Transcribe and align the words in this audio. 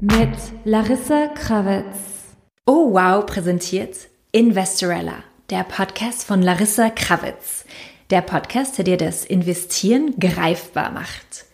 Mit 0.00 0.38
Larissa 0.64 1.28
Krawitz. 1.28 1.84
Oh 2.66 2.92
wow 2.92 3.24
präsentiert 3.24 4.08
Investorella, 4.32 5.24
der 5.50 5.64
Podcast 5.64 6.24
von 6.24 6.42
Larissa 6.42 6.90
Krawitz. 6.90 7.64
Der 8.10 8.22
Podcast, 8.22 8.78
der 8.78 8.84
dir 8.84 8.96
das 8.96 9.24
Investieren 9.24 10.18
greifbar 10.18 10.90
macht. 10.90 11.46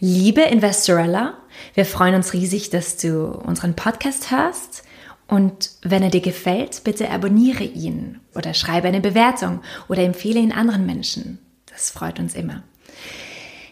Liebe 0.00 0.42
Investorella, 0.42 1.38
wir 1.76 1.84
freuen 1.84 2.14
uns 2.14 2.32
riesig, 2.32 2.70
dass 2.70 2.96
du 2.96 3.26
unseren 3.26 3.76
Podcast 3.76 4.30
hörst. 4.30 4.82
Und 5.28 5.72
wenn 5.82 6.02
er 6.02 6.08
dir 6.08 6.22
gefällt, 6.22 6.82
bitte 6.84 7.10
abonniere 7.10 7.64
ihn 7.64 8.20
oder 8.34 8.54
schreibe 8.54 8.88
eine 8.88 9.00
Bewertung 9.00 9.60
oder 9.86 10.02
empfehle 10.02 10.40
ihn 10.40 10.52
anderen 10.52 10.86
Menschen. 10.86 11.38
Das 11.70 11.90
freut 11.90 12.18
uns 12.18 12.34
immer. 12.34 12.62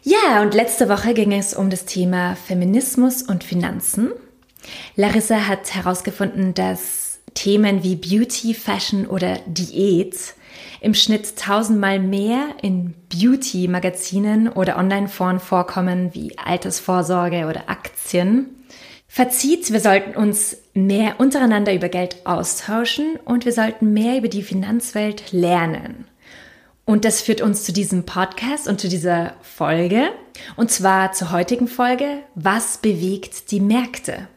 Ja, 0.03 0.43
und 0.43 0.53
letzte 0.53 0.91
Woche 0.91 1.15
ging 1.15 1.33
es 1.33 1.55
um 1.55 1.71
das 1.71 1.87
Thema 1.87 2.37
Feminismus 2.37 3.23
und 3.23 3.43
Finanzen. 3.43 4.13
Larissa 4.97 5.49
hat 5.49 5.75
herausgefunden, 5.75 6.53
dass 6.53 7.21
Themen 7.33 7.83
wie 7.83 7.97
Beauty, 7.97 8.53
Fashion 8.53 9.07
oder 9.07 9.39
Diät 9.47 10.35
im 10.81 10.95
Schnitt 10.95 11.37
tausendmal 11.39 11.99
mehr 11.99 12.47
in 12.63 12.95
Beauty-Magazinen 13.09 14.49
oder 14.49 14.77
Online-Foren 14.77 15.41
vorkommen 15.41 16.15
wie 16.15 16.39
Altersvorsorge 16.39 17.47
oder 17.47 17.69
Aktien. 17.69 18.65
Fazit, 19.07 19.73
wir 19.73 19.81
sollten 19.81 20.17
uns 20.17 20.57
mehr 20.75 21.21
untereinander 21.21 21.73
über 21.73 21.89
Geld 21.89 22.27
austauschen 22.27 23.17
und 23.25 23.45
wir 23.45 23.53
sollten 23.53 23.93
mehr 23.93 24.19
über 24.19 24.29
die 24.29 24.43
Finanzwelt 24.43 25.31
lernen. 25.31 26.07
Und 26.85 27.05
das 27.05 27.23
führt 27.23 27.41
uns 27.41 27.65
zu 27.65 27.73
diesem 27.73 28.05
Podcast 28.05 28.69
und 28.69 28.81
zu 28.81 28.89
dieser 28.89 29.35
Folge. 29.41 30.11
Und 30.57 30.71
zwar 30.71 31.13
zur 31.13 31.33
heutigen 31.33 31.69
Folge, 31.69 32.19
was 32.35 32.79
bewegt 32.79 33.51
die 33.53 33.61
Märkte? 33.61 34.29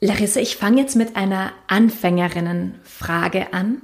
Larissa, 0.00 0.40
ich 0.40 0.56
fange 0.56 0.80
jetzt 0.80 0.96
mit 0.96 1.16
einer 1.16 1.52
Anfängerinnenfrage 1.68 3.52
an. 3.52 3.82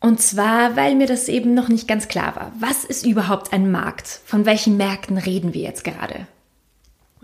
Und 0.00 0.20
zwar, 0.20 0.76
weil 0.76 0.94
mir 0.94 1.06
das 1.06 1.28
eben 1.28 1.54
noch 1.54 1.68
nicht 1.68 1.88
ganz 1.88 2.08
klar 2.08 2.36
war. 2.36 2.52
Was 2.60 2.84
ist 2.84 3.04
überhaupt 3.04 3.52
ein 3.52 3.70
Markt? 3.70 4.20
Von 4.24 4.46
welchen 4.46 4.76
Märkten 4.76 5.18
reden 5.18 5.54
wir 5.54 5.62
jetzt 5.62 5.82
gerade? 5.82 6.26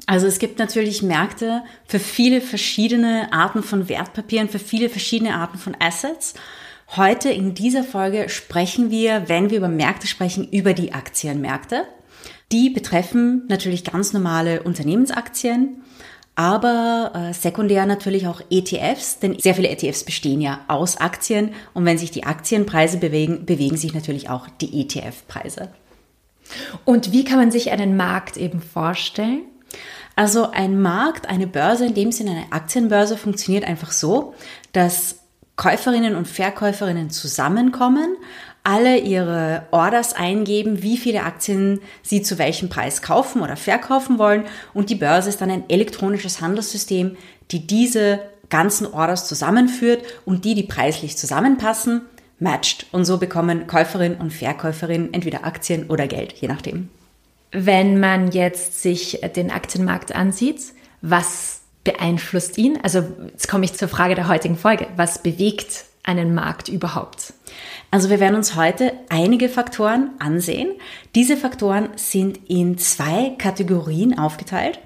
Also 0.06 0.26
es 0.26 0.38
gibt 0.38 0.58
natürlich 0.58 1.02
Märkte 1.02 1.62
für 1.86 2.00
viele 2.00 2.40
verschiedene 2.40 3.32
Arten 3.32 3.62
von 3.62 3.88
Wertpapieren, 3.88 4.48
für 4.48 4.58
viele 4.58 4.88
verschiedene 4.88 5.34
Arten 5.34 5.58
von 5.58 5.76
Assets. 5.78 6.34
Heute 6.96 7.30
in 7.30 7.54
dieser 7.54 7.84
Folge 7.84 8.28
sprechen 8.28 8.90
wir, 8.90 9.28
wenn 9.28 9.50
wir 9.50 9.58
über 9.58 9.68
Märkte 9.68 10.06
sprechen, 10.06 10.48
über 10.50 10.74
die 10.74 10.92
Aktienmärkte. 10.92 11.84
Die 12.52 12.70
betreffen 12.70 13.44
natürlich 13.48 13.84
ganz 13.84 14.12
normale 14.12 14.62
Unternehmensaktien, 14.62 15.82
aber 16.36 17.12
äh, 17.14 17.32
sekundär 17.32 17.86
natürlich 17.86 18.26
auch 18.26 18.40
ETFs, 18.50 19.20
denn 19.20 19.38
sehr 19.38 19.54
viele 19.54 19.68
ETFs 19.68 20.04
bestehen 20.04 20.40
ja 20.40 20.60
aus 20.68 20.96
Aktien 20.96 21.52
und 21.74 21.84
wenn 21.84 21.98
sich 21.98 22.10
die 22.10 22.24
Aktienpreise 22.24 22.98
bewegen, 22.98 23.46
bewegen 23.46 23.76
sich 23.76 23.94
natürlich 23.94 24.30
auch 24.30 24.48
die 24.60 24.80
ETF-Preise. 24.80 25.68
Und 26.84 27.12
wie 27.12 27.24
kann 27.24 27.38
man 27.38 27.50
sich 27.50 27.70
einen 27.70 27.96
Markt 27.96 28.36
eben 28.36 28.60
vorstellen? 28.60 29.42
Also 30.16 30.50
ein 30.50 30.80
Markt, 30.80 31.28
eine 31.28 31.46
Börse, 31.46 31.86
in 31.86 31.94
dem 31.94 32.12
Sinne 32.12 32.32
eine 32.32 32.52
Aktienbörse 32.52 33.16
funktioniert 33.16 33.64
einfach 33.64 33.92
so, 33.92 34.34
dass 34.72 35.20
Käuferinnen 35.56 36.16
und 36.16 36.26
Verkäuferinnen 36.26 37.10
zusammenkommen, 37.10 38.16
alle 38.64 38.98
ihre 38.98 39.66
Orders 39.70 40.14
eingeben, 40.14 40.82
wie 40.82 40.96
viele 40.96 41.22
Aktien 41.22 41.80
sie 42.02 42.22
zu 42.22 42.38
welchem 42.38 42.70
Preis 42.70 43.02
kaufen 43.02 43.42
oder 43.42 43.56
verkaufen 43.56 44.18
wollen 44.18 44.44
und 44.72 44.90
die 44.90 44.94
Börse 44.94 45.28
ist 45.28 45.40
dann 45.40 45.50
ein 45.50 45.68
elektronisches 45.68 46.40
Handelssystem, 46.40 47.16
die 47.50 47.66
diese 47.66 48.20
ganzen 48.48 48.86
Orders 48.86 49.28
zusammenführt 49.28 50.02
und 50.24 50.44
die, 50.44 50.54
die 50.54 50.62
preislich 50.62 51.16
zusammenpassen, 51.16 52.02
matcht 52.38 52.86
und 52.90 53.04
so 53.04 53.18
bekommen 53.18 53.66
Käuferinnen 53.66 54.18
und 54.18 54.32
Verkäuferinnen 54.32 55.12
entweder 55.12 55.44
Aktien 55.44 55.88
oder 55.88 56.06
Geld, 56.06 56.32
je 56.34 56.48
nachdem. 56.48 56.88
Wenn 57.52 58.00
man 58.00 58.32
jetzt 58.32 58.82
sich 58.82 59.20
den 59.36 59.50
Aktienmarkt 59.50 60.14
ansieht, 60.14 60.60
was 61.02 61.60
beeinflusst 61.84 62.58
ihn? 62.58 62.78
Also 62.82 63.04
jetzt 63.30 63.48
komme 63.48 63.64
ich 63.64 63.74
zur 63.74 63.88
Frage 63.88 64.14
der 64.14 64.26
heutigen 64.26 64.56
Folge. 64.56 64.88
Was 64.96 65.22
bewegt 65.22 65.84
einen 66.02 66.34
Markt 66.34 66.68
überhaupt? 66.68 67.34
Also 67.94 68.10
wir 68.10 68.18
werden 68.18 68.34
uns 68.34 68.56
heute 68.56 68.92
einige 69.08 69.48
Faktoren 69.48 70.10
ansehen. 70.18 70.72
Diese 71.14 71.36
Faktoren 71.36 71.90
sind 71.94 72.40
in 72.50 72.76
zwei 72.76 73.36
Kategorien 73.38 74.18
aufgeteilt. 74.18 74.80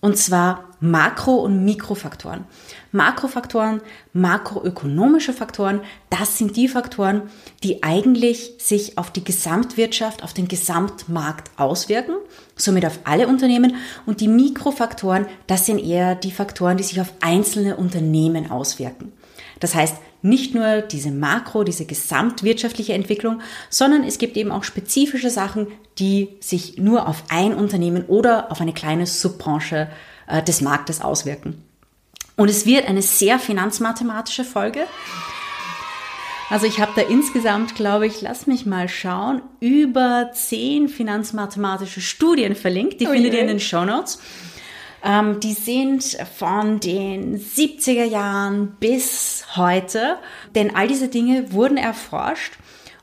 Und 0.00 0.16
zwar 0.16 0.64
Makro- 0.80 1.42
und 1.42 1.62
Mikrofaktoren. 1.66 2.46
Makrofaktoren, 2.90 3.82
makroökonomische 4.14 5.34
Faktoren, 5.34 5.82
das 6.08 6.38
sind 6.38 6.56
die 6.56 6.68
Faktoren, 6.68 7.24
die 7.62 7.82
eigentlich 7.82 8.54
sich 8.56 8.96
auf 8.96 9.10
die 9.10 9.24
Gesamtwirtschaft, 9.24 10.22
auf 10.22 10.32
den 10.32 10.48
Gesamtmarkt 10.48 11.50
auswirken, 11.58 12.14
somit 12.56 12.86
auf 12.86 13.00
alle 13.04 13.28
Unternehmen. 13.28 13.74
Und 14.06 14.22
die 14.22 14.28
Mikrofaktoren, 14.28 15.26
das 15.48 15.66
sind 15.66 15.80
eher 15.80 16.14
die 16.14 16.32
Faktoren, 16.32 16.78
die 16.78 16.84
sich 16.84 16.98
auf 16.98 17.12
einzelne 17.20 17.76
Unternehmen 17.76 18.50
auswirken. 18.50 19.12
Das 19.60 19.74
heißt, 19.74 19.96
nicht 20.22 20.54
nur 20.54 20.82
diese 20.82 21.10
Makro, 21.10 21.64
diese 21.64 21.84
gesamtwirtschaftliche 21.84 22.92
Entwicklung, 22.92 23.40
sondern 23.70 24.04
es 24.04 24.18
gibt 24.18 24.36
eben 24.36 24.50
auch 24.50 24.64
spezifische 24.64 25.30
Sachen, 25.30 25.68
die 25.98 26.28
sich 26.40 26.78
nur 26.78 27.08
auf 27.08 27.24
ein 27.28 27.54
Unternehmen 27.54 28.04
oder 28.06 28.50
auf 28.50 28.60
eine 28.60 28.72
kleine 28.72 29.06
Subbranche 29.06 29.88
äh, 30.26 30.42
des 30.42 30.60
Marktes 30.60 31.00
auswirken. 31.00 31.62
Und 32.36 32.48
es 32.48 32.66
wird 32.66 32.88
eine 32.88 33.02
sehr 33.02 33.38
finanzmathematische 33.38 34.44
Folge. 34.44 34.84
Also 36.50 36.66
ich 36.66 36.80
habe 36.80 36.92
da 36.96 37.02
insgesamt, 37.02 37.74
glaube 37.74 38.06
ich, 38.06 38.22
lass 38.22 38.46
mich 38.46 38.64
mal 38.64 38.88
schauen, 38.88 39.42
über 39.60 40.30
zehn 40.32 40.88
finanzmathematische 40.88 42.00
Studien 42.00 42.54
verlinkt. 42.54 43.00
Die 43.00 43.06
oh 43.06 43.10
findet 43.10 43.34
ihr 43.34 43.40
in 43.40 43.48
den 43.48 43.60
Show 43.60 43.84
Notes. 43.84 44.18
Ähm, 45.04 45.40
die 45.40 45.52
sind 45.52 46.04
von 46.36 46.80
den 46.80 47.38
70er 47.38 48.04
Jahren 48.04 48.76
bis 48.80 49.44
heute, 49.56 50.16
denn 50.54 50.74
all 50.74 50.88
diese 50.88 51.08
Dinge 51.08 51.52
wurden 51.52 51.76
erforscht. 51.76 52.54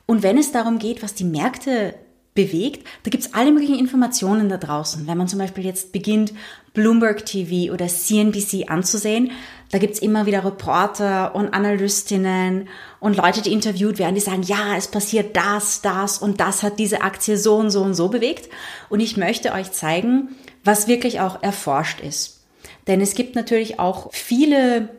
Und 0.06 0.22
wenn 0.22 0.38
es 0.38 0.52
darum 0.52 0.78
geht, 0.78 1.02
was 1.02 1.14
die 1.14 1.24
Märkte 1.24 1.94
bewegt, 2.34 2.86
da 3.02 3.10
gibt's 3.10 3.32
alle 3.32 3.50
möglichen 3.50 3.78
Informationen 3.78 4.48
da 4.48 4.58
draußen. 4.58 5.06
Wenn 5.08 5.18
man 5.18 5.26
zum 5.26 5.40
Beispiel 5.40 5.64
jetzt 5.64 5.90
beginnt, 5.90 6.32
Bloomberg 6.74 7.24
TV 7.24 7.72
oder 7.72 7.88
CNBC 7.88 8.68
anzusehen, 8.68 9.32
da 9.72 9.78
gibt's 9.78 9.98
immer 9.98 10.26
wieder 10.26 10.44
Reporter 10.44 11.34
und 11.34 11.52
Analystinnen 11.52 12.68
und 13.00 13.16
Leute, 13.16 13.42
die 13.42 13.52
interviewt 13.52 13.98
werden, 13.98 14.14
die 14.14 14.20
sagen, 14.20 14.42
ja, 14.42 14.76
es 14.76 14.86
passiert 14.86 15.36
das, 15.36 15.80
das 15.80 16.18
und 16.18 16.38
das 16.38 16.62
hat 16.62 16.78
diese 16.78 17.00
Aktie 17.00 17.36
so 17.38 17.56
und 17.56 17.70
so 17.70 17.82
und 17.82 17.94
so 17.94 18.08
bewegt. 18.08 18.48
Und 18.88 19.00
ich 19.00 19.16
möchte 19.16 19.52
euch 19.52 19.72
zeigen, 19.72 20.36
was 20.66 20.88
wirklich 20.88 21.20
auch 21.20 21.42
erforscht 21.42 22.00
ist. 22.00 22.44
Denn 22.86 23.00
es 23.00 23.14
gibt 23.14 23.34
natürlich 23.34 23.78
auch 23.78 24.12
viele 24.12 24.90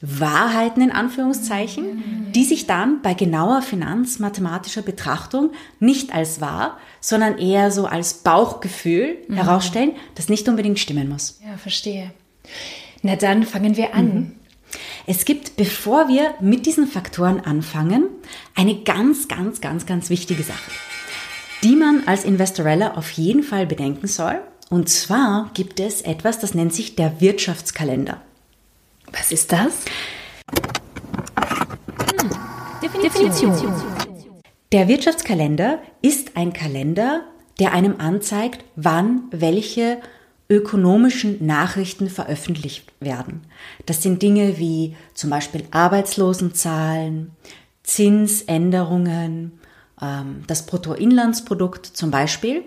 Wahrheiten 0.00 0.82
in 0.82 0.92
Anführungszeichen, 0.92 2.30
die 2.32 2.44
sich 2.44 2.66
dann 2.66 3.00
bei 3.00 3.14
genauer 3.14 3.62
finanzmathematischer 3.62 4.82
Betrachtung 4.82 5.52
nicht 5.80 6.14
als 6.14 6.40
wahr, 6.40 6.78
sondern 7.00 7.38
eher 7.38 7.70
so 7.70 7.86
als 7.86 8.14
Bauchgefühl 8.14 9.16
mhm. 9.26 9.34
herausstellen, 9.34 9.92
das 10.14 10.28
nicht 10.28 10.48
unbedingt 10.48 10.78
stimmen 10.78 11.08
muss. 11.08 11.40
Ja, 11.44 11.56
verstehe. 11.56 12.10
Na 13.02 13.16
dann 13.16 13.44
fangen 13.44 13.76
wir 13.76 13.94
an. 13.94 14.06
Mhm. 14.14 14.32
Es 15.06 15.24
gibt, 15.24 15.56
bevor 15.56 16.08
wir 16.08 16.34
mit 16.40 16.66
diesen 16.66 16.86
Faktoren 16.86 17.40
anfangen, 17.40 18.08
eine 18.54 18.82
ganz, 18.82 19.28
ganz, 19.28 19.60
ganz, 19.60 19.86
ganz 19.86 20.10
wichtige 20.10 20.42
Sache, 20.42 20.70
die 21.62 21.76
man 21.76 22.02
als 22.06 22.24
Investorella 22.24 22.94
auf 22.94 23.10
jeden 23.12 23.42
Fall 23.42 23.66
bedenken 23.66 24.08
soll. 24.08 24.40
Und 24.68 24.88
zwar 24.88 25.50
gibt 25.54 25.78
es 25.80 26.02
etwas, 26.02 26.38
das 26.40 26.54
nennt 26.54 26.74
sich 26.74 26.96
der 26.96 27.20
Wirtschaftskalender. 27.20 28.20
Was 29.12 29.30
ist 29.30 29.52
das? 29.52 29.84
Hm. 32.20 32.30
Definition. 32.82 33.30
Definition. 33.30 33.72
Der 34.72 34.88
Wirtschaftskalender 34.88 35.78
ist 36.02 36.36
ein 36.36 36.52
Kalender, 36.52 37.22
der 37.60 37.72
einem 37.72 38.00
anzeigt, 38.00 38.64
wann 38.74 39.22
welche 39.30 39.98
ökonomischen 40.48 41.44
Nachrichten 41.44 42.08
veröffentlicht 42.08 42.92
werden. 43.00 43.42
Das 43.86 44.02
sind 44.02 44.22
Dinge 44.22 44.58
wie 44.58 44.96
zum 45.14 45.30
Beispiel 45.30 45.64
Arbeitslosenzahlen, 45.70 47.30
Zinsänderungen, 47.82 49.60
das 49.98 50.66
Bruttoinlandsprodukt 50.66 51.86
zum 51.86 52.10
Beispiel. 52.10 52.64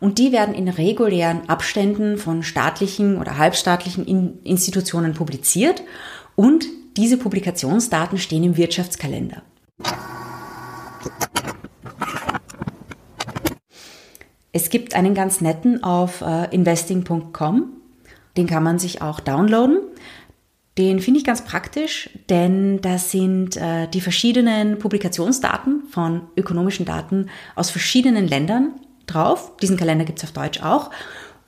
Und 0.00 0.18
die 0.18 0.32
werden 0.32 0.54
in 0.54 0.68
regulären 0.68 1.48
Abständen 1.48 2.16
von 2.16 2.42
staatlichen 2.42 3.18
oder 3.18 3.36
halbstaatlichen 3.36 4.06
Institutionen 4.44 5.12
publiziert. 5.12 5.82
Und 6.36 6.64
diese 6.96 7.18
Publikationsdaten 7.18 8.18
stehen 8.18 8.44
im 8.44 8.56
Wirtschaftskalender. 8.56 9.42
Es 14.52 14.70
gibt 14.70 14.94
einen 14.94 15.14
ganz 15.14 15.40
netten 15.40 15.84
auf 15.84 16.22
äh, 16.22 16.52
investing.com. 16.54 17.72
Den 18.36 18.46
kann 18.46 18.62
man 18.62 18.78
sich 18.78 19.02
auch 19.02 19.20
downloaden. 19.20 19.80
Den 20.78 21.00
finde 21.00 21.18
ich 21.18 21.26
ganz 21.26 21.44
praktisch, 21.44 22.10
denn 22.28 22.80
da 22.80 22.96
sind 22.96 23.56
äh, 23.56 23.88
die 23.88 24.00
verschiedenen 24.00 24.78
Publikationsdaten 24.78 25.82
von 25.90 26.22
ökonomischen 26.36 26.86
Daten 26.86 27.28
aus 27.56 27.70
verschiedenen 27.70 28.28
Ländern 28.28 28.74
drauf. 29.06 29.56
Diesen 29.60 29.76
Kalender 29.76 30.04
gibt 30.04 30.18
es 30.18 30.24
auf 30.24 30.32
Deutsch 30.32 30.62
auch. 30.62 30.90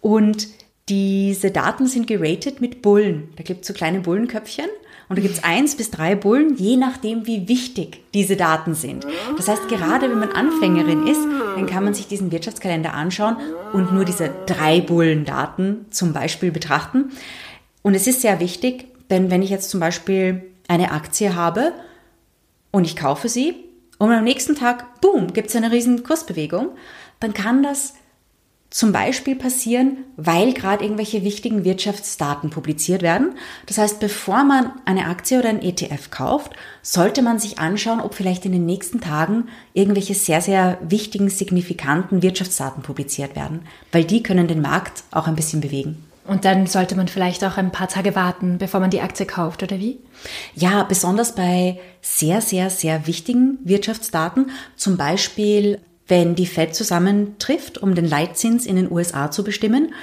Und 0.01 0.49
diese 0.89 1.53
Daten 1.53 1.87
sind 1.87 2.09
geratet 2.09 2.61
mit 2.61 2.83
Bullen. 2.83 3.29
Da 3.37 3.45
gibt 3.45 3.63
es 3.63 3.69
so 3.69 3.73
kleine 3.73 4.01
Bullenköpfchen 4.01 4.67
und 5.09 5.17
da 5.17 5.23
gibt 5.23 5.37
es 5.37 5.45
eins 5.45 5.77
bis 5.77 5.91
drei 5.91 6.17
Bullen, 6.17 6.57
je 6.57 6.77
nachdem, 6.77 7.27
wie 7.27 7.47
wichtig 7.49 8.03
diese 8.15 8.37
Daten 8.37 8.75
sind. 8.75 9.07
Das 9.37 9.47
heißt, 9.47 9.69
gerade 9.69 10.11
wenn 10.11 10.19
man 10.19 10.33
Anfängerin 10.33 11.07
ist, 11.07 11.23
dann 11.55 11.67
kann 11.67 11.85
man 11.85 11.95
sich 11.95 12.09
diesen 12.09 12.33
Wirtschaftskalender 12.33 12.95
anschauen 12.95 13.37
und 13.73 13.93
nur 13.93 14.05
diese 14.05 14.31
drei 14.47 14.81
Bullendaten 14.81 15.87
zum 15.91 16.13
Beispiel 16.13 16.51
betrachten. 16.51 17.13
Und 17.83 17.95
es 17.95 18.07
ist 18.07 18.23
sehr 18.23 18.41
wichtig, 18.41 18.87
denn 19.13 19.31
wenn 19.31 19.43
ich 19.43 19.51
jetzt 19.51 19.71
zum 19.71 19.79
Beispiel 19.79 20.43
eine 20.67 20.91
Aktie 20.91 21.37
habe 21.37 21.73
und 22.71 22.85
ich 22.85 22.97
kaufe 22.97 23.29
sie 23.29 23.55
und 23.99 24.11
am 24.11 24.25
nächsten 24.25 24.57
Tag, 24.57 25.01
boom, 25.01 25.33
gibt 25.33 25.51
es 25.51 25.57
eine 25.57 25.71
riesen 25.71 26.03
Kursbewegung, 26.03 26.71
dann 27.21 27.35
kann 27.35 27.63
das 27.63 27.95
zum 28.71 28.91
Beispiel 28.91 29.37
passieren, 29.37 29.99
weil 30.17 30.55
gerade 30.55 30.83
irgendwelche 30.83 31.25
wichtigen 31.25 31.63
Wirtschaftsdaten 31.63 32.49
publiziert 32.49 33.03
werden. 33.03 33.35
Das 33.67 33.77
heißt, 33.77 34.01
bevor 34.01 34.45
man 34.45 34.73
eine 34.87 35.09
Aktie 35.09 35.39
oder 35.39 35.51
ein 35.51 35.61
ETF 35.61 36.11
kauft, 36.11 36.53
sollte 36.81 37.21
man 37.21 37.39
sich 37.39 37.59
anschauen, 37.59 38.01
ob 38.01 38.15
vielleicht 38.15 38.47
in 38.47 38.53
den 38.53 38.65
nächsten 38.65 39.03
Tagen 39.03 39.49
irgendwelche 39.75 40.15
sehr, 40.15 40.41
sehr 40.41 40.79
wichtigen, 40.81 41.29
signifikanten 41.29 42.23
Wirtschaftsdaten 42.23 42.83
publiziert 42.83 43.37
werden, 43.37 43.61
weil 43.93 44.05
die 44.05 44.23
können 44.23 44.49
den 44.49 44.63
Markt 44.63 45.05
auch 45.11 45.29
ein 45.29 45.37
bisschen 45.37 45.61
bewegen. 45.61 46.03
Und 46.25 46.45
dann 46.45 46.67
sollte 46.67 46.95
man 46.95 47.09
vielleicht 47.09 47.45
auch 47.45 47.57
ein 47.57 47.73
paar 47.73 47.89
Tage 47.89 48.15
warten, 48.15 48.59
bevor 48.59 48.79
man 48.79 48.91
die 48.91 49.01
Aktie 49.01 49.27
kauft, 49.27 49.63
oder 49.63 49.79
wie? 49.79 49.99
Ja, 50.55 50.85
besonders 50.85 51.35
bei 51.35 51.81
sehr, 52.01 52.41
sehr, 52.41 52.71
sehr 52.71 53.07
wichtigen 53.07 53.59
Wirtschaftsdaten, 53.65 54.51
zum 54.77 54.97
Beispiel 54.97 55.81
wenn 56.09 56.35
die 56.35 56.47
Fed 56.47 56.75
zusammentrifft, 56.75 57.79
um 57.79 57.95
den 57.95 58.05
Leitzins 58.05 58.67
in 58.67 58.77
den 58.77 58.91
USA 58.91 59.31
zu 59.31 59.45
bestimmen. 59.45 59.95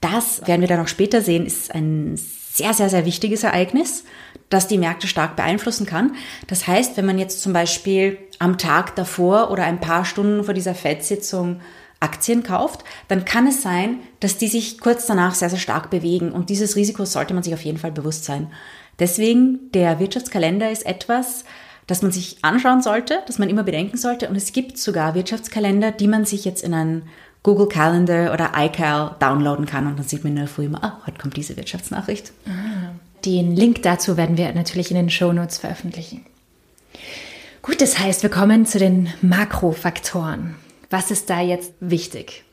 Das 0.00 0.46
werden 0.46 0.60
wir 0.60 0.68
dann 0.68 0.80
auch 0.80 0.88
später 0.88 1.20
sehen, 1.20 1.44
ist 1.44 1.74
ein 1.74 2.16
sehr, 2.16 2.72
sehr, 2.72 2.88
sehr 2.88 3.04
wichtiges 3.04 3.42
Ereignis, 3.42 4.04
das 4.48 4.66
die 4.66 4.78
Märkte 4.78 5.06
stark 5.08 5.36
beeinflussen 5.36 5.84
kann. 5.84 6.14
Das 6.46 6.66
heißt, 6.66 6.96
wenn 6.96 7.06
man 7.06 7.18
jetzt 7.18 7.42
zum 7.42 7.52
Beispiel 7.52 8.18
am 8.38 8.56
Tag 8.56 8.96
davor 8.96 9.50
oder 9.50 9.64
ein 9.64 9.80
paar 9.80 10.04
Stunden 10.04 10.44
vor 10.44 10.54
dieser 10.54 10.74
Fed-Sitzung 10.74 11.60
Aktien 12.00 12.42
kauft, 12.42 12.84
dann 13.08 13.24
kann 13.24 13.46
es 13.46 13.62
sein, 13.62 13.98
dass 14.20 14.38
die 14.38 14.48
sich 14.48 14.80
kurz 14.80 15.06
danach 15.06 15.34
sehr, 15.34 15.50
sehr 15.50 15.58
stark 15.58 15.90
bewegen. 15.90 16.32
Und 16.32 16.50
dieses 16.50 16.76
Risiko 16.76 17.04
sollte 17.04 17.34
man 17.34 17.42
sich 17.42 17.54
auf 17.54 17.64
jeden 17.64 17.78
Fall 17.78 17.92
bewusst 17.92 18.24
sein. 18.24 18.52
Deswegen, 18.98 19.70
der 19.72 19.98
Wirtschaftskalender 19.98 20.70
ist 20.70 20.86
etwas, 20.86 21.44
das 21.86 22.02
man 22.02 22.12
sich 22.12 22.38
anschauen 22.42 22.82
sollte, 22.82 23.20
das 23.26 23.38
man 23.38 23.48
immer 23.48 23.64
bedenken 23.64 23.96
sollte. 23.96 24.28
Und 24.28 24.36
es 24.36 24.52
gibt 24.52 24.78
sogar 24.78 25.14
Wirtschaftskalender, 25.14 25.90
die 25.90 26.08
man 26.08 26.24
sich 26.24 26.44
jetzt 26.44 26.62
in 26.62 26.74
einen 26.74 27.02
Google 27.42 27.68
Calendar 27.68 28.32
oder 28.32 28.52
iCal 28.56 29.16
downloaden 29.20 29.66
kann. 29.66 29.86
Und 29.86 29.98
dann 29.98 30.06
sieht 30.06 30.22
man 30.22 30.32
in 30.32 30.38
der 30.38 30.48
Früh 30.48 30.66
immer, 30.66 30.84
ah, 30.84 31.00
heute 31.06 31.18
kommt 31.18 31.36
diese 31.36 31.56
Wirtschaftsnachricht. 31.56 32.32
Ah, 32.46 32.92
den 33.24 33.56
Link 33.56 33.82
dazu 33.82 34.16
werden 34.16 34.36
wir 34.36 34.52
natürlich 34.52 34.90
in 34.90 34.96
den 34.96 35.10
Show 35.10 35.32
Notes 35.32 35.58
veröffentlichen. 35.58 36.24
Gut, 37.62 37.80
das 37.80 37.98
heißt, 37.98 38.22
wir 38.22 38.30
kommen 38.30 38.66
zu 38.66 38.78
den 38.78 39.12
Makrofaktoren. 39.20 40.56
Was 40.90 41.10
ist 41.10 41.28
da 41.30 41.40
jetzt 41.40 41.72
wichtig? 41.80 42.44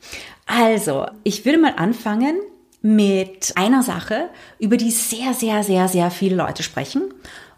Also, 0.46 1.06
ich 1.24 1.44
würde 1.44 1.58
mal 1.58 1.74
anfangen 1.76 2.36
mit 2.82 3.52
einer 3.56 3.82
Sache, 3.82 4.28
über 4.58 4.76
die 4.76 4.90
sehr, 4.90 5.34
sehr, 5.34 5.62
sehr, 5.64 5.88
sehr 5.88 6.10
viele 6.10 6.36
Leute 6.36 6.62
sprechen. 6.62 7.12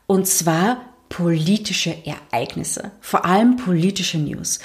Und 0.06 0.26
zwar 0.26 0.80
politische 1.08 1.94
Ereignisse, 2.04 2.92
vor 3.00 3.25
allem 3.25 3.56
politische 3.56 4.19
News. 4.19 4.60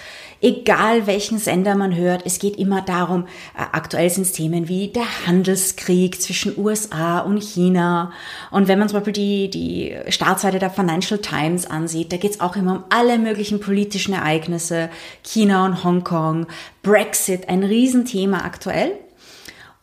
Egal 0.46 1.08
welchen 1.08 1.38
Sender 1.38 1.74
man 1.74 1.96
hört, 1.96 2.24
es 2.26 2.38
geht 2.38 2.58
immer 2.58 2.82
darum, 2.82 3.28
äh, 3.58 3.62
aktuell 3.72 4.10
sind 4.10 4.24
es 4.24 4.34
Themen 4.34 4.68
wie 4.68 4.90
der 4.90 5.26
Handelskrieg 5.26 6.22
zwischen 6.22 6.60
USA 6.60 7.20
und 7.20 7.42
China. 7.42 8.12
Und 8.52 8.68
wenn 8.68 8.78
man 8.78 8.90
zum 8.90 8.98
Beispiel 9.00 9.14
die, 9.14 9.50
die 9.50 10.12
Startseite 10.12 10.60
der 10.60 10.70
Financial 10.70 11.18
Times 11.22 11.66
ansieht, 11.66 12.12
da 12.12 12.18
geht 12.18 12.32
es 12.32 12.42
auch 12.42 12.58
immer 12.58 12.74
um 12.74 12.84
alle 12.90 13.20
möglichen 13.20 13.62
politischen 13.62 14.14
Ereignisse, 14.14 14.90
China 15.24 15.66
und 15.66 15.86
Hongkong, 15.86 16.48
Brexit, 16.82 17.48
ein 17.48 17.64
Riesenthema 17.64 18.40
aktuell. 18.40 18.92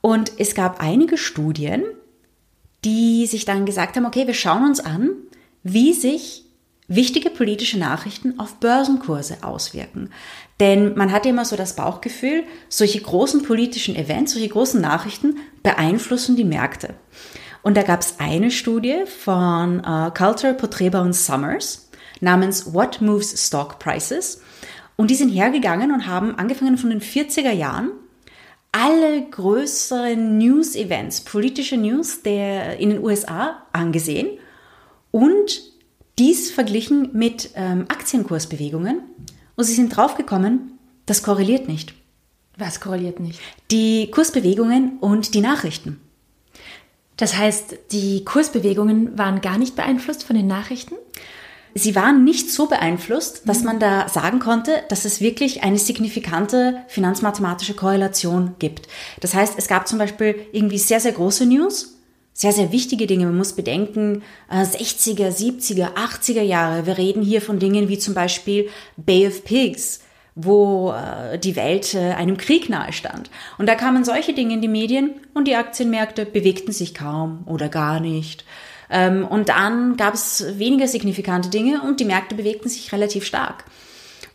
Und 0.02 0.32
es 0.36 0.54
gab 0.54 0.82
einige 0.82 1.16
Studien, 1.16 1.84
die 2.84 3.26
sich 3.26 3.46
dann 3.46 3.64
gesagt 3.64 3.96
haben, 3.96 4.04
okay, 4.04 4.26
wir 4.26 4.34
schauen 4.34 4.66
uns 4.66 4.80
an, 4.80 5.12
wie 5.62 5.94
sich 5.94 6.44
wichtige 6.90 7.30
politische 7.30 7.78
Nachrichten 7.78 8.38
auf 8.38 8.56
Börsenkurse 8.56 9.38
auswirken. 9.42 10.10
Denn 10.58 10.96
man 10.96 11.12
hat 11.12 11.24
immer 11.24 11.44
so 11.44 11.56
das 11.56 11.76
Bauchgefühl, 11.76 12.42
solche 12.68 13.00
großen 13.00 13.42
politischen 13.42 13.94
Events, 13.96 14.32
solche 14.32 14.48
großen 14.48 14.80
Nachrichten 14.80 15.38
beeinflussen 15.62 16.36
die 16.36 16.44
Märkte. 16.44 16.94
Und 17.62 17.76
da 17.76 17.82
gab 17.82 18.00
es 18.00 18.16
eine 18.18 18.50
Studie 18.50 19.04
von 19.06 19.80
äh, 19.80 20.10
Culture, 20.10 20.54
Potreba 20.54 21.00
und 21.00 21.14
Summers 21.14 21.88
namens 22.20 22.74
What 22.74 23.00
Moves 23.00 23.46
Stock 23.46 23.78
Prices. 23.78 24.42
Und 24.96 25.10
die 25.10 25.14
sind 25.14 25.30
hergegangen 25.30 25.92
und 25.92 26.06
haben 26.06 26.34
angefangen 26.34 26.76
von 26.76 26.90
den 26.90 27.00
40er 27.00 27.52
Jahren 27.52 27.92
alle 28.72 29.22
größeren 29.30 30.38
News-Events, 30.38 31.22
politische 31.22 31.76
News 31.76 32.22
der 32.22 32.78
in 32.78 32.90
den 32.90 33.02
USA 33.02 33.62
angesehen 33.72 34.28
und 35.10 35.69
dies 36.20 36.50
verglichen 36.50 37.08
mit 37.14 37.50
ähm, 37.54 37.86
Aktienkursbewegungen 37.88 39.00
und 39.56 39.64
sie 39.64 39.74
sind 39.74 39.96
draufgekommen, 39.96 40.78
das 41.06 41.22
korreliert 41.22 41.66
nicht. 41.66 41.94
Was 42.58 42.78
korreliert 42.78 43.20
nicht? 43.20 43.40
Die 43.70 44.10
Kursbewegungen 44.10 44.98
und 45.00 45.34
die 45.34 45.40
Nachrichten. 45.40 45.98
Das 47.16 47.36
heißt, 47.36 47.76
die 47.92 48.24
Kursbewegungen 48.24 49.18
waren 49.18 49.40
gar 49.40 49.56
nicht 49.56 49.76
beeinflusst 49.76 50.24
von 50.24 50.36
den 50.36 50.46
Nachrichten? 50.46 50.94
Sie 51.74 51.94
waren 51.94 52.24
nicht 52.24 52.50
so 52.50 52.66
beeinflusst, 52.66 53.48
dass 53.48 53.62
man 53.62 53.78
da 53.78 54.08
sagen 54.08 54.40
konnte, 54.40 54.82
dass 54.88 55.04
es 55.04 55.20
wirklich 55.20 55.62
eine 55.62 55.78
signifikante 55.78 56.82
finanzmathematische 56.88 57.74
Korrelation 57.74 58.56
gibt. 58.58 58.88
Das 59.20 59.34
heißt, 59.34 59.54
es 59.56 59.68
gab 59.68 59.88
zum 59.88 59.98
Beispiel 59.98 60.34
irgendwie 60.52 60.78
sehr, 60.78 61.00
sehr 61.00 61.12
große 61.12 61.46
News 61.46 61.99
sehr, 62.40 62.52
sehr 62.52 62.72
wichtige 62.72 63.06
Dinge. 63.06 63.26
Man 63.26 63.36
muss 63.36 63.52
bedenken, 63.52 64.22
60er, 64.50 65.28
70er, 65.28 65.92
80er 65.94 66.40
Jahre. 66.40 66.86
Wir 66.86 66.96
reden 66.96 67.20
hier 67.22 67.42
von 67.42 67.58
Dingen 67.58 67.90
wie 67.90 67.98
zum 67.98 68.14
Beispiel 68.14 68.70
Bay 68.96 69.28
of 69.28 69.44
Pigs, 69.44 70.00
wo 70.34 70.92
äh, 70.92 71.38
die 71.38 71.54
Welt 71.54 71.92
äh, 71.92 72.14
einem 72.14 72.38
Krieg 72.38 72.70
nahe 72.70 72.94
stand. 72.94 73.28
Und 73.58 73.68
da 73.68 73.74
kamen 73.74 74.04
solche 74.04 74.32
Dinge 74.32 74.54
in 74.54 74.62
die 74.62 74.68
Medien 74.68 75.16
und 75.34 75.48
die 75.48 75.54
Aktienmärkte 75.54 76.24
bewegten 76.24 76.72
sich 76.72 76.94
kaum 76.94 77.42
oder 77.44 77.68
gar 77.68 78.00
nicht. 78.00 78.46
Ähm, 78.88 79.26
und 79.26 79.50
dann 79.50 79.98
gab 79.98 80.14
es 80.14 80.42
weniger 80.56 80.88
signifikante 80.88 81.50
Dinge 81.50 81.82
und 81.82 82.00
die 82.00 82.06
Märkte 82.06 82.34
bewegten 82.34 82.70
sich 82.70 82.90
relativ 82.90 83.26
stark. 83.26 83.66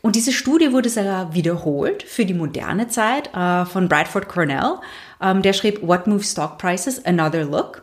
Und 0.04 0.16
diese 0.16 0.32
Studie 0.32 0.72
wurde 0.72 0.90
sogar 0.90 1.34
wiederholt 1.34 2.04
für 2.04 2.26
die 2.28 2.36
moderne 2.36 2.88
Zeit 2.88 3.36
äh, 3.36 3.66
von 3.66 3.90
Bradford 3.90 4.28
Cornell. 4.28 4.76
Ähm, 5.20 5.42
der 5.42 5.54
schrieb 5.54 5.82
What 5.82 6.06
Moves 6.06 6.34
Stock 6.34 6.60
Prices? 6.60 7.04
Another 7.04 7.44
Look. 7.46 7.82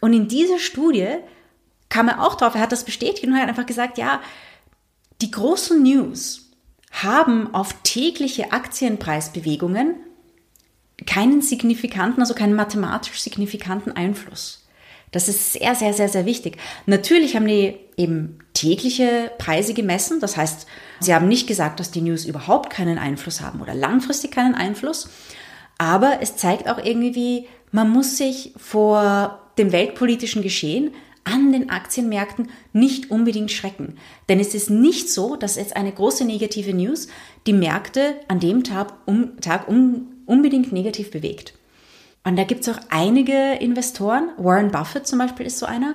Und 0.00 0.12
in 0.12 0.28
dieser 0.28 0.58
Studie 0.58 1.16
kam 1.88 2.08
er 2.08 2.22
auch 2.22 2.36
drauf, 2.36 2.54
er 2.54 2.60
hat 2.60 2.72
das 2.72 2.84
bestätigt 2.84 3.24
und 3.26 3.38
hat 3.38 3.48
einfach 3.48 3.66
gesagt, 3.66 3.98
ja, 3.98 4.20
die 5.20 5.30
großen 5.30 5.82
News 5.82 6.50
haben 6.90 7.54
auf 7.54 7.74
tägliche 7.82 8.52
Aktienpreisbewegungen 8.52 9.96
keinen 11.06 11.42
signifikanten, 11.42 12.20
also 12.20 12.34
keinen 12.34 12.54
mathematisch 12.54 13.20
signifikanten 13.20 13.92
Einfluss. 13.92 14.66
Das 15.12 15.28
ist 15.28 15.54
sehr, 15.54 15.74
sehr, 15.74 15.92
sehr, 15.92 16.08
sehr 16.08 16.24
wichtig. 16.24 16.56
Natürlich 16.86 17.34
haben 17.34 17.46
die 17.46 17.76
eben 17.96 18.38
tägliche 18.54 19.32
Preise 19.38 19.74
gemessen. 19.74 20.20
Das 20.20 20.36
heißt, 20.36 20.66
sie 21.00 21.14
haben 21.14 21.26
nicht 21.26 21.46
gesagt, 21.48 21.80
dass 21.80 21.90
die 21.90 22.00
News 22.00 22.24
überhaupt 22.24 22.70
keinen 22.70 22.98
Einfluss 22.98 23.40
haben 23.40 23.60
oder 23.60 23.74
langfristig 23.74 24.30
keinen 24.30 24.54
Einfluss. 24.54 25.08
Aber 25.78 26.18
es 26.20 26.36
zeigt 26.36 26.68
auch 26.68 26.78
irgendwie, 26.78 27.48
man 27.72 27.90
muss 27.90 28.18
sich 28.18 28.52
vor 28.56 29.49
dem 29.60 29.72
weltpolitischen 29.72 30.42
Geschehen 30.42 30.90
an 31.24 31.52
den 31.52 31.70
Aktienmärkten 31.70 32.48
nicht 32.72 33.10
unbedingt 33.10 33.52
schrecken. 33.52 33.96
Denn 34.28 34.40
es 34.40 34.54
ist 34.54 34.70
nicht 34.70 35.10
so, 35.10 35.36
dass 35.36 35.56
jetzt 35.56 35.76
eine 35.76 35.92
große 35.92 36.24
negative 36.24 36.74
News 36.74 37.08
die 37.46 37.52
Märkte 37.52 38.16
an 38.28 38.40
dem 38.40 38.64
Tag, 38.64 38.92
um, 39.06 39.38
Tag 39.40 39.68
um, 39.68 40.08
unbedingt 40.26 40.72
negativ 40.72 41.10
bewegt. 41.10 41.54
Und 42.24 42.36
da 42.36 42.44
gibt 42.44 42.62
es 42.62 42.68
auch 42.68 42.80
einige 42.88 43.54
Investoren, 43.60 44.30
Warren 44.36 44.70
Buffett 44.70 45.06
zum 45.06 45.18
Beispiel 45.18 45.46
ist 45.46 45.58
so 45.58 45.66
einer, 45.66 45.94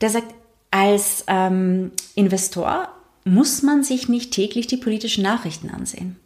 der 0.00 0.10
sagt, 0.10 0.34
als 0.70 1.24
ähm, 1.28 1.92
Investor 2.14 2.88
muss 3.24 3.62
man 3.62 3.82
sich 3.82 4.08
nicht 4.08 4.32
täglich 4.32 4.66
die 4.66 4.76
politischen 4.76 5.22
Nachrichten 5.22 5.70
ansehen. 5.70 6.16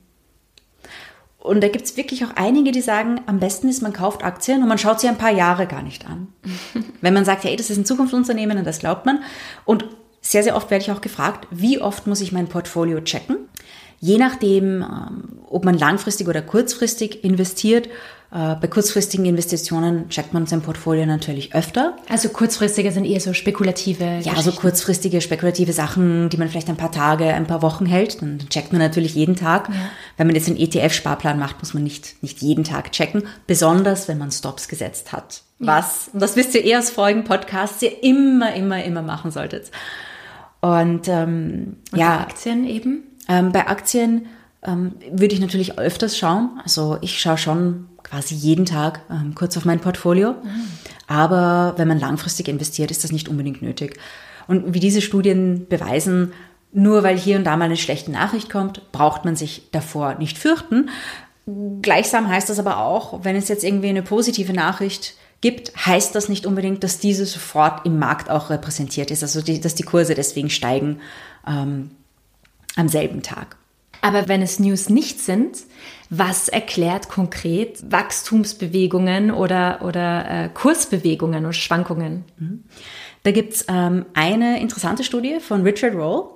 Und 1.43 1.61
da 1.61 1.69
gibt 1.69 1.87
es 1.87 1.97
wirklich 1.97 2.25
auch 2.25 2.37
einige, 2.37 2.71
die 2.71 2.81
sagen, 2.81 3.21
am 3.27 3.41
besten 3.41 3.69
ist, 3.69 3.83
man 3.83 3.93
kauft 3.93 4.23
Aktien 4.23 4.63
und 4.63 4.69
man 4.69 4.79
schaut 4.79 5.01
sie 5.01 5.09
ein 5.09 5.19
paar 5.19 5.33
Jahre 5.33 5.67
gar 5.67 5.83
nicht 5.83 6.07
an. 6.07 6.29
Wenn 7.01 7.15
man 7.15 7.25
sagt, 7.25 7.43
hey, 7.43 7.57
das 7.57 7.69
ist 7.69 7.79
ein 7.79 7.85
Zukunftsunternehmen 7.85 8.59
und 8.59 8.65
das 8.65 8.79
glaubt 8.79 9.07
man. 9.07 9.25
Und 9.65 9.85
sehr, 10.21 10.45
sehr 10.45 10.55
oft 10.55 10.71
werde 10.71 10.85
ich 10.85 10.93
auch 10.93 11.01
gefragt, 11.01 11.49
wie 11.51 11.81
oft 11.81 12.07
muss 12.07 12.21
ich 12.21 12.31
mein 12.31 12.47
Portfolio 12.47 13.01
checken? 13.01 13.49
Je 13.99 14.19
nachdem, 14.19 14.83
ähm, 14.83 15.39
ob 15.49 15.65
man 15.65 15.77
langfristig 15.77 16.29
oder 16.29 16.43
kurzfristig 16.43 17.25
investiert, 17.25 17.89
bei 18.33 18.67
kurzfristigen 18.67 19.27
Investitionen 19.27 20.09
checkt 20.09 20.33
man 20.33 20.47
sein 20.47 20.63
Portfolio 20.63 21.05
natürlich 21.05 21.55
öfter. 21.55 21.99
Also 22.09 22.31
kurzfristige 22.31 22.91
sind 22.91 23.05
eher 23.05 23.21
so 23.21 23.35
spekulative. 23.35 24.21
Ja, 24.23 24.41
so 24.41 24.53
kurzfristige, 24.53 25.21
spekulative 25.21 25.75
Sachen, 25.75 26.31
die 26.31 26.39
man 26.39 26.49
vielleicht 26.49 26.71
ein 26.71 26.79
paar 26.79 26.93
Tage, 26.93 27.27
ein 27.27 27.47
paar 27.47 27.61
Wochen 27.61 27.85
hält. 27.85 28.23
Dann 28.23 28.39
checkt 28.49 28.73
man 28.73 28.81
natürlich 28.81 29.15
jeden 29.15 29.37
Tag. 29.37 29.69
Ja. 29.69 29.75
Wenn 30.17 30.29
man 30.29 30.37
jetzt 30.37 30.49
einen 30.49 30.57
ETF-Sparplan 30.57 31.39
macht, 31.39 31.59
muss 31.59 31.75
man 31.75 31.83
nicht, 31.83 32.23
nicht 32.23 32.41
jeden 32.41 32.65
Tag 32.65 32.93
checken. 32.93 33.25
Besonders, 33.47 34.09
wenn 34.09 34.17
man 34.17 34.31
Stops 34.31 34.67
gesetzt 34.67 35.13
hat. 35.13 35.43
Ja. 35.59 35.67
Was, 35.67 36.09
und 36.15 36.23
das 36.23 36.35
wisst 36.35 36.55
ihr 36.55 36.65
eher 36.65 36.79
aus 36.79 36.89
vorigen 36.89 37.25
Podcasts, 37.25 37.83
ihr 37.83 38.03
immer, 38.03 38.55
immer, 38.55 38.83
immer 38.83 39.03
machen 39.03 39.31
solltet. 39.31 39.71
Und, 40.63 41.07
ähm, 41.07 41.77
und 41.93 41.99
ja. 41.99 42.17
Bei 42.17 42.23
Aktien 42.23 42.67
eben? 42.67 43.03
Ähm, 43.29 43.53
bei 43.53 43.67
Aktien 43.67 44.27
ähm, 44.63 44.95
würde 45.11 45.35
ich 45.35 45.41
natürlich 45.41 45.79
öfters 45.79 46.17
schauen. 46.17 46.61
Also 46.63 46.97
ich 47.03 47.21
schaue 47.21 47.37
schon 47.37 47.89
quasi 48.13 48.35
jeden 48.35 48.67
Tag 48.67 49.01
ähm, 49.11 49.35
kurz 49.35 49.57
auf 49.57 49.65
mein 49.65 49.81
Portfolio. 49.81 50.33
Mhm. 50.33 50.69
Aber 51.07 51.75
wenn 51.79 51.89
man 51.89 51.99
langfristig 51.99 52.47
investiert, 52.47 52.91
ist 52.91 53.05
das 53.05 53.13
nicht 53.13 53.29
unbedingt 53.29 53.63
nötig. 53.63 53.99
Und 54.47 54.75
wie 54.75 54.81
diese 54.81 55.01
Studien 55.01 55.67
beweisen, 55.67 56.33
nur 56.73 57.03
weil 57.05 57.17
hier 57.17 57.39
und 57.39 57.45
da 57.45 57.57
mal 57.57 57.65
eine 57.65 57.79
schlechte 57.79 58.11
Nachricht 58.11 58.51
kommt, 58.51 58.93
braucht 58.93 59.25
man 59.25 59.35
sich 59.35 59.69
davor 59.73 60.17
nicht 60.17 60.37
fürchten. 60.37 60.91
Gleichsam 61.81 62.29
heißt 62.29 62.51
das 62.51 62.59
aber 62.59 62.79
auch, 62.79 63.25
wenn 63.25 63.35
es 63.35 63.49
jetzt 63.49 63.65
irgendwie 63.65 63.89
eine 63.89 64.03
positive 64.03 64.53
Nachricht 64.53 65.15
gibt, 65.41 65.75
heißt 65.75 66.15
das 66.15 66.29
nicht 66.29 66.45
unbedingt, 66.45 66.85
dass 66.85 66.99
diese 66.99 67.25
sofort 67.25 67.87
im 67.87 67.99
Markt 67.99 68.29
auch 68.29 68.51
repräsentiert 68.51 69.11
ist, 69.11 69.23
also 69.23 69.41
die, 69.41 69.59
dass 69.61 69.75
die 69.75 69.83
Kurse 69.85 70.15
deswegen 70.15 70.51
steigen 70.51 71.01
ähm, 71.47 71.91
am 72.77 72.89
selben 72.89 73.23
Tag. 73.23 73.57
Aber 74.03 74.29
wenn 74.29 74.43
es 74.43 74.59
News 74.59 74.91
nicht 74.91 75.21
sind, 75.21 75.59
was 76.11 76.49
erklärt 76.49 77.09
konkret 77.09 77.91
Wachstumsbewegungen 77.91 79.31
oder, 79.31 79.81
oder 79.83 80.29
äh, 80.29 80.49
Kursbewegungen 80.53 81.47
und 81.47 81.55
Schwankungen? 81.55 82.25
Mhm. 82.37 82.65
Da 83.23 83.31
gibt's 83.31 83.65
ähm, 83.69 84.05
eine 84.13 84.61
interessante 84.61 85.05
Studie 85.05 85.39
von 85.41 85.63
Richard 85.63 85.95
Roll 85.95 86.31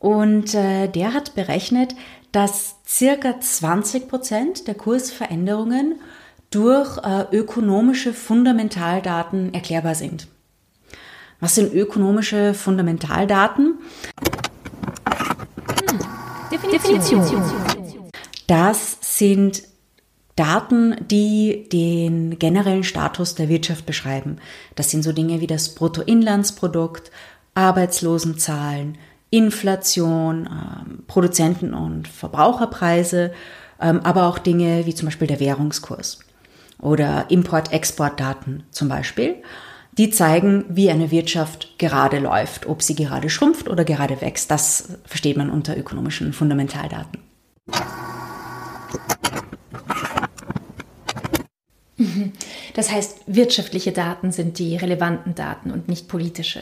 und 0.00 0.54
äh, 0.54 0.88
der 0.88 1.14
hat 1.14 1.36
berechnet, 1.36 1.94
dass 2.32 2.76
circa 2.86 3.40
20 3.40 4.08
Prozent 4.08 4.66
der 4.66 4.74
Kursveränderungen 4.74 6.00
durch 6.50 6.98
äh, 6.98 7.24
ökonomische 7.30 8.12
Fundamentaldaten 8.12 9.54
erklärbar 9.54 9.94
sind. 9.94 10.26
Was 11.38 11.54
sind 11.54 11.72
ökonomische 11.72 12.54
Fundamentaldaten? 12.54 13.78
Definition. 16.72 17.22
Das 18.46 18.96
sind 19.02 19.64
Daten, 20.36 20.96
die 21.10 21.68
den 21.70 22.38
generellen 22.38 22.82
Status 22.82 23.34
der 23.34 23.50
Wirtschaft 23.50 23.84
beschreiben. 23.84 24.38
Das 24.74 24.90
sind 24.90 25.02
so 25.02 25.12
Dinge 25.12 25.42
wie 25.42 25.46
das 25.46 25.74
Bruttoinlandsprodukt, 25.74 27.10
Arbeitslosenzahlen, 27.54 28.96
Inflation, 29.28 30.46
ähm, 30.46 31.04
Produzenten- 31.06 31.74
und 31.74 32.08
Verbraucherpreise, 32.08 33.32
ähm, 33.78 34.00
aber 34.02 34.26
auch 34.26 34.38
Dinge 34.38 34.86
wie 34.86 34.94
zum 34.94 35.08
Beispiel 35.08 35.28
der 35.28 35.40
Währungskurs 35.40 36.20
oder 36.80 37.26
Import-Export-Daten 37.30 38.64
zum 38.70 38.88
Beispiel. 38.88 39.42
Die 39.98 40.10
zeigen, 40.10 40.64
wie 40.70 40.90
eine 40.90 41.10
Wirtschaft 41.10 41.78
gerade 41.78 42.18
läuft, 42.18 42.66
ob 42.66 42.82
sie 42.82 42.94
gerade 42.94 43.28
schrumpft 43.28 43.68
oder 43.68 43.84
gerade 43.84 44.20
wächst. 44.22 44.50
Das 44.50 44.98
versteht 45.04 45.36
man 45.36 45.50
unter 45.50 45.76
ökonomischen 45.76 46.32
Fundamentaldaten. 46.32 47.20
Mhm. 51.98 52.32
Das 52.74 52.90
heißt, 52.90 53.20
wirtschaftliche 53.26 53.92
Daten 53.92 54.32
sind 54.32 54.58
die 54.58 54.76
relevanten 54.76 55.34
Daten 55.34 55.70
und 55.70 55.88
nicht 55.88 56.08
politische. 56.08 56.60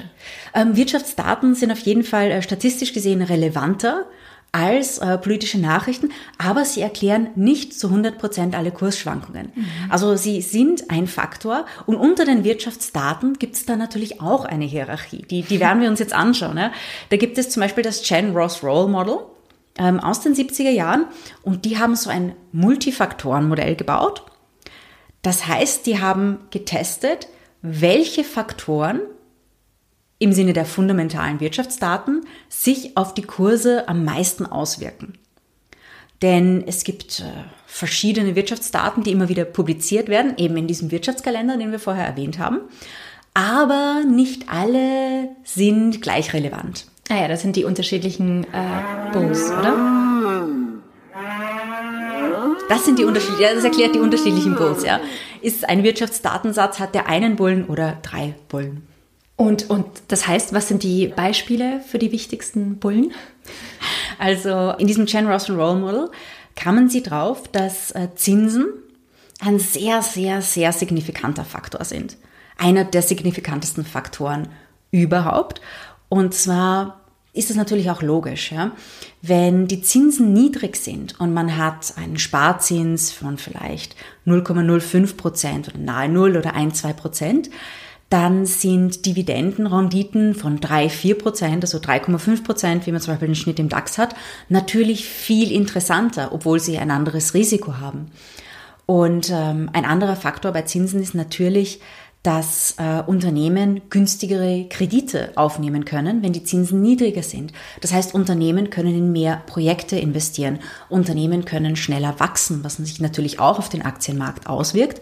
Ähm, 0.55 0.77
Wirtschaftsdaten 0.77 1.55
sind 1.55 1.71
auf 1.71 1.79
jeden 1.81 2.03
Fall 2.03 2.33
äh, 2.33 2.43
statistisch 2.43 2.93
gesehen 2.93 3.23
relevanter 3.23 4.07
als 4.53 4.99
äh, 4.99 5.17
politische 5.19 5.59
Nachrichten, 5.59 6.11
aber 6.39 6.65
sie 6.65 6.81
erklären 6.81 7.29
nicht 7.37 7.79
zu 7.79 7.87
100 7.87 8.19
Prozent 8.19 8.57
alle 8.57 8.73
Kursschwankungen. 8.73 9.53
Mhm. 9.55 9.67
Also 9.89 10.17
sie 10.17 10.41
sind 10.41 10.91
ein 10.91 11.07
Faktor 11.07 11.67
und 11.87 11.97
unter 11.97 12.25
den 12.25 12.43
Wirtschaftsdaten 12.43 13.35
gibt 13.35 13.55
es 13.55 13.67
da 13.67 13.77
natürlich 13.77 14.21
auch 14.21 14.45
eine 14.45 14.65
Hierarchie. 14.65 15.23
Die, 15.23 15.43
die 15.43 15.61
werden 15.61 15.81
wir 15.81 15.89
uns 15.89 16.01
jetzt 16.01 16.13
anschauen. 16.13 16.57
Ja. 16.57 16.73
Da 17.11 17.17
gibt 17.17 17.39
es 17.39 17.51
zum 17.51 17.61
Beispiel 17.61 17.85
das 17.85 18.03
Chen 18.03 18.37
Ross 18.37 18.63
Roll 18.63 18.89
Model 18.89 19.19
ähm, 19.79 20.01
aus 20.01 20.21
den 20.21 20.35
70er 20.35 20.71
Jahren 20.71 21.07
und 21.43 21.65
die 21.65 21.79
haben 21.79 21.95
so 21.95 22.11
ein 22.11 22.35
Multifaktorenmodell 22.53 23.77
gebaut. 23.77 24.25
Das 25.23 25.47
heißt, 25.47 25.87
die 25.87 26.01
haben 26.01 26.39
getestet, 26.51 27.29
welche 27.63 28.25
Faktoren 28.25 29.01
im 30.21 30.33
Sinne 30.33 30.53
der 30.53 30.67
fundamentalen 30.67 31.41
Wirtschaftsdaten 31.41 32.21
sich 32.49 32.97
auf 32.97 33.15
die 33.15 33.23
Kurse 33.23 33.89
am 33.89 34.05
meisten 34.05 34.47
auswirken. 34.47 35.15
Denn 36.23 36.63
es 36.67 36.85
gibt 36.85 37.21
äh, 37.21 37.25
verschiedene 37.67 38.37
Wirtschaftsdaten, 38.37 39.03
die 39.03 39.13
immer 39.13 39.31
wieder 39.31 39.47
publiziert 39.47 40.09
werden, 40.09 40.35
eben 40.37 40.57
in 40.59 40.67
diesem 40.67 40.91
Wirtschaftskalender, 40.91 41.57
den 41.57 41.73
wir 41.73 41.79
vorher 41.79 42.07
erwähnt 42.07 42.39
haben. 42.39 42.61
Aber 43.33 44.03
nicht 44.07 44.51
alle 44.51 45.31
sind 45.43 46.03
gleich 46.03 46.35
relevant. 46.35 46.87
Ah 47.09 47.23
ja, 47.23 47.29
das 47.29 47.41
sind 47.41 47.57
die 47.57 47.65
unterschiedlichen 47.65 48.45
äh, 48.45 49.13
Bulls, 49.13 49.51
oder? 49.51 49.75
Das 52.69 52.85
sind 52.85 52.99
die 52.99 53.05
unterschiedlichen, 53.05 53.55
das 53.55 53.65
erklärt 53.65 53.95
die 53.95 54.01
unterschiedlichen 54.01 54.55
Bulls, 54.55 54.85
ja. 54.85 55.01
Ist 55.41 55.67
ein 55.67 55.83
Wirtschaftsdatensatz, 55.83 56.79
hat 56.79 56.95
der 56.95 57.09
einen 57.09 57.37
Bullen 57.37 57.65
oder 57.65 57.99
drei 58.03 58.35
Bullen? 58.49 58.90
Und, 59.41 59.71
und 59.71 59.87
das 60.09 60.29
heißt, 60.29 60.53
was 60.53 60.69
sind 60.69 60.83
die 60.83 61.07
Beispiele 61.07 61.81
für 61.81 61.99
die 61.99 62.13
wichtigsten 62.13 62.77
Bullen? 62.77 63.13
Also 64.19 64.75
in 64.77 64.87
diesem 64.87 65.07
Chen 65.07 65.27
Ross 65.27 65.49
Roll 65.49 65.77
Model 65.77 66.11
kamen 66.57 66.91
sie 66.91 67.03
drauf, 67.03 67.49
dass 67.49 67.91
äh, 67.93 68.09
Zinsen 68.15 68.67
ein 69.41 69.59
sehr, 69.59 70.03
sehr, 70.03 70.43
sehr 70.43 70.75
signifikanter 70.75 71.47
Faktor 71.47 71.87
sind. 71.87 72.19
Einer 72.59 72.85
der 72.85 73.01
signifikantesten 73.01 73.87
Faktoren 73.87 74.49
überhaupt. 74.91 75.63
Und 76.11 76.35
zwar 76.35 77.01
ist 77.33 77.49
es 77.49 77.57
natürlich 77.57 77.91
auch 77.91 78.03
logisch, 78.03 78.53
ja? 78.53 78.73
wenn 79.23 79.67
die 79.69 79.81
Zinsen 79.81 80.35
niedrig 80.35 80.77
sind 80.77 81.19
und 81.19 81.33
man 81.33 81.57
hat 81.57 81.95
einen 81.97 82.19
Sparzins 82.19 83.11
von 83.11 83.39
vielleicht 83.39 83.97
0,05 84.27 85.17
Prozent 85.17 85.69
oder 85.69 85.79
nahe 85.79 86.11
0 86.11 86.37
oder 86.37 86.55
1, 86.55 86.79
2 86.83 86.93
Prozent, 86.93 87.49
dann 88.11 88.45
sind 88.45 89.07
Dividendenrenditen 89.07 90.35
von 90.35 90.59
3, 90.61 90.89
4 90.89 91.17
Prozent, 91.17 91.65
also 91.65 91.79
3,5 91.79 92.45
Prozent, 92.45 92.87
wie 92.87 92.93
man 92.93 93.01
zum 93.01 93.15
Beispiel 93.15 93.29
den 93.29 93.37
Schnitt 93.37 93.61
im 93.61 93.69
DAX 93.69 93.99
hat, 93.99 94.17
natürlich 94.49 95.09
viel 95.09 95.53
interessanter, 95.53 96.33
obwohl 96.33 96.59
sie 96.59 96.77
ein 96.77 96.91
anderes 96.91 97.35
Risiko 97.35 97.79
haben. 97.79 98.11
Und 98.85 99.31
ähm, 99.33 99.71
ein 99.73 99.85
anderer 99.85 100.17
Faktor 100.17 100.51
bei 100.51 100.63
Zinsen 100.63 101.01
ist 101.01 101.15
natürlich, 101.15 101.81
dass 102.25 102.75
äh, 102.79 103.03
Unternehmen 103.07 103.83
günstigere 103.89 104.67
Kredite 104.69 105.31
aufnehmen 105.37 105.85
können, 105.85 106.23
wenn 106.23 106.33
die 106.33 106.45
Zinsen 106.45 106.83
niedriger 106.83 107.23
sind. 107.23 107.53
Das 107.81 107.93
heißt, 107.93 108.13
Unternehmen 108.13 108.69
können 108.69 108.95
in 108.95 109.13
mehr 109.13 109.43
Projekte 109.47 109.99
investieren. 109.99 110.59
Unternehmen 110.89 111.45
können 111.45 111.77
schneller 111.77 112.19
wachsen, 112.19 112.63
was 112.63 112.77
sich 112.77 113.01
natürlich 113.01 113.39
auch 113.39 113.59
auf 113.59 113.71
den 113.71 113.83
Aktienmarkt 113.83 114.49
auswirkt. 114.49 115.01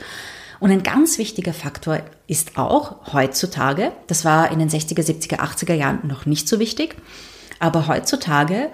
Und 0.61 0.71
ein 0.71 0.83
ganz 0.83 1.19
wichtiger 1.19 1.53
Faktor 1.53 2.01
ist 2.27 2.59
auch 2.59 3.13
heutzutage, 3.13 3.93
das 4.07 4.25
war 4.25 4.51
in 4.51 4.59
den 4.59 4.69
60er, 4.69 5.03
70er, 5.03 5.39
80er 5.39 5.75
Jahren 5.75 6.07
noch 6.07 6.27
nicht 6.27 6.49
so 6.49 6.59
wichtig, 6.59 6.97
aber 7.61 7.87
heutzutage 7.87 8.71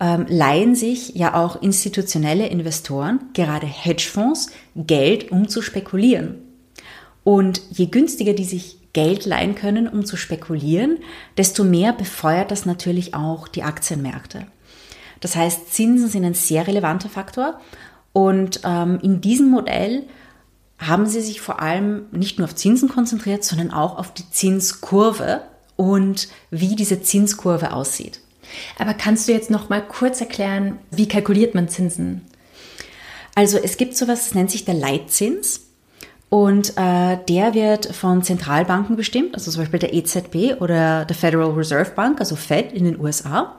ähm, 0.00 0.26
leihen 0.28 0.74
sich 0.74 1.14
ja 1.14 1.34
auch 1.34 1.60
institutionelle 1.60 2.46
Investoren, 2.46 3.20
gerade 3.32 3.66
Hedgefonds, 3.66 4.50
Geld, 4.76 5.30
um 5.30 5.48
zu 5.48 5.62
spekulieren. 5.62 6.36
Und 7.24 7.62
je 7.70 7.86
günstiger 7.86 8.34
die 8.34 8.44
sich 8.44 8.78
Geld 8.92 9.24
leihen 9.24 9.54
können, 9.54 9.88
um 9.88 10.04
zu 10.04 10.16
spekulieren, 10.16 10.98
desto 11.36 11.64
mehr 11.64 11.92
befeuert 11.92 12.50
das 12.50 12.64
natürlich 12.64 13.14
auch 13.14 13.48
die 13.48 13.64
Aktienmärkte. 13.64 14.46
Das 15.20 15.36
heißt, 15.36 15.72
Zinsen 15.72 16.08
sind 16.08 16.24
ein 16.24 16.34
sehr 16.34 16.66
relevanter 16.66 17.08
Faktor 17.08 17.60
und 18.12 18.60
ähm, 18.64 19.00
in 19.02 19.20
diesem 19.20 19.50
Modell 19.50 20.04
haben 20.78 21.06
sie 21.06 21.20
sich 21.20 21.40
vor 21.40 21.60
allem 21.60 22.06
nicht 22.10 22.38
nur 22.38 22.48
auf 22.48 22.54
Zinsen 22.54 22.88
konzentriert, 22.88 23.44
sondern 23.44 23.70
auch 23.70 23.98
auf 23.98 24.12
die 24.12 24.28
Zinskurve 24.30 25.42
und 25.76 26.28
wie 26.50 26.76
diese 26.76 27.02
Zinskurve 27.02 27.72
aussieht. 27.72 28.20
Aber 28.78 28.94
kannst 28.94 29.28
du 29.28 29.32
jetzt 29.32 29.50
noch 29.50 29.68
mal 29.68 29.82
kurz 29.82 30.20
erklären, 30.20 30.78
wie 30.90 31.08
kalkuliert 31.08 31.54
man 31.54 31.68
Zinsen? 31.68 32.22
Also 33.34 33.58
es 33.58 33.76
gibt 33.76 33.96
sowas, 33.96 34.24
das 34.24 34.34
nennt 34.34 34.50
sich 34.50 34.64
der 34.64 34.74
Leitzins. 34.74 35.62
Und 36.28 36.76
äh, 36.76 37.18
der 37.28 37.54
wird 37.54 37.94
von 37.94 38.22
Zentralbanken 38.22 38.96
bestimmt, 38.96 39.34
also 39.34 39.52
zum 39.52 39.62
Beispiel 39.62 39.78
der 39.78 39.94
EZB 39.94 40.60
oder 40.60 41.04
der 41.04 41.14
Federal 41.14 41.52
Reserve 41.52 41.92
Bank, 41.92 42.18
also 42.18 42.34
Fed 42.34 42.72
in 42.72 42.84
den 42.84 42.98
USA. 42.98 43.54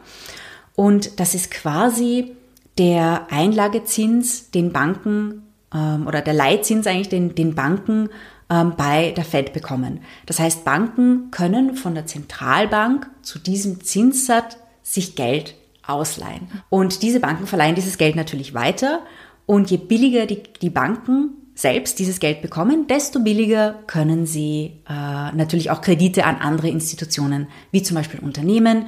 Und 0.76 1.20
das 1.20 1.36
ist 1.36 1.52
quasi 1.52 2.36
der 2.78 3.28
Einlagezins, 3.30 4.52
den 4.52 4.74
Banken 4.74 5.45
ähm, 5.76 6.08
oder 6.08 6.22
der 6.22 6.34
Leitzins 6.34 6.88
eigentlich, 6.88 7.10
den, 7.10 7.36
den 7.36 7.54
Banken 7.54 8.10
ähm, 8.50 8.74
bei 8.78 9.12
der 9.12 9.26
Fed 9.26 9.54
bekommen. 9.54 10.00
Das 10.26 10.40
heißt, 10.40 10.64
Banken 10.64 11.32
können 11.32 11.76
von 11.76 11.96
der 11.96 12.06
Zentralbank 12.06 13.10
zu 13.22 13.40
diesem 13.40 13.84
Zinssatz 13.84 14.58
sich 14.82 15.16
Geld 15.16 15.56
ausleihen. 15.86 16.48
Und 16.70 17.02
diese 17.02 17.20
Banken 17.20 17.48
verleihen 17.48 17.76
dieses 17.76 17.98
Geld 17.98 18.16
natürlich 18.16 18.54
weiter. 18.54 19.02
Und 19.46 19.70
je 19.70 19.78
billiger 19.78 20.26
die, 20.26 20.42
die 20.62 20.70
Banken 20.70 21.32
selbst 21.56 22.00
dieses 22.00 22.20
Geld 22.20 22.42
bekommen, 22.42 22.88
desto 22.88 23.20
billiger 23.20 23.76
können 23.88 24.26
sie 24.26 24.82
äh, 24.90 25.32
natürlich 25.36 25.72
auch 25.72 25.82
Kredite 25.82 26.26
an 26.26 26.38
andere 26.38 26.70
Institutionen, 26.70 27.48
wie 27.72 27.82
zum 27.82 27.96
Beispiel 27.96 28.20
Unternehmen 28.20 28.88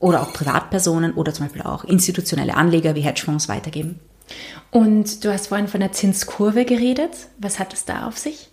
oder 0.00 0.22
auch 0.22 0.32
Privatpersonen 0.32 1.12
oder 1.14 1.32
zum 1.32 1.46
Beispiel 1.46 1.62
auch 1.62 1.84
institutionelle 1.84 2.56
Anleger 2.56 2.94
wie 2.94 3.02
Hedgefonds 3.02 3.48
weitergeben. 3.48 4.00
Und 4.70 5.24
du 5.24 5.32
hast 5.32 5.48
vorhin 5.48 5.68
von 5.68 5.80
der 5.80 5.92
Zinskurve 5.92 6.64
geredet. 6.64 7.10
Was 7.38 7.58
hat 7.58 7.72
es 7.72 7.84
da 7.84 8.06
auf 8.06 8.18
sich? 8.18 8.50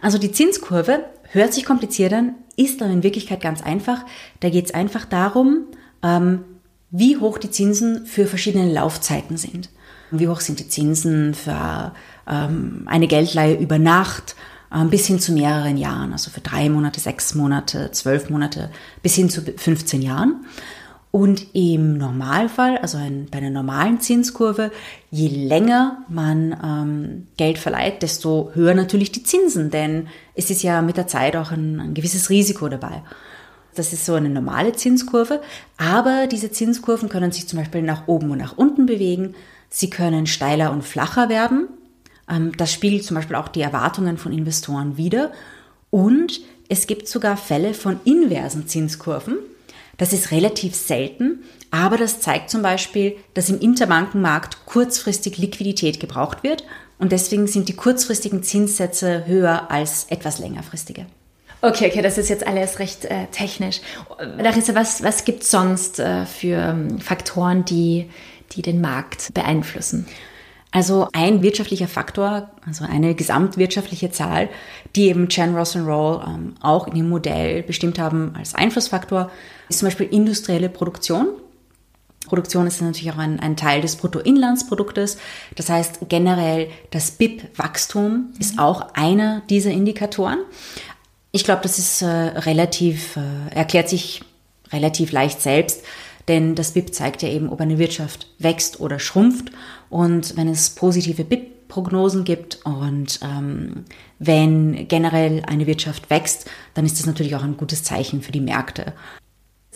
Also 0.00 0.18
die 0.18 0.32
Zinskurve 0.32 1.04
hört 1.30 1.54
sich 1.54 1.64
kompliziert 1.64 2.12
an, 2.12 2.34
ist 2.56 2.82
aber 2.82 2.92
in 2.92 3.02
Wirklichkeit 3.02 3.40
ganz 3.40 3.62
einfach. 3.62 4.04
Da 4.40 4.50
geht 4.50 4.66
es 4.66 4.74
einfach 4.74 5.04
darum, 5.04 5.66
ähm, 6.02 6.44
wie 6.90 7.16
hoch 7.16 7.38
die 7.38 7.50
Zinsen 7.50 8.06
für 8.06 8.26
verschiedene 8.26 8.72
Laufzeiten 8.72 9.36
sind. 9.36 9.70
Wie 10.10 10.28
hoch 10.28 10.40
sind 10.40 10.60
die 10.60 10.68
Zinsen 10.68 11.34
für 11.34 11.92
ähm, 12.28 12.84
eine 12.86 13.08
Geldleihe 13.08 13.56
über 13.56 13.78
Nacht 13.78 14.36
ähm, 14.72 14.90
bis 14.90 15.06
hin 15.06 15.18
zu 15.18 15.32
mehreren 15.32 15.76
Jahren, 15.76 16.12
also 16.12 16.30
für 16.30 16.40
drei 16.40 16.68
Monate, 16.68 17.00
sechs 17.00 17.34
Monate, 17.34 17.90
zwölf 17.92 18.30
Monate 18.30 18.70
bis 19.02 19.14
hin 19.14 19.30
zu 19.30 19.42
15 19.42 20.02
Jahren. 20.02 20.44
Und 21.14 21.54
im 21.54 21.96
Normalfall, 21.96 22.76
also 22.78 22.98
ein, 22.98 23.28
bei 23.30 23.38
einer 23.38 23.50
normalen 23.50 24.00
Zinskurve, 24.00 24.72
je 25.12 25.28
länger 25.28 26.02
man 26.08 26.56
ähm, 26.60 27.28
Geld 27.36 27.58
verleiht, 27.58 28.02
desto 28.02 28.50
höher 28.54 28.74
natürlich 28.74 29.12
die 29.12 29.22
Zinsen, 29.22 29.70
denn 29.70 30.08
es 30.34 30.50
ist 30.50 30.64
ja 30.64 30.82
mit 30.82 30.96
der 30.96 31.06
Zeit 31.06 31.36
auch 31.36 31.52
ein, 31.52 31.78
ein 31.78 31.94
gewisses 31.94 32.30
Risiko 32.30 32.68
dabei. 32.68 33.04
Das 33.76 33.92
ist 33.92 34.06
so 34.06 34.14
eine 34.14 34.28
normale 34.28 34.72
Zinskurve, 34.72 35.40
aber 35.76 36.26
diese 36.26 36.50
Zinskurven 36.50 37.08
können 37.08 37.30
sich 37.30 37.46
zum 37.46 37.60
Beispiel 37.60 37.82
nach 37.82 38.08
oben 38.08 38.32
und 38.32 38.38
nach 38.38 38.58
unten 38.58 38.86
bewegen. 38.86 39.36
Sie 39.70 39.90
können 39.90 40.26
steiler 40.26 40.72
und 40.72 40.82
flacher 40.82 41.28
werden. 41.28 41.68
Ähm, 42.28 42.50
das 42.56 42.72
spiegelt 42.72 43.04
zum 43.04 43.14
Beispiel 43.14 43.36
auch 43.36 43.46
die 43.46 43.62
Erwartungen 43.62 44.18
von 44.18 44.32
Investoren 44.32 44.96
wider. 44.96 45.30
Und 45.90 46.40
es 46.68 46.88
gibt 46.88 47.06
sogar 47.06 47.36
Fälle 47.36 47.72
von 47.72 48.00
inversen 48.02 48.66
Zinskurven. 48.66 49.36
Das 49.96 50.12
ist 50.12 50.30
relativ 50.30 50.74
selten, 50.74 51.44
aber 51.70 51.96
das 51.96 52.20
zeigt 52.20 52.50
zum 52.50 52.62
Beispiel, 52.62 53.16
dass 53.34 53.48
im 53.48 53.60
Interbankenmarkt 53.60 54.66
kurzfristig 54.66 55.38
Liquidität 55.38 56.00
gebraucht 56.00 56.42
wird 56.42 56.64
und 56.98 57.12
deswegen 57.12 57.46
sind 57.46 57.68
die 57.68 57.76
kurzfristigen 57.76 58.42
Zinssätze 58.42 59.26
höher 59.26 59.70
als 59.70 60.06
etwas 60.10 60.38
längerfristige. 60.38 61.06
Okay, 61.60 61.88
okay, 61.88 62.02
das 62.02 62.18
ist 62.18 62.28
jetzt 62.28 62.46
alles 62.46 62.78
recht 62.78 63.06
äh, 63.06 63.26
technisch. 63.32 63.80
Larissa, 64.38 64.74
was, 64.74 65.02
was 65.02 65.24
gibt 65.24 65.44
es 65.44 65.50
sonst 65.50 65.98
äh, 65.98 66.26
für 66.26 66.56
ähm, 66.56 67.00
Faktoren, 67.00 67.64
die, 67.64 68.10
die 68.52 68.60
den 68.60 68.82
Markt 68.82 69.32
beeinflussen? 69.32 70.06
Also 70.74 71.06
ein 71.12 71.40
wirtschaftlicher 71.40 71.86
Faktor, 71.86 72.50
also 72.66 72.84
eine 72.84 73.14
gesamtwirtschaftliche 73.14 74.10
Zahl, 74.10 74.48
die 74.96 75.06
eben 75.06 75.28
Jan 75.30 75.54
Ross 75.54 75.76
und 75.76 75.86
Roll 75.86 76.20
ähm, 76.26 76.56
auch 76.60 76.88
in 76.88 76.96
dem 76.96 77.08
Modell 77.08 77.62
bestimmt 77.62 78.00
haben 78.00 78.34
als 78.36 78.56
Einflussfaktor, 78.56 79.30
ist 79.68 79.78
zum 79.78 79.86
Beispiel 79.86 80.08
industrielle 80.08 80.68
Produktion. 80.68 81.28
Produktion 82.26 82.66
ist 82.66 82.82
natürlich 82.82 83.12
auch 83.12 83.18
ein, 83.18 83.38
ein 83.38 83.56
Teil 83.56 83.82
des 83.82 83.94
Bruttoinlandsproduktes. 83.94 85.18
Das 85.54 85.70
heißt 85.70 86.00
generell 86.08 86.70
das 86.90 87.12
BIP-Wachstum 87.12 88.32
ist 88.40 88.58
auch 88.58 88.94
einer 88.94 89.42
dieser 89.48 89.70
Indikatoren. 89.70 90.40
Ich 91.30 91.44
glaube, 91.44 91.62
das 91.62 91.78
ist 91.78 92.02
äh, 92.02 92.06
relativ, 92.06 93.16
äh, 93.16 93.54
erklärt 93.54 93.88
sich 93.88 94.22
relativ 94.72 95.12
leicht 95.12 95.40
selbst, 95.40 95.84
denn 96.26 96.56
das 96.56 96.72
BIP 96.72 96.92
zeigt 96.92 97.22
ja 97.22 97.28
eben, 97.28 97.48
ob 97.48 97.60
eine 97.60 97.78
Wirtschaft 97.78 98.26
wächst 98.40 98.80
oder 98.80 98.98
schrumpft. 98.98 99.52
Und 99.94 100.36
wenn 100.36 100.48
es 100.48 100.70
positive 100.70 101.22
BIP-Prognosen 101.22 102.24
gibt 102.24 102.58
und 102.64 103.20
ähm, 103.22 103.84
wenn 104.18 104.88
generell 104.88 105.44
eine 105.46 105.68
Wirtschaft 105.68 106.10
wächst, 106.10 106.50
dann 106.74 106.84
ist 106.84 106.98
das 106.98 107.06
natürlich 107.06 107.36
auch 107.36 107.44
ein 107.44 107.56
gutes 107.56 107.84
Zeichen 107.84 108.20
für 108.20 108.32
die 108.32 108.40
Märkte. 108.40 108.92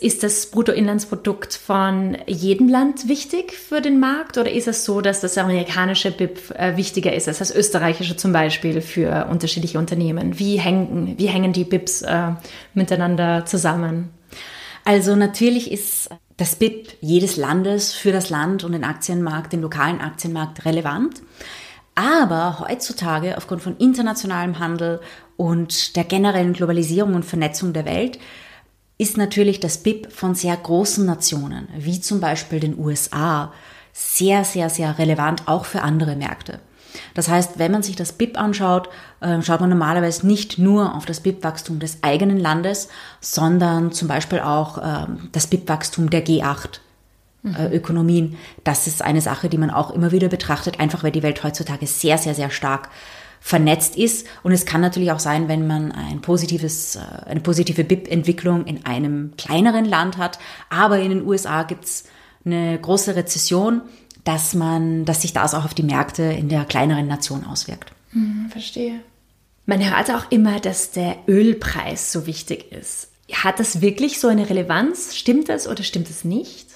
Ist 0.01 0.25
das 0.25 0.47
Bruttoinlandsprodukt 0.47 1.55
von 1.55 2.19
jedem 2.27 2.69
Land 2.69 3.07
wichtig 3.07 3.53
für 3.53 3.81
den 3.81 4.01
Markt 4.01 4.39
oder 4.39 4.51
ist 4.51 4.67
es 4.67 4.85
so, 4.85 5.03
dass 5.03 5.21
das 5.21 5.39
amerikanische 5.39 6.11
BIP 6.11 6.51
äh, 6.51 6.77
wichtiger 6.77 7.13
ist 7.13 7.29
als 7.29 7.39
das 7.39 7.55
österreichische 7.55 8.17
zum 8.17 8.33
Beispiel 8.33 8.81
für 8.81 9.29
unterschiedliche 9.31 9.79
Unternehmen? 9.79 10.41
Wie 10.41 10.59
hängen, 10.59 11.15
wie 11.17 11.29
hängen 11.29 11.53
die 11.53 11.63
BIPs 11.63 12.03
äh, 12.03 12.33
miteinander 12.75 13.47
zusammen? 13.47 14.09
Also 14.85 15.15
natürlich 15.15 15.71
ist 15.71 16.11
das 16.39 16.57
BIP 16.57 16.97
jedes 17.01 17.37
Landes 17.37 17.93
für 17.93 18.13
das 18.13 18.31
Land 18.31 18.65
und 18.65 18.73
den 18.73 18.85
Aktienmarkt, 18.85 19.53
den 19.53 19.61
lokalen 19.61 20.01
Aktienmarkt 20.01 20.65
relevant. 20.65 21.21
Aber 21.95 22.61
heutzutage 22.61 23.37
aufgrund 23.37 23.61
von 23.61 23.77
internationalem 23.77 24.61
Handel 24.61 25.01
und 25.37 25.97
der 25.97 26.05
generellen 26.05 26.53
Globalisierung 26.53 27.15
und 27.15 27.25
Vernetzung 27.25 27.73
der 27.73 27.85
Welt 27.85 28.19
ist 28.99 29.17
natürlich 29.17 29.61
das 29.61 29.79
BIP 29.79 30.13
von 30.13 30.35
sehr 30.35 30.57
großen 30.57 31.05
Nationen, 31.05 31.69
wie 31.77 32.01
zum 32.01 32.21
Beispiel 32.21 32.61
den 32.61 32.79
USA, 32.79 33.53
sehr, 33.93 34.45
sehr, 34.45 34.71
sehr 34.71 34.99
relevant 34.99 35.49
auch 35.49 35.65
für 35.65 35.83
andere 35.83 36.15
Märkte. 36.15 36.61
Das 37.15 37.29
heißt, 37.29 37.59
wenn 37.59 37.73
man 37.73 37.83
sich 37.83 37.97
das 37.97 38.13
BIP 38.13 38.39
anschaut, 38.39 38.89
ähm, 39.21 39.43
schaut 39.43 39.61
man 39.61 39.71
normalerweise 39.71 40.27
nicht 40.27 40.59
nur 40.59 40.95
auf 40.95 41.07
das 41.07 41.21
BIP-Wachstum 41.21 41.79
des 41.79 41.99
eigenen 42.03 42.39
Landes, 42.39 42.89
sondern 43.21 43.93
zum 43.93 44.09
Beispiel 44.09 44.41
auch 44.41 44.79
ähm, 44.79 45.29
das 45.33 45.47
BIP-Wachstum 45.47 46.11
der 46.11 46.25
G8. 46.25 46.81
Mhm. 47.43 47.55
Äh, 47.55 47.77
Ökonomien. 47.77 48.37
Das 48.65 48.87
ist 48.87 49.01
eine 49.03 49.21
Sache, 49.21 49.49
die 49.49 49.59
man 49.59 49.71
auch 49.71 49.93
immer 49.93 50.11
wieder 50.11 50.29
betrachtet, 50.29 50.81
einfach 50.81 51.05
weil 51.05 51.13
die 51.13 51.23
Welt 51.23 51.45
heutzutage 51.45 51.87
sehr, 51.87 52.19
sehr, 52.19 52.35
sehr 52.35 52.51
stark 52.51 52.89
vernetzt 53.41 53.97
ist. 53.97 54.27
Und 54.43 54.53
es 54.53 54.67
kann 54.67 54.81
natürlich 54.81 55.13
auch 55.13 55.21
sein, 55.21 55.49
wenn 55.49 55.67
man 55.67 55.93
ein 55.93 56.21
positives, 56.21 56.97
äh, 56.97 57.01
eine 57.27 57.41
positive 57.41 57.85
BIP-Entwicklung 57.85 58.67
in 58.67 58.85
einem 58.85 59.35
kleineren 59.37 59.85
Land 59.85 60.19
hat, 60.19 60.39
aber 60.69 60.99
in 60.99 61.11
den 61.11 61.27
USA 61.27 61.63
gibt 61.63 61.85
es 61.85 62.05
eine 62.45 62.79
große 62.79 63.15
Rezession, 63.15 63.83
dass 64.29 64.53
man, 64.53 65.07
dass 65.07 65.23
sich 65.23 65.33
das 65.33 65.55
auch 65.55 65.65
auf 65.65 65.73
die 65.73 65.83
Märkte 65.83 66.23
in 66.23 66.51
der 66.51 66.67
kleineren 66.67 67.07
Nation 67.07 67.47
auswirkt. 67.47 67.93
Hm, 68.11 68.51
verstehe. 68.51 69.01
Man 69.65 69.83
hört 69.83 70.11
auch 70.11 70.31
immer, 70.31 70.61
dass 70.61 70.91
der 70.91 71.17
Ölpreis 71.27 72.13
so 72.13 72.27
wichtig 72.27 72.71
ist. 72.71 73.09
Hat 73.33 73.59
das 73.59 73.81
wirklich 73.81 74.21
so 74.21 74.29
eine 74.29 74.51
Relevanz? 74.51 75.17
Stimmt 75.17 75.49
das 75.49 75.67
oder 75.67 75.83
stimmt 75.83 76.11
es 76.11 76.25
nicht? 76.25 76.67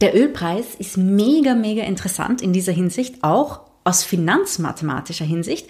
Der 0.00 0.16
Ölpreis 0.16 0.74
ist 0.80 0.96
mega, 0.96 1.54
mega 1.54 1.84
interessant 1.84 2.42
in 2.42 2.52
dieser 2.52 2.72
Hinsicht, 2.72 3.22
auch 3.22 3.60
aus 3.84 4.02
finanzmathematischer 4.02 5.24
Hinsicht, 5.24 5.68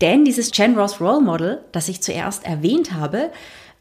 denn 0.00 0.24
dieses 0.24 0.52
Chen 0.52 0.78
Ross 0.78 1.02
Roll 1.02 1.20
Model, 1.20 1.62
das 1.72 1.90
ich 1.90 2.00
zuerst 2.00 2.46
erwähnt 2.46 2.94
habe, 2.94 3.30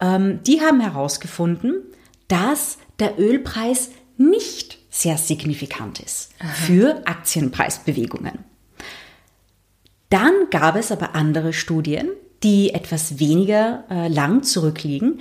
ähm, 0.02 0.42
die 0.44 0.60
haben 0.60 0.82
herausgefunden, 0.82 1.84
dass 2.28 2.80
der 3.00 3.18
Ölpreis 3.18 3.92
nicht 4.18 4.83
sehr 4.94 5.18
signifikant 5.18 6.00
ist 6.00 6.30
Aha. 6.40 6.50
für 6.50 7.02
Aktienpreisbewegungen. 7.08 8.46
Dann 10.12 10.34
gab 10.52 10.76
es 10.76 10.92
aber 10.92 11.16
andere 11.16 11.52
Studien, 11.52 12.10
die 12.44 12.76
etwas 12.76 13.18
weniger 13.18 13.86
äh, 13.90 14.08
lang 14.08 14.44
zurückliegen. 14.44 15.20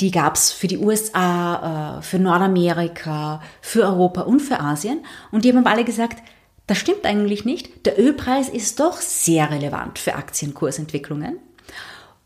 Die 0.00 0.10
gab 0.10 0.34
es 0.34 0.50
für 0.50 0.66
die 0.66 0.78
USA, 0.78 1.98
äh, 1.98 2.02
für 2.02 2.18
Nordamerika, 2.18 3.40
für 3.60 3.84
Europa 3.84 4.22
und 4.22 4.40
für 4.40 4.58
Asien. 4.58 5.04
Und 5.30 5.44
die 5.44 5.54
haben 5.54 5.64
alle 5.64 5.84
gesagt, 5.84 6.20
das 6.66 6.78
stimmt 6.78 7.04
eigentlich 7.04 7.44
nicht. 7.44 7.86
Der 7.86 8.00
Ölpreis 8.00 8.48
ist 8.48 8.80
doch 8.80 9.00
sehr 9.00 9.52
relevant 9.52 10.00
für 10.00 10.16
Aktienkursentwicklungen. 10.16 11.38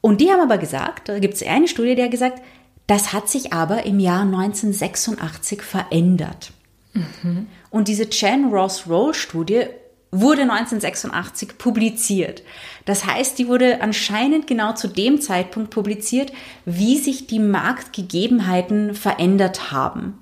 Und 0.00 0.22
die 0.22 0.30
haben 0.30 0.40
aber 0.40 0.56
gesagt, 0.56 1.10
da 1.10 1.18
gibt 1.18 1.34
es 1.34 1.42
eine 1.42 1.68
Studie, 1.68 1.96
die 1.96 2.04
hat 2.04 2.10
gesagt, 2.10 2.40
das 2.86 3.12
hat 3.12 3.28
sich 3.28 3.52
aber 3.52 3.84
im 3.84 4.00
Jahr 4.00 4.22
1986 4.22 5.60
verändert. 5.60 6.52
Mhm. 6.92 7.46
Und 7.70 7.88
diese 7.88 8.06
Jan 8.10 8.52
Ross 8.52 8.88
Roll 8.88 9.14
Studie 9.14 9.64
wurde 10.10 10.42
1986 10.42 11.56
publiziert. 11.56 12.42
Das 12.84 13.06
heißt, 13.06 13.38
die 13.38 13.48
wurde 13.48 13.80
anscheinend 13.80 14.46
genau 14.46 14.74
zu 14.74 14.88
dem 14.88 15.20
Zeitpunkt 15.20 15.70
publiziert, 15.70 16.32
wie 16.66 16.98
sich 16.98 17.26
die 17.26 17.38
Marktgegebenheiten 17.38 18.94
verändert 18.94 19.72
haben. 19.72 20.18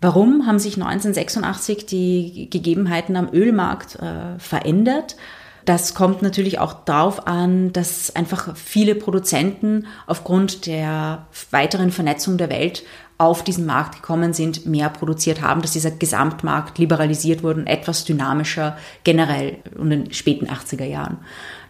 Warum 0.00 0.46
haben 0.46 0.58
sich 0.58 0.74
1986 0.74 1.86
die 1.86 2.48
Gegebenheiten 2.50 3.16
am 3.16 3.28
Ölmarkt 3.32 3.96
äh, 3.96 4.38
verändert? 4.38 5.16
Das 5.64 5.94
kommt 5.94 6.20
natürlich 6.20 6.58
auch 6.58 6.84
darauf 6.84 7.26
an, 7.26 7.72
dass 7.72 8.14
einfach 8.14 8.54
viele 8.54 8.94
Produzenten 8.94 9.86
aufgrund 10.06 10.66
der 10.66 11.26
weiteren 11.50 11.90
Vernetzung 11.90 12.36
der 12.36 12.50
Welt 12.50 12.82
auf 13.16 13.44
diesen 13.44 13.64
Markt 13.64 13.96
gekommen 13.96 14.32
sind, 14.34 14.66
mehr 14.66 14.90
produziert 14.90 15.40
haben, 15.40 15.62
dass 15.62 15.72
dieser 15.72 15.92
Gesamtmarkt 15.92 16.78
liberalisiert 16.78 17.42
wurde 17.42 17.60
und 17.60 17.66
etwas 17.66 18.04
dynamischer 18.04 18.76
generell 19.04 19.58
in 19.78 19.90
den 19.90 20.12
späten 20.12 20.48
80er 20.48 20.84
Jahren. 20.84 21.18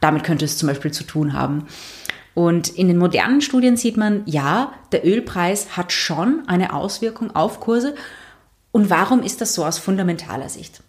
Damit 0.01 0.25
könnte 0.25 0.47
es 0.47 0.57
zum 0.57 0.69
Beispiel 0.69 0.91
zu 0.91 1.05
tun 1.05 1.35
haben. 1.35 1.67
Und 2.35 2.71
in 2.71 2.89
den 2.89 2.99
modernen 2.99 3.43
Studien 3.43 3.77
sieht 3.77 3.97
man, 3.97 4.23
ja, 4.27 4.73
der 4.91 5.07
Ölpreis 5.07 5.77
hat 5.77 5.93
schon 5.93 6.43
eine 6.49 6.73
Auswirkung 6.73 7.37
auf 7.37 7.61
Kurse. 7.61 7.95
Und 8.73 8.91
warum 8.91 9.23
ist 9.23 9.41
das 9.41 9.55
so 9.55 9.65
aus 9.65 9.79
fundamentaler 9.79 10.49
Sicht? 10.49 10.83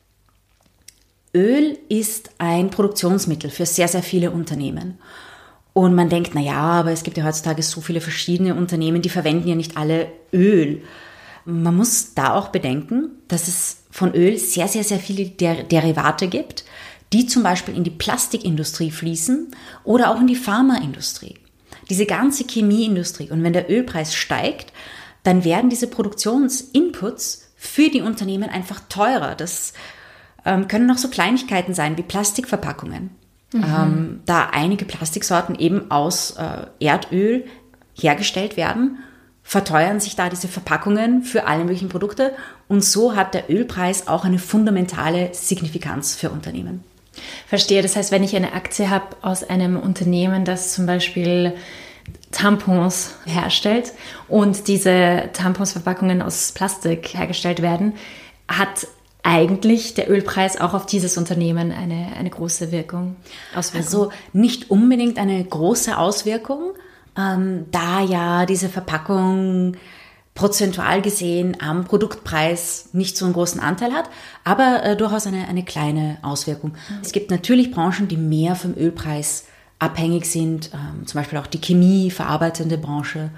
Öl 1.35 1.77
ist 1.89 2.31
ein 2.37 2.69
Produktionsmittel 2.69 3.49
für 3.49 3.65
sehr, 3.65 3.87
sehr 3.87 4.01
viele 4.01 4.31
Unternehmen. 4.31 4.97
Und 5.73 5.93
man 5.93 6.07
denkt, 6.07 6.31
na 6.33 6.41
ja, 6.41 6.61
aber 6.61 6.91
es 6.91 7.03
gibt 7.03 7.17
ja 7.17 7.25
heutzutage 7.25 7.61
so 7.61 7.81
viele 7.81 7.99
verschiedene 7.99 8.55
Unternehmen, 8.55 9.01
die 9.01 9.09
verwenden 9.09 9.49
ja 9.49 9.55
nicht 9.55 9.75
alle 9.75 10.07
Öl. 10.31 10.81
Man 11.43 11.75
muss 11.75 12.13
da 12.13 12.33
auch 12.33 12.47
bedenken, 12.47 13.09
dass 13.27 13.49
es 13.49 13.83
von 13.91 14.15
Öl 14.15 14.37
sehr, 14.37 14.69
sehr, 14.69 14.85
sehr 14.85 14.99
viele 14.99 15.25
Der 15.25 15.63
Derivate 15.63 16.27
gibt, 16.27 16.63
die 17.11 17.27
zum 17.27 17.43
Beispiel 17.43 17.75
in 17.75 17.83
die 17.83 17.91
Plastikindustrie 17.91 18.89
fließen 18.89 19.51
oder 19.83 20.09
auch 20.09 20.21
in 20.21 20.27
die 20.27 20.35
Pharmaindustrie. 20.35 21.35
Diese 21.89 22.05
ganze 22.05 22.45
Chemieindustrie. 22.45 23.29
Und 23.29 23.43
wenn 23.43 23.53
der 23.53 23.69
Ölpreis 23.69 24.15
steigt, 24.15 24.71
dann 25.23 25.43
werden 25.43 25.69
diese 25.69 25.87
Produktionsinputs 25.87 27.51
für 27.57 27.89
die 27.89 28.01
Unternehmen 28.01 28.49
einfach 28.49 28.79
teurer. 28.89 29.35
Das 29.35 29.73
ähm, 30.45 30.67
können 30.67 30.85
noch 30.85 30.97
so 30.97 31.09
Kleinigkeiten 31.09 31.73
sein 31.73 31.97
wie 31.97 32.03
Plastikverpackungen. 32.03 33.09
Mhm. 33.51 33.63
Ähm, 33.63 34.19
da 34.25 34.49
einige 34.51 34.85
Plastiksorten 34.85 35.55
eben 35.55 35.91
aus 35.91 36.31
äh, 36.31 36.85
Erdöl 36.85 37.45
hergestellt 37.93 38.57
werden, 38.57 38.99
verteuern 39.43 39.99
sich 39.99 40.15
da 40.15 40.29
diese 40.29 40.47
Verpackungen 40.47 41.23
für 41.23 41.45
alle 41.45 41.63
möglichen 41.63 41.89
Produkte 41.89 42.33
und 42.67 42.83
so 42.83 43.15
hat 43.15 43.33
der 43.33 43.49
Ölpreis 43.49 44.07
auch 44.07 44.25
eine 44.25 44.39
fundamentale 44.39 45.29
Signifikanz 45.33 46.15
für 46.15 46.31
Unternehmen. 46.31 46.83
Verstehe, 47.47 47.81
das 47.81 47.95
heißt, 47.95 48.11
wenn 48.11 48.23
ich 48.23 48.35
eine 48.35 48.53
Aktie 48.53 48.89
habe 48.89 49.15
aus 49.21 49.43
einem 49.43 49.79
Unternehmen, 49.79 50.43
das 50.43 50.73
zum 50.73 50.85
Beispiel 50.85 51.53
Tampons 52.31 53.15
herstellt 53.25 53.93
und 54.27 54.67
diese 54.67 55.29
Tamponsverpackungen 55.31 56.21
aus 56.21 56.51
Plastik 56.51 57.13
hergestellt 57.13 57.61
werden, 57.61 57.93
hat 58.47 58.87
eigentlich 59.25 59.95
der 59.95 60.09
Ölpreis 60.09 60.61
auch 60.61 60.75
auf 60.75 60.85
dieses 60.85 61.17
Unternehmen 61.17 61.71
eine, 61.71 62.13
eine 62.15 62.29
große 62.29 62.71
Wirkung, 62.71 63.15
Auswirkung? 63.55 63.85
Also 63.85 64.11
nicht 64.33 64.69
unbedingt 64.69 65.17
eine 65.17 65.43
große 65.43 65.97
Auswirkung, 65.97 66.73
ähm, 67.17 67.65
da 67.71 68.01
ja 68.01 68.45
diese 68.45 68.69
Verpackung 68.69 69.77
prozentual 70.35 71.01
gesehen 71.01 71.57
am 71.59 71.85
Produktpreis 71.85 72.89
nicht 72.93 73.17
so 73.17 73.25
einen 73.25 73.33
großen 73.33 73.59
Anteil 73.59 73.93
hat, 73.93 74.09
aber 74.43 74.83
äh, 74.83 74.95
durchaus 74.95 75.25
eine, 75.25 75.47
eine 75.47 75.63
kleine 75.63 76.19
Auswirkung. 76.21 76.71
Mhm. 76.71 76.97
Es 77.01 77.11
gibt 77.11 77.31
natürlich 77.31 77.71
Branchen, 77.71 78.07
die 78.07 78.17
mehr 78.17 78.55
vom 78.55 78.75
Ölpreis 78.75 79.45
abhängig 79.79 80.27
sind, 80.27 80.69
ähm, 80.71 81.07
zum 81.07 81.19
Beispiel 81.19 81.39
auch 81.39 81.47
die 81.47 81.61
Chemie 81.61 82.11
verarbeitende 82.11 82.77
Branche 82.77 83.31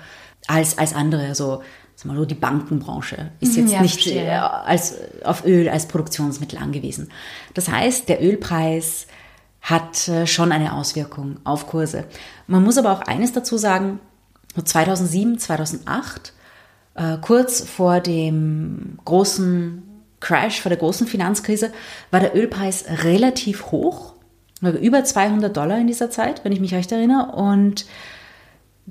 als, 0.47 0.77
als 0.77 0.93
andere. 0.93 1.27
Also 1.27 1.61
sag 1.97 2.05
mal, 2.05 2.25
die 2.27 2.35
Bankenbranche 2.35 3.31
ist 3.39 3.57
mhm, 3.57 3.63
jetzt 3.63 3.73
ja, 3.73 3.81
nicht 3.81 4.07
äh, 4.07 4.29
als, 4.29 4.95
auf 5.23 5.43
Öl 5.45 5.67
als 5.67 5.87
Produktionsmittel 5.87 6.59
angewiesen. 6.59 7.09
Das 7.55 7.69
heißt, 7.69 8.07
der 8.07 8.23
Ölpreis 8.23 9.07
hat 9.61 10.07
äh, 10.07 10.27
schon 10.27 10.51
eine 10.51 10.73
Auswirkung 10.73 11.37
auf 11.43 11.65
Kurse. 11.65 12.05
Man 12.45 12.63
muss 12.63 12.77
aber 12.77 12.91
auch 12.91 13.01
eines 13.01 13.33
dazu 13.33 13.57
sagen, 13.57 13.99
2007, 14.63 15.39
2008, 15.39 16.33
äh, 16.93 17.17
kurz 17.19 17.61
vor 17.61 17.99
dem 17.99 18.99
großen 19.03 19.81
Crash, 20.19 20.61
vor 20.61 20.69
der 20.69 20.77
großen 20.77 21.07
Finanzkrise, 21.07 21.71
war 22.11 22.19
der 22.19 22.35
Ölpreis 22.35 22.85
relativ 23.03 23.71
hoch, 23.71 24.13
über 24.61 25.03
200 25.03 25.55
Dollar 25.55 25.79
in 25.79 25.87
dieser 25.87 26.11
Zeit, 26.11 26.43
wenn 26.43 26.51
ich 26.51 26.59
mich 26.59 26.73
recht 26.73 26.91
erinnere. 26.91 27.35
Und 27.35 27.85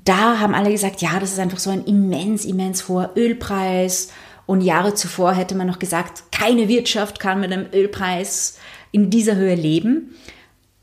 da 0.07 0.39
haben 0.39 0.55
alle 0.55 0.71
gesagt, 0.71 1.01
ja, 1.01 1.19
das 1.19 1.33
ist 1.33 1.39
einfach 1.39 1.59
so 1.59 1.69
ein 1.69 1.83
immens, 1.83 2.45
immens 2.45 2.87
hoher 2.87 3.11
Ölpreis. 3.15 4.11
Und 4.45 4.61
Jahre 4.61 4.93
zuvor 4.93 5.33
hätte 5.33 5.55
man 5.55 5.67
noch 5.67 5.79
gesagt, 5.79 6.31
keine 6.31 6.69
Wirtschaft 6.69 7.19
kann 7.19 7.41
mit 7.41 7.51
einem 7.51 7.65
Ölpreis 7.73 8.57
in 8.91 9.09
dieser 9.09 9.35
Höhe 9.35 9.55
leben. 9.55 10.15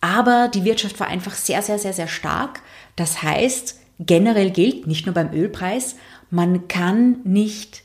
Aber 0.03 0.51
die 0.53 0.65
Wirtschaft 0.65 1.01
war 1.01 1.07
einfach 1.07 1.35
sehr, 1.35 1.63
sehr, 1.63 1.79
sehr, 1.79 1.95
sehr 1.95 2.09
stark. 2.09 2.61
Das 2.97 3.23
heißt, 3.23 3.81
generell 3.99 4.51
gilt, 4.51 4.87
nicht 4.87 5.07
nur 5.07 5.15
beim 5.15 5.33
Ölpreis, 5.33 5.97
man 6.31 6.69
kann 6.69 7.21
nicht 7.25 7.83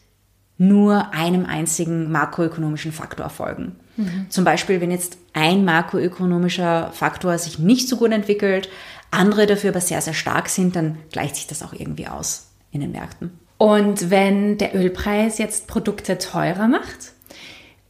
nur 0.58 1.14
einem 1.14 1.46
einzigen 1.46 2.12
makroökonomischen 2.12 2.92
Faktor 2.92 3.30
folgen. 3.30 3.78
Mhm. 3.96 4.26
Zum 4.30 4.44
Beispiel, 4.44 4.82
wenn 4.82 4.92
jetzt 4.92 5.18
ein 5.32 5.64
makroökonomischer 5.64 6.92
Faktor 6.92 7.38
sich 7.38 7.60
nicht 7.60 7.88
so 7.88 7.96
gut 7.96 8.12
entwickelt, 8.12 8.68
andere 9.12 9.46
dafür 9.46 9.72
aber 9.72 9.82
sehr, 9.82 10.02
sehr 10.02 10.14
stark 10.14 10.50
sind, 10.50 10.76
dann 10.76 10.98
gleicht 11.12 11.36
sich 11.36 11.48
das 11.48 11.64
auch 11.64 11.74
irgendwie 11.74 12.08
aus 12.08 12.50
in 12.72 12.82
den 12.82 12.92
Märkten. 12.92 13.40
Und 13.58 14.10
wenn 14.10 14.58
der 14.58 14.76
Ölpreis 14.76 15.38
jetzt 15.38 15.68
Produkte 15.68 16.18
teurer 16.18 16.68
macht, 16.68 17.14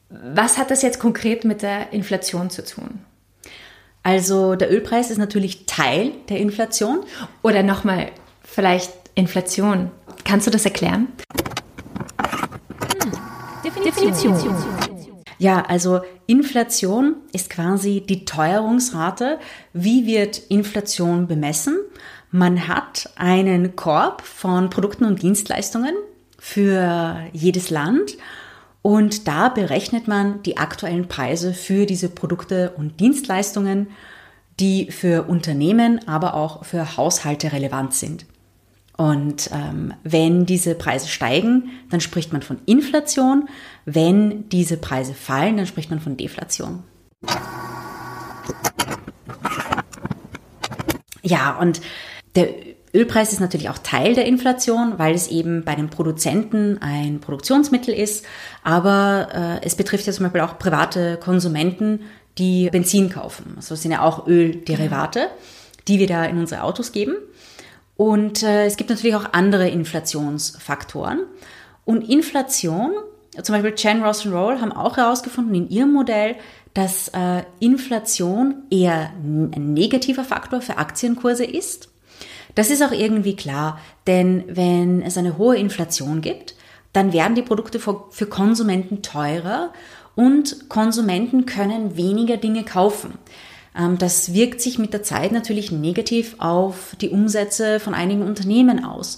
was 0.10 0.58
hat 0.58 0.72
das 0.72 0.82
jetzt 0.82 1.00
konkret 1.00 1.46
mit 1.46 1.62
der 1.62 1.94
Inflation 1.94 2.50
zu 2.50 2.64
tun? 2.66 3.02
Also 4.02 4.56
der 4.56 4.72
Ölpreis 4.72 5.12
ist 5.12 5.18
natürlich 5.18 5.66
Teil 5.66 6.14
der 6.30 6.40
Inflation. 6.40 7.02
Oder 7.44 7.62
nochmal, 7.64 8.12
vielleicht 8.44 8.92
Inflation. 9.14 9.92
Kannst 10.24 10.48
du 10.48 10.52
das 10.52 10.66
erklären? 10.66 11.10
Hm. 13.04 13.12
Definition. 13.64 14.12
Definition. 14.14 14.79
Ja, 15.40 15.62
also 15.62 16.02
Inflation 16.28 17.16
ist 17.32 17.50
quasi 17.50 18.04
die 18.08 18.26
Teuerungsrate. 18.26 19.40
Wie 19.74 20.06
wird 20.06 20.38
Inflation 20.50 21.28
bemessen? 21.28 21.78
Man 22.30 22.68
hat 22.68 23.10
einen 23.16 23.76
Korb 23.76 24.22
von 24.22 24.70
Produkten 24.70 25.06
und 25.06 25.22
Dienstleistungen 25.22 25.96
für 26.38 27.18
jedes 27.34 27.70
Land 27.70 28.18
und 28.82 29.28
da 29.28 29.50
berechnet 29.50 30.08
man 30.08 30.44
die 30.44 30.58
aktuellen 30.58 31.08
Preise 31.08 31.54
für 31.54 31.86
diese 31.86 32.10
Produkte 32.10 32.74
und 32.78 33.00
Dienstleistungen, 33.00 33.88
die 34.60 34.92
für 34.92 35.24
Unternehmen, 35.28 36.08
aber 36.08 36.34
auch 36.34 36.66
für 36.66 36.98
Haushalte 36.98 37.52
relevant 37.54 37.94
sind. 37.94 38.26
Und 39.00 39.50
ähm, 39.54 39.94
wenn 40.04 40.46
diese 40.46 40.76
Preise 40.76 41.08
steigen, 41.08 41.70
dann 41.90 42.02
spricht 42.02 42.34
man 42.34 42.42
von 42.42 42.58
Inflation. 42.66 43.48
Wenn 43.86 44.50
diese 44.50 44.76
Preise 44.76 45.14
fallen, 45.14 45.56
dann 45.56 45.66
spricht 45.66 45.90
man 45.90 46.02
von 46.02 46.18
Deflation. 46.18 46.84
Ja, 51.22 51.58
und 51.58 51.80
der 52.36 52.50
Ölpreis 52.94 53.32
ist 53.32 53.40
natürlich 53.40 53.70
auch 53.70 53.78
Teil 53.78 54.16
der 54.16 54.26
Inflation, 54.26 54.96
weil 54.98 55.16
es 55.16 55.30
eben 55.30 55.64
bei 55.64 55.76
den 55.76 55.90
Produzenten 55.90 56.80
ein 56.82 57.22
Produktionsmittel 57.22 57.94
ist. 57.94 58.26
Aber 58.64 59.30
äh, 59.62 59.66
es 59.66 59.76
betrifft 59.76 60.08
ja 60.08 60.12
zum 60.12 60.26
Beispiel 60.26 60.42
auch 60.42 60.60
private 60.60 61.16
Konsumenten, 61.16 62.02
die 62.38 62.70
Benzin 62.70 63.10
kaufen. 63.10 63.54
Also 63.56 63.76
das 63.76 63.82
sind 63.82 63.94
ja 63.94 64.02
auch 64.02 64.28
Ölderivate, 64.28 65.30
die 65.88 66.00
wir 66.00 66.08
da 66.08 66.26
in 66.26 66.38
unsere 66.38 66.64
Autos 66.64 66.92
geben. 66.92 67.16
Und 68.00 68.44
äh, 68.44 68.66
es 68.66 68.78
gibt 68.78 68.90
natürlich 68.90 69.18
auch 69.18 69.34
andere 69.34 69.68
Inflationsfaktoren. 69.68 71.20
Und 71.84 72.10
Inflation, 72.10 72.94
zum 73.44 73.54
Beispiel 73.54 73.76
Chen 73.76 74.02
Ross 74.02 74.26
und 74.26 74.32
Roll 74.32 74.62
haben 74.62 74.72
auch 74.72 74.96
herausgefunden 74.96 75.54
in 75.54 75.70
ihrem 75.70 75.92
Modell, 75.92 76.38
dass 76.74 77.10
äh, 77.10 77.44
Inflation 77.60 78.64
eher 78.72 79.12
ein 79.22 79.74
negativer 79.74 80.24
Faktor 80.24 80.62
für 80.62 80.78
Aktienkurse 80.78 81.44
ist. 81.44 81.90
Das 82.56 82.70
ist 82.70 82.82
auch 82.82 82.94
irgendwie 82.94 83.36
klar, 83.36 83.82
denn 84.08 84.46
wenn 84.48 85.02
es 85.02 85.18
eine 85.18 85.38
hohe 85.38 85.58
Inflation 85.58 86.22
gibt, 86.22 86.56
dann 86.94 87.12
werden 87.12 87.36
die 87.36 87.42
Produkte 87.42 87.80
für 87.80 88.26
Konsumenten 88.28 89.02
teurer 89.02 89.74
und 90.16 90.70
Konsumenten 90.70 91.46
können 91.46 91.98
weniger 91.98 92.38
Dinge 92.38 92.64
kaufen. 92.64 93.16
Ähm, 93.78 93.98
das 93.98 94.34
wirkt 94.34 94.62
sich 94.62 94.80
mit 94.80 94.94
der 94.94 95.04
Zeit 95.04 95.32
natürlich 95.32 95.72
negativ 95.72 96.36
auf 96.40 96.96
die 97.02 97.10
Umsätze 97.10 97.80
von 97.80 97.94
einigen 97.94 98.24
Unternehmen 98.24 98.84
aus. 98.84 99.18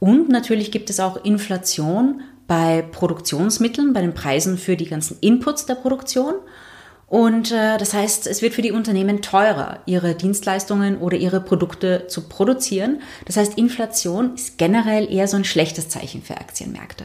Und 0.00 0.28
natürlich 0.28 0.72
gibt 0.72 0.90
es 0.90 1.00
auch 1.00 1.24
Inflation 1.24 2.22
bei 2.46 2.82
Produktionsmitteln, 2.82 3.92
bei 3.92 4.00
den 4.00 4.14
Preisen 4.14 4.58
für 4.58 4.76
die 4.76 4.88
ganzen 4.88 5.16
Inputs 5.20 5.66
der 5.66 5.76
Produktion. 5.76 6.34
Und 7.06 7.52
äh, 7.52 7.76
das 7.76 7.92
heißt, 7.92 8.26
es 8.26 8.40
wird 8.40 8.54
für 8.54 8.62
die 8.62 8.72
Unternehmen 8.72 9.20
teurer, 9.20 9.80
ihre 9.84 10.14
Dienstleistungen 10.14 10.96
oder 10.96 11.18
ihre 11.18 11.40
Produkte 11.40 12.06
zu 12.08 12.22
produzieren. 12.22 13.02
Das 13.26 13.36
heißt, 13.36 13.58
Inflation 13.58 14.34
ist 14.34 14.56
generell 14.56 15.12
eher 15.12 15.28
so 15.28 15.36
ein 15.36 15.44
schlechtes 15.44 15.90
Zeichen 15.90 16.22
für 16.22 16.38
Aktienmärkte. 16.38 17.04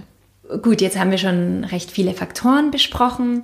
Gut, 0.61 0.79
jetzt 0.79 0.97
haben 0.97 1.11
wir 1.11 1.17
schon 1.17 1.65
recht 1.65 1.91
viele 1.91 2.13
Faktoren 2.13 2.71
besprochen. 2.71 3.43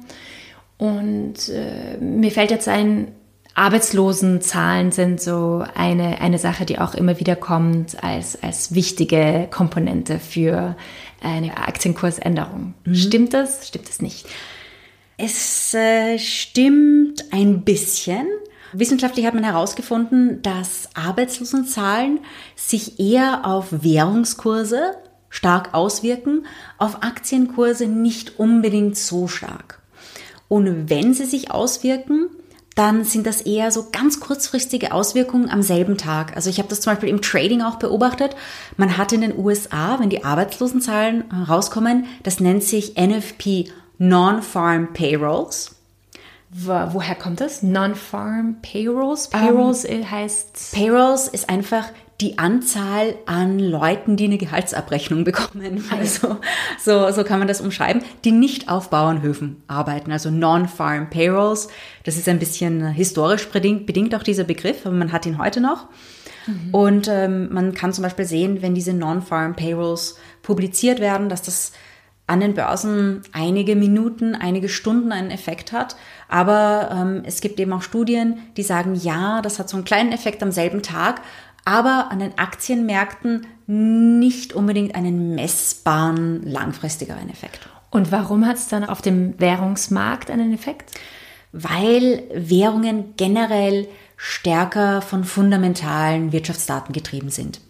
Und 0.77 1.49
äh, 1.49 1.97
mir 1.97 2.31
fällt 2.31 2.49
jetzt 2.49 2.67
ein, 2.67 3.09
Arbeitslosenzahlen 3.55 4.91
sind 4.91 5.21
so 5.21 5.63
eine, 5.75 6.21
eine 6.21 6.39
Sache, 6.39 6.65
die 6.65 6.79
auch 6.79 6.95
immer 6.95 7.19
wieder 7.19 7.35
kommt 7.35 8.03
als, 8.03 8.41
als 8.41 8.73
wichtige 8.73 9.47
Komponente 9.51 10.19
für 10.19 10.75
eine 11.21 11.57
Aktienkursänderung. 11.57 12.73
Mhm. 12.85 12.95
Stimmt 12.95 13.33
das? 13.33 13.67
Stimmt 13.67 13.89
es 13.89 14.01
nicht? 14.01 14.25
Es 15.17 15.73
äh, 15.75 16.17
stimmt 16.17 17.31
ein 17.31 17.63
bisschen. 17.63 18.25
Wissenschaftlich 18.73 19.27
hat 19.27 19.35
man 19.35 19.43
herausgefunden, 19.43 20.41
dass 20.41 20.89
Arbeitslosenzahlen 20.95 22.21
sich 22.55 22.99
eher 22.99 23.45
auf 23.45 23.67
Währungskurse 23.83 24.95
stark 25.29 25.75
auswirken, 25.75 26.47
auf 26.79 27.03
Aktienkurse 27.03 27.85
nicht 27.85 28.39
unbedingt 28.39 28.97
so 28.97 29.27
stark. 29.27 29.79
Und 30.47 30.89
wenn 30.89 31.13
sie 31.13 31.25
sich 31.25 31.51
auswirken, 31.51 32.29
dann 32.75 33.03
sind 33.03 33.27
das 33.27 33.41
eher 33.41 33.71
so 33.71 33.87
ganz 33.91 34.19
kurzfristige 34.19 34.93
Auswirkungen 34.93 35.49
am 35.49 35.61
selben 35.61 35.97
Tag. 35.97 36.35
Also 36.35 36.49
ich 36.49 36.57
habe 36.57 36.69
das 36.69 36.81
zum 36.81 36.93
Beispiel 36.93 37.09
im 37.09 37.21
Trading 37.21 37.61
auch 37.61 37.75
beobachtet. 37.75 38.35
Man 38.77 38.97
hat 38.97 39.11
in 39.13 39.21
den 39.21 39.37
USA, 39.37 39.99
wenn 39.99 40.09
die 40.09 40.23
Arbeitslosenzahlen 40.23 41.31
rauskommen, 41.31 42.05
das 42.23 42.39
nennt 42.39 42.63
sich 42.63 42.95
NFP 42.97 43.69
Non-Farm 43.97 44.93
Payrolls. 44.93 45.75
Woher 46.55 47.15
kommt 47.15 47.41
das? 47.41 47.63
Non-Farm 47.63 48.57
Payrolls? 48.61 49.29
Payrolls 49.29 49.85
um, 49.85 50.11
heißt. 50.11 50.73
Payrolls 50.73 51.27
ist 51.27 51.49
einfach 51.49 51.85
die 52.21 52.37
Anzahl 52.37 53.15
an 53.25 53.59
Leuten, 53.59 54.15
die 54.15 54.25
eine 54.25 54.37
Gehaltsabrechnung 54.37 55.23
bekommen. 55.23 55.83
Also 55.91 56.37
so, 56.79 57.11
so 57.11 57.23
kann 57.23 57.39
man 57.39 57.47
das 57.47 57.59
umschreiben, 57.59 58.03
die 58.23 58.31
nicht 58.31 58.69
auf 58.69 58.89
Bauernhöfen 58.89 59.63
arbeiten, 59.67 60.11
also 60.11 60.29
Non-Farm 60.29 61.09
Payrolls. 61.09 61.69
Das 62.03 62.17
ist 62.17 62.29
ein 62.29 62.39
bisschen 62.39 62.87
historisch 62.87 63.49
bedingt, 63.49 63.85
bedingt 63.85 64.13
auch 64.15 64.23
dieser 64.23 64.43
Begriff, 64.43 64.85
aber 64.85 64.95
man 64.95 65.11
hat 65.11 65.25
ihn 65.25 65.39
heute 65.39 65.59
noch. 65.59 65.87
Mhm. 66.45 66.69
Und 66.73 67.07
ähm, 67.07 67.51
man 67.51 67.73
kann 67.73 67.93
zum 67.93 68.03
Beispiel 68.03 68.25
sehen, 68.25 68.61
wenn 68.61 68.75
diese 68.75 68.93
Non-Farm 68.93 69.55
Payrolls 69.55 70.17
publiziert 70.43 70.99
werden, 70.99 71.29
dass 71.29 71.41
das 71.41 71.73
an 72.25 72.39
den 72.39 72.53
Börsen 72.53 73.21
einige 73.33 73.75
Minuten, 73.75 74.33
einige 74.35 74.69
Stunden 74.69 75.11
einen 75.11 75.31
Effekt 75.31 75.73
hat. 75.73 75.97
Aber 76.33 76.89
ähm, 76.91 77.21
es 77.27 77.41
gibt 77.41 77.59
eben 77.59 77.71
auch 77.73 77.83
Studien, 77.83 78.39
die 78.57 78.63
sagen, 78.63 78.95
ja, 78.95 79.43
das 79.43 79.59
hat 79.59 79.69
so 79.69 79.77
einen 79.77 79.85
kleinen 79.85 80.11
Effekt 80.11 80.41
am 80.41 80.51
selben 80.51 80.81
Tag, 80.81 81.21
aber 81.63 82.07
an 82.09 82.17
den 82.17 82.39
Aktienmärkten 82.39 83.45
nicht 83.67 84.51
unbedingt 84.51 84.95
einen 84.95 85.35
messbaren, 85.35 86.41
langfristigeren 86.41 87.29
Effekt. 87.29 87.59
Und 87.91 88.11
warum 88.11 88.47
hat 88.47 88.55
es 88.55 88.67
dann 88.67 88.83
auf 88.83 89.03
dem 89.03 89.39
Währungsmarkt 89.39 90.31
einen 90.31 90.55
Effekt? 90.55 90.99
Weil 91.51 92.23
Währungen 92.33 93.13
generell 93.15 93.87
stärker 94.17 95.03
von 95.03 95.25
fundamentalen 95.25 96.31
Wirtschaftsdaten 96.31 96.93
getrieben 96.93 97.29
sind 97.29 97.61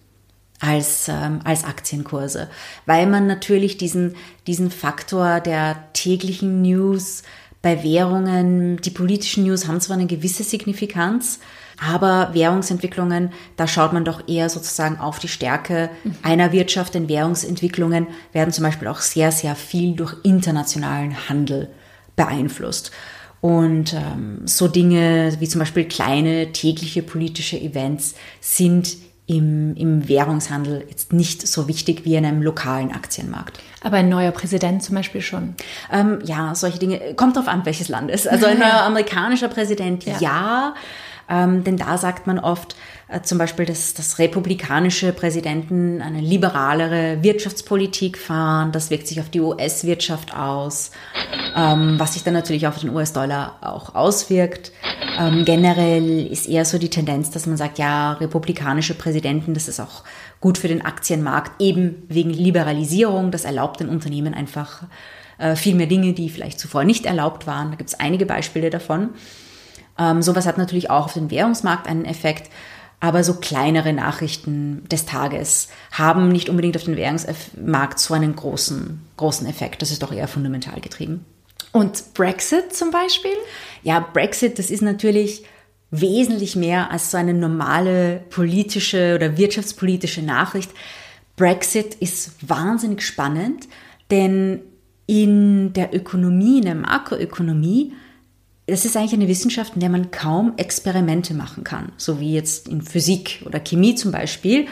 als, 0.62 1.10
ähm, 1.10 1.42
als 1.44 1.66
Aktienkurse, 1.66 2.50
weil 2.86 3.08
man 3.08 3.28
natürlich 3.28 3.78
diesen, 3.78 4.16
diesen 4.48 4.72
Faktor 4.72 5.42
der 5.42 5.76
täglichen 5.92 6.62
News 6.62 7.24
bei 7.64 7.82
Währungen, 7.82 8.78
die 8.82 8.92
politischen 8.92 9.46
News 9.46 9.68
haben 9.68 9.80
zwar 9.80 9.96
eine 9.96 10.06
gewisse 10.06 10.44
Signifikanz, 10.44 11.40
aber 11.82 12.30
Währungsentwicklungen, 12.34 13.32
da 13.56 13.68
schaut 13.68 13.94
man 13.94 14.04
doch 14.04 14.28
eher 14.28 14.50
sozusagen 14.50 14.98
auf 14.98 15.18
die 15.18 15.30
Stärke 15.30 15.90
mhm. 16.04 16.16
einer 16.24 16.52
Wirtschaft, 16.52 16.94
denn 16.94 17.08
Währungsentwicklungen 17.08 18.08
werden 18.34 18.54
zum 18.54 18.66
Beispiel 18.66 18.90
auch 18.90 19.00
sehr, 19.00 19.32
sehr 19.32 19.56
viel 19.56 19.96
durch 19.96 20.14
internationalen 20.24 21.30
Handel 21.30 21.70
beeinflusst. 22.18 22.92
Und 23.40 23.94
ähm, 23.94 24.42
so 24.46 24.68
Dinge 24.68 25.34
wie 25.40 25.48
zum 25.48 25.60
Beispiel 25.60 25.86
kleine 25.86 26.52
tägliche 26.52 27.02
politische 27.02 27.60
Events 27.60 28.16
sind 28.42 28.98
im, 29.26 29.76
im 29.76 30.08
Währungshandel 30.10 30.86
jetzt 30.90 31.14
nicht 31.14 31.48
so 31.48 31.68
wichtig 31.68 32.04
wie 32.04 32.16
in 32.16 32.26
einem 32.26 32.42
lokalen 32.42 32.92
Aktienmarkt. 32.92 33.60
Aber 33.82 33.98
ein 33.98 34.10
neuer 34.10 34.32
Präsident 34.32 34.84
zum 34.84 34.96
Beispiel 34.96 35.22
schon? 35.22 35.56
Ähm, 35.92 36.20
ja, 36.26 36.56
solche 36.56 36.80
Dinge. 36.80 37.00
Kommt 37.16 37.38
drauf 37.38 37.48
an, 37.48 37.66
welches 37.66 37.88
Land 37.88 38.12
ist. 38.12 38.28
Also 38.28 38.48
ein 38.48 38.60
neuer 38.60 38.82
amerikanischer 38.82 39.48
Präsident, 39.48 40.06
ja. 40.06 40.18
ja 40.20 40.74
ähm, 41.30 41.64
denn 41.64 41.78
da 41.78 41.98
sagt 41.98 42.28
man 42.28 42.38
oft 42.38 42.76
äh, 43.08 43.22
zum 43.22 43.38
Beispiel, 43.38 43.66
dass, 43.66 43.94
dass 43.94 44.20
republikanische 44.20 45.14
Präsidenten 45.14 46.02
eine 46.02 46.20
liberalere 46.20 47.24
Wirtschaftspolitik 47.24 48.18
fahren. 48.18 48.72
Das 48.72 48.90
wirkt 48.90 49.08
sich 49.08 49.22
auf 49.22 49.30
die 49.30 49.40
US-Wirtschaft 49.40 50.36
aus, 50.36 50.92
ähm, 51.56 51.96
was 51.98 52.14
sich 52.14 52.24
dann 52.24 52.34
natürlich 52.34 52.68
auf 52.68 52.80
den 52.80 52.90
US-Dollar 52.90 53.58
auch 53.62 53.96
auswirkt. 53.96 54.72
Ähm, 55.20 55.46
generell 55.46 56.26
ist 56.28 56.48
eher 56.48 56.66
so 56.66 56.78
die 56.78 56.90
Tendenz, 56.90 57.30
dass 57.30 57.46
man 57.46 57.58
sagt, 57.58 57.78
ja, 57.78 58.14
republikanische 58.14 58.96
Präsidenten, 58.96 59.54
das 59.54 59.68
ist 59.68 59.80
auch 59.80 60.04
gut 60.40 60.58
für 60.58 60.68
den 60.68 60.84
Aktienmarkt, 60.84 61.62
eben 61.62 62.04
wegen 62.10 62.32
Liberalisierung. 62.32 63.32
Das 63.32 63.46
erlaubt 63.46 63.80
den 63.80 63.90
Unternehmen 63.90 64.34
einfach 64.34 64.84
äh, 65.38 65.56
viel 65.56 65.76
mehr 65.76 65.88
Dinge, 65.88 66.14
die 66.14 66.30
vielleicht 66.30 66.60
zuvor 66.60 66.84
nicht 66.84 67.06
erlaubt 67.06 67.46
waren. 67.46 67.72
Da 67.72 67.78
gibt 67.78 67.90
es 67.90 68.00
einige 68.00 68.26
Beispiele 68.26 68.70
davon. 68.70 69.10
Ähm, 70.00 70.22
sowas 70.22 70.48
hat 70.48 70.58
natürlich 70.58 70.90
auch 70.90 71.06
auf 71.06 71.14
den 71.14 71.30
Währungsmarkt 71.30 71.88
einen 71.88 72.06
Effekt. 72.06 72.50
Aber 73.00 73.26
so 73.26 73.34
kleinere 73.34 73.92
Nachrichten 73.92 74.88
des 74.88 75.06
Tages 75.06 75.68
haben 75.92 76.30
nicht 76.30 76.48
unbedingt 76.48 76.78
auf 76.78 76.86
den 76.86 76.96
Währungsmarkt 76.96 78.00
so 78.00 78.14
einen 78.14 78.34
großen, 78.34 79.02
großen 79.18 79.46
Effekt. 79.46 79.82
Das 79.82 79.92
ist 79.92 80.02
doch 80.02 80.14
eher 80.14 80.30
fundamental 80.30 80.80
getrieben. 80.80 81.26
Und 81.74 82.14
Brexit 82.14 82.74
zum 82.74 82.92
Beispiel? 82.92 83.36
Ja, 83.82 84.00
Brexit, 84.00 84.60
das 84.60 84.70
ist 84.70 84.82
natürlich 84.82 85.44
wesentlich 85.92 86.56
mehr 86.56 86.92
als 86.92 87.12
so 87.12 87.18
eine 87.18 87.34
normale 87.34 88.24
politische 88.30 89.16
oder 89.16 89.38
wirtschaftspolitische 89.38 90.22
Nachricht. 90.22 90.72
Brexit 91.36 91.96
ist 91.96 92.48
wahnsinnig 92.48 93.02
spannend, 93.02 93.68
denn 94.12 94.62
in 95.08 95.74
der 95.74 95.94
Ökonomie, 95.94 96.60
in 96.60 96.66
der 96.66 96.76
Makroökonomie, 96.76 97.94
das 98.68 98.86
ist 98.86 98.96
eigentlich 98.96 99.14
eine 99.14 99.28
Wissenschaft, 99.28 99.74
in 99.74 99.82
der 99.82 99.90
man 99.90 100.12
kaum 100.12 100.54
Experimente 100.58 101.34
machen 101.34 101.64
kann, 101.64 101.92
so 101.98 102.20
wie 102.20 102.34
jetzt 102.34 102.68
in 102.68 102.82
Physik 102.82 103.44
oder 103.46 103.60
Chemie 103.60 103.96
zum 103.96 104.12
Beispiel. 104.12 104.68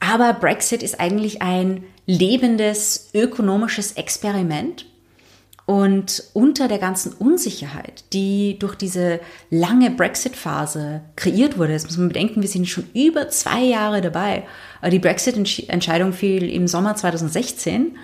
Aber 0.00 0.32
Brexit 0.32 0.82
ist 0.82 0.98
eigentlich 0.98 1.42
ein 1.42 1.84
lebendes 2.06 3.10
ökonomisches 3.14 3.92
Experiment 3.92 4.86
und 5.70 6.24
unter 6.32 6.66
der 6.66 6.78
ganzen 6.78 7.12
Unsicherheit, 7.12 8.02
die 8.12 8.58
durch 8.58 8.74
diese 8.74 9.20
lange 9.50 9.92
Brexit-Phase 9.92 11.02
kreiert 11.14 11.58
wurde, 11.58 11.74
das 11.74 11.84
muss 11.84 11.96
man 11.96 12.08
bedenken, 12.08 12.42
wir 12.42 12.48
sind 12.48 12.68
schon 12.68 12.90
über 12.92 13.28
zwei 13.28 13.62
Jahre 13.62 14.00
dabei. 14.00 14.42
Die 14.90 14.98
Brexit-Entscheidung 14.98 16.12
fiel 16.12 16.50
im 16.50 16.66
Sommer 16.66 16.96
2016 16.96 17.96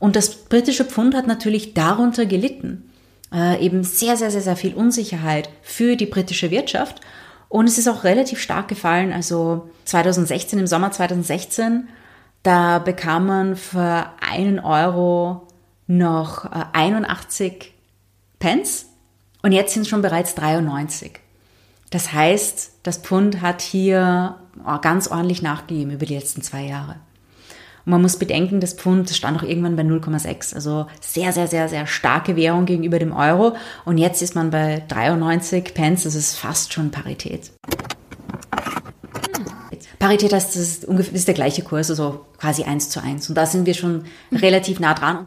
und 0.00 0.16
das 0.16 0.34
britische 0.34 0.84
Pfund 0.84 1.14
hat 1.14 1.28
natürlich 1.28 1.72
darunter 1.72 2.26
gelitten. 2.26 2.90
Äh, 3.32 3.64
eben 3.64 3.84
sehr, 3.84 4.16
sehr, 4.16 4.32
sehr, 4.32 4.42
sehr 4.42 4.56
viel 4.56 4.74
Unsicherheit 4.74 5.48
für 5.62 5.94
die 5.94 6.06
britische 6.06 6.50
Wirtschaft. 6.50 7.00
Und 7.48 7.68
es 7.68 7.78
ist 7.78 7.86
auch 7.86 8.02
relativ 8.02 8.40
stark 8.40 8.66
gefallen. 8.66 9.12
Also 9.12 9.70
2016, 9.84 10.58
im 10.58 10.66
Sommer 10.66 10.90
2016, 10.90 11.86
da 12.42 12.80
bekam 12.80 13.26
man 13.26 13.54
für 13.54 14.06
einen 14.20 14.58
Euro 14.58 15.46
noch 15.86 16.44
81 16.72 17.52
äh, 17.52 17.70
Pence 18.38 18.86
und 19.42 19.52
jetzt 19.52 19.74
sind 19.74 19.82
es 19.82 19.88
schon 19.88 20.02
bereits 20.02 20.34
93. 20.34 21.20
Das 21.90 22.12
heißt, 22.12 22.72
das 22.82 22.98
Pfund 22.98 23.40
hat 23.40 23.62
hier 23.62 24.36
oh, 24.66 24.78
ganz 24.80 25.08
ordentlich 25.08 25.42
nachgegeben 25.42 25.92
über 25.92 26.06
die 26.06 26.14
letzten 26.14 26.42
zwei 26.42 26.62
Jahre. 26.62 26.96
Und 27.84 27.90
man 27.90 28.02
muss 28.02 28.18
bedenken, 28.18 28.60
das 28.60 28.72
Pfund 28.72 29.10
stand 29.10 29.38
auch 29.38 29.42
irgendwann 29.42 29.76
bei 29.76 29.82
0,6. 29.82 30.54
Also 30.54 30.86
sehr, 31.00 31.32
sehr, 31.32 31.46
sehr, 31.46 31.68
sehr 31.68 31.86
starke 31.86 32.36
Währung 32.36 32.64
gegenüber 32.64 32.98
dem 32.98 33.12
Euro. 33.12 33.54
Und 33.84 33.98
jetzt 33.98 34.22
ist 34.22 34.34
man 34.34 34.50
bei 34.50 34.82
93 34.88 35.74
Pence. 35.74 36.04
Das 36.04 36.14
ist 36.14 36.36
fast 36.36 36.72
schon 36.72 36.90
Parität. 36.90 37.50
Parität 40.04 40.34
heißt, 40.34 40.50
das 40.50 40.60
ist, 40.60 40.84
ungefähr, 40.84 41.12
das 41.12 41.20
ist 41.20 41.28
der 41.28 41.34
gleiche 41.34 41.62
Kurs, 41.62 41.88
also 41.88 42.26
quasi 42.36 42.64
eins 42.64 42.90
zu 42.90 43.02
eins. 43.02 43.30
Und 43.30 43.36
da 43.36 43.46
sind 43.46 43.64
wir 43.64 43.72
schon 43.72 44.04
relativ 44.32 44.78
nah 44.78 44.92
dran. 44.92 45.24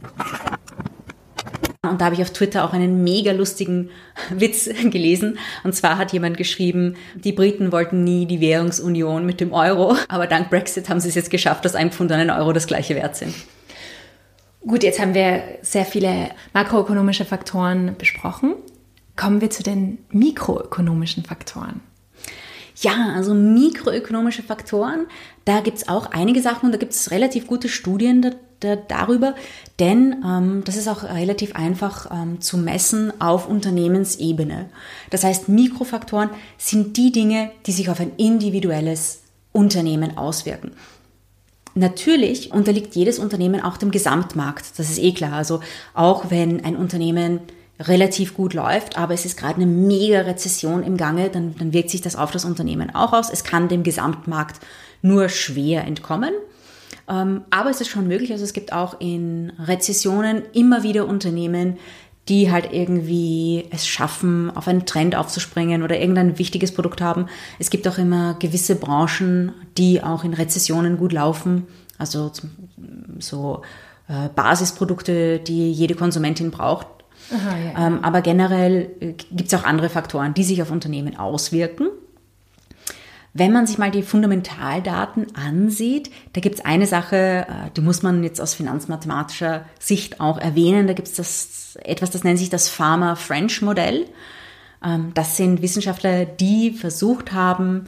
Und 1.82 2.00
da 2.00 2.06
habe 2.06 2.14
ich 2.14 2.22
auf 2.22 2.30
Twitter 2.30 2.64
auch 2.64 2.74
einen 2.74 3.04
mega 3.04 3.32
lustigen 3.32 3.90
Witz 4.30 4.70
gelesen. 4.92 5.40
Und 5.64 5.74
zwar 5.74 5.98
hat 5.98 6.14
jemand 6.14 6.38
geschrieben, 6.38 6.96
die 7.16 7.32
Briten 7.32 7.72
wollten 7.72 8.04
nie 8.04 8.28
die 8.28 8.40
Währungsunion 8.40 9.26
mit 9.26 9.40
dem 9.40 9.52
Euro, 9.52 9.96
aber 10.10 10.28
dank 10.28 10.52
Brexit 10.52 10.90
haben 10.90 11.00
sie 11.00 11.10
es 11.10 11.16
jetzt 11.16 11.32
geschafft, 11.32 11.66
dass 11.66 11.74
ein 11.74 11.92
Pfund 11.92 12.12
und 12.12 12.20
ein 12.20 12.30
Euro 12.30 12.54
das 12.54 12.68
gleiche 12.68 12.94
wert 12.94 13.16
sind. 13.16 13.34
Gut, 14.62 14.84
jetzt 14.84 15.00
haben 15.00 15.16
wir 15.16 15.42
sehr 15.64 15.86
viele 15.86 16.30
makroökonomische 16.54 17.26
Faktoren 17.26 17.96
besprochen. 17.98 18.54
Kommen 19.16 19.42
wir 19.42 19.50
zu 19.50 19.64
den 19.64 19.98
mikroökonomischen 20.12 21.24
Faktoren. 21.24 21.82
Ja, 22.80 23.14
also 23.16 23.34
mikroökonomische 23.34 24.44
Faktoren, 24.44 25.08
da 25.46 25.62
gibt 25.62 25.78
es 25.78 25.88
auch 25.88 26.12
einige 26.12 26.42
Sachen 26.44 26.68
und 26.68 26.72
da 26.72 26.78
gibt 26.78 26.94
es 26.94 27.10
relativ 27.10 27.48
gute 27.48 27.70
Studien 27.70 28.22
da, 28.22 28.32
da, 28.60 28.76
darüber, 28.76 29.34
denn 29.80 30.24
ähm, 30.24 30.62
das 30.64 30.78
ist 30.78 30.88
auch 30.88 31.04
relativ 31.04 31.56
einfach 31.56 32.12
ähm, 32.12 32.40
zu 32.40 32.58
messen 32.58 33.20
auf 33.20 33.50
Unternehmensebene. 33.50 34.70
Das 35.10 35.24
heißt, 35.24 35.50
Mikrofaktoren 35.50 36.30
sind 36.60 36.98
die 36.98 37.12
Dinge, 37.12 37.50
die 37.66 37.72
sich 37.72 37.90
auf 37.90 38.00
ein 38.00 38.12
individuelles 38.18 39.24
Unternehmen 39.54 40.16
auswirken. 40.16 40.74
Natürlich 41.74 42.52
unterliegt 42.52 42.96
jedes 42.96 43.18
Unternehmen 43.18 43.62
auch 43.62 43.78
dem 43.78 43.90
Gesamtmarkt, 43.90 44.78
das 44.78 44.90
ist 44.90 45.00
eh 45.00 45.14
klar. 45.14 45.34
Also 45.34 45.62
auch 45.96 46.30
wenn 46.30 46.64
ein 46.64 46.76
Unternehmen 46.76 47.40
relativ 47.80 48.34
gut 48.34 48.54
läuft, 48.54 48.98
aber 48.98 49.14
es 49.14 49.26
ist 49.26 49.38
gerade 49.38 49.56
eine 49.56 49.68
mega 49.68 50.22
Rezession 50.22 50.84
im 50.84 50.98
Gange, 50.98 51.30
dann, 51.30 51.56
dann 51.58 51.74
wirkt 51.74 51.90
sich 51.90 52.02
das 52.02 52.16
auf 52.16 52.32
das 52.32 52.46
Unternehmen 52.46 52.94
auch 52.96 53.14
aus. 53.14 53.30
Es 53.30 53.44
kann 53.44 53.68
dem 53.68 53.84
Gesamtmarkt 53.84 54.60
nur 55.02 55.30
schwer 55.30 55.86
entkommen. 55.86 56.34
Ähm, 57.08 57.42
aber 57.50 57.70
es 57.70 57.80
ist 57.80 57.90
schon 57.90 58.08
möglich, 58.08 58.32
also 58.32 58.44
es 58.44 58.54
gibt 58.54 58.74
auch 58.74 59.00
in 59.00 59.52
Rezessionen 59.60 60.44
immer 60.54 60.84
wieder 60.84 61.08
Unternehmen, 61.08 61.78
die 62.28 62.52
halt 62.52 62.74
irgendwie 62.74 63.66
es 63.70 63.88
schaffen, 63.88 64.52
auf 64.56 64.68
einen 64.68 64.86
Trend 64.86 65.16
aufzuspringen 65.16 65.84
oder 65.84 65.98
irgendein 65.98 66.38
wichtiges 66.38 66.74
Produkt 66.74 67.00
haben. 67.00 67.28
Es 67.58 67.70
gibt 67.70 67.88
auch 67.88 67.98
immer 67.98 68.34
gewisse 68.34 68.76
Branchen, 68.76 69.54
die 69.78 70.04
auch 70.04 70.26
in 70.26 70.34
Rezessionen 70.34 70.98
gut 70.98 71.14
laufen. 71.14 71.68
Also 71.98 72.32
so 73.20 73.62
äh, 74.10 74.28
Basisprodukte, 74.36 75.40
die 75.40 75.72
jede 75.72 75.96
Konsumentin 75.96 76.52
braucht, 76.52 76.88
Aha, 77.34 77.58
ja. 77.58 77.88
ähm, 77.88 78.04
aber 78.04 78.22
generell 78.22 78.90
äh, 79.00 79.14
gibt 79.14 79.52
es 79.52 79.54
auch 79.54 79.66
andere 79.66 79.90
Faktoren, 79.90 80.34
die 80.34 80.44
sich 80.44 80.62
auf 80.62 80.72
Unternehmen 80.72 81.18
auswirken. 81.18 81.90
Wenn 83.34 83.52
man 83.52 83.68
sich 83.68 83.78
mal 83.78 83.92
die 83.92 84.02
Fundamentaldaten 84.02 85.36
ansieht, 85.36 86.10
da 86.34 86.42
gibt 86.42 86.56
es 86.56 86.66
eine 86.66 86.88
Sache, 86.88 87.46
äh, 87.48 87.70
die 87.76 87.82
muss 87.82 88.02
man 88.02 88.24
jetzt 88.24 88.42
aus 88.42 88.54
finanzmathematischer 88.54 89.66
Sicht 89.80 90.20
auch 90.20 90.40
erwähnen. 90.40 90.88
Da 90.88 90.94
gibt 90.94 91.08
es 91.08 91.78
etwas, 91.84 92.12
das 92.12 92.24
nennt 92.24 92.40
sich 92.40 92.50
das 92.50 92.70
Pharma-French-Modell. 92.70 94.06
Ähm, 94.84 95.12
das 95.14 95.38
sind 95.38 95.62
Wissenschaftler, 95.62 96.26
die 96.26 96.72
versucht 96.72 97.34
haben, 97.34 97.86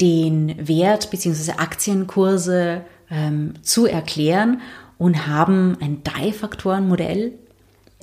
den 0.00 0.66
Wert 0.66 1.10
bzw. 1.10 1.52
Aktienkurse 1.52 2.84
ähm, 3.10 3.54
zu 3.62 3.86
erklären 3.86 4.60
und 4.98 5.26
haben 5.26 5.76
ein 5.80 6.02
Drei-Faktoren-Modell 6.02 7.38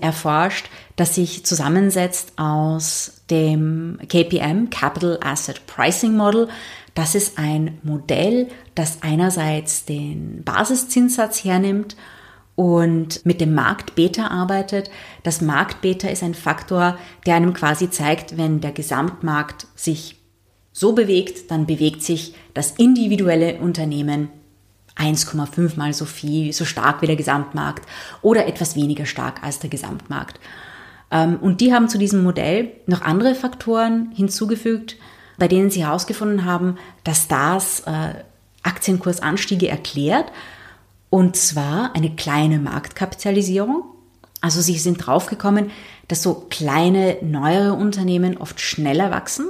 erforscht, 0.02 0.70
das 0.96 1.16
sich 1.16 1.46
zusammensetzt 1.46 2.34
aus 2.38 3.24
dem 3.30 4.00
KPM, 4.08 4.70
Capital 4.70 5.20
Asset 5.24 5.66
Pricing 5.68 6.16
Model. 6.16 6.50
Das 6.94 7.16
ist 7.16 7.38
ein 7.38 7.80
Modell, 7.84 8.50
das 8.76 9.02
einerseits 9.02 9.86
den 9.86 10.44
Basiszinssatz 10.44 11.44
hernimmt 11.44 11.96
und 12.56 13.26
mit 13.26 13.42
dem 13.42 13.54
Marktbeta 13.54 14.28
arbeitet. 14.28 14.92
Das 15.24 15.42
Marktbeta 15.42 16.10
ist 16.10 16.24
ein 16.24 16.34
Faktor, 16.34 16.98
der 17.26 17.36
einem 17.36 17.54
quasi 17.54 17.90
zeigt, 17.90 18.38
wenn 18.38 18.62
der 18.62 18.72
Gesamtmarkt 18.72 19.68
sich 19.76 20.18
so 20.74 20.94
bewegt, 20.94 21.52
dann 21.52 21.66
bewegt 21.66 22.02
sich 22.02 22.34
das 22.54 22.72
individuelle 22.72 23.60
Unternehmen 23.60 24.30
1,5 25.02 25.78
mal 25.78 25.94
so 25.94 26.06
viel, 26.06 26.54
so 26.54 26.66
stark 26.66 27.02
wie 27.02 27.08
der 27.08 27.16
Gesamtmarkt 27.16 27.88
oder 28.22 28.46
etwas 28.48 28.76
weniger 28.76 29.06
stark 29.06 29.44
als 29.44 29.60
der 29.60 29.70
Gesamtmarkt. 29.70 30.40
Ähm, 31.10 31.38
und 31.42 31.62
die 31.62 31.74
haben 31.74 31.90
zu 31.90 31.98
diesem 31.98 32.24
Modell 32.24 32.72
noch 32.88 33.02
andere 33.02 33.36
Faktoren 33.36 34.12
hinzugefügt, 34.14 34.98
bei 35.38 35.48
denen 35.48 35.70
sie 35.70 35.86
herausgefunden 35.86 36.46
haben, 36.46 36.78
dass 37.04 37.28
das 37.28 37.82
äh, 37.82 38.14
Aktienkursanstiege 38.64 39.68
erklärt. 39.68 40.32
Und 41.10 41.36
zwar 41.36 41.96
eine 41.96 42.16
kleine 42.16 42.60
Marktkapitalisierung. 42.60 43.84
Also 44.40 44.62
sie 44.62 44.78
sind 44.78 45.06
draufgekommen, 45.06 45.72
dass 46.08 46.24
so 46.24 46.46
kleine, 46.50 47.18
neuere 47.22 47.74
Unternehmen 47.74 48.38
oft 48.38 48.60
schneller 48.62 49.12
wachsen. 49.12 49.46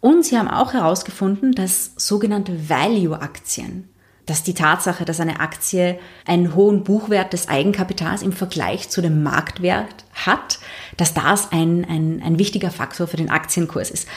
Und 0.00 0.24
sie 0.24 0.36
haben 0.36 0.48
auch 0.48 0.72
herausgefunden, 0.72 1.52
dass 1.52 1.92
sogenannte 1.96 2.68
Value-Aktien, 2.68 3.88
dass 4.32 4.42
die 4.42 4.54
Tatsache, 4.54 5.04
dass 5.04 5.20
eine 5.20 5.40
Aktie 5.40 5.98
einen 6.24 6.54
hohen 6.54 6.84
Buchwert 6.84 7.34
des 7.34 7.50
Eigenkapitals 7.50 8.22
im 8.22 8.32
Vergleich 8.32 8.88
zu 8.88 9.02
dem 9.02 9.22
Marktwert 9.22 10.06
hat, 10.14 10.58
dass 10.96 11.12
das 11.12 11.52
ein, 11.52 11.84
ein, 11.86 12.22
ein 12.24 12.38
wichtiger 12.38 12.70
Faktor 12.70 13.06
für 13.06 13.18
den 13.18 13.28
Aktienkurs 13.28 13.90
ist. 13.90 14.08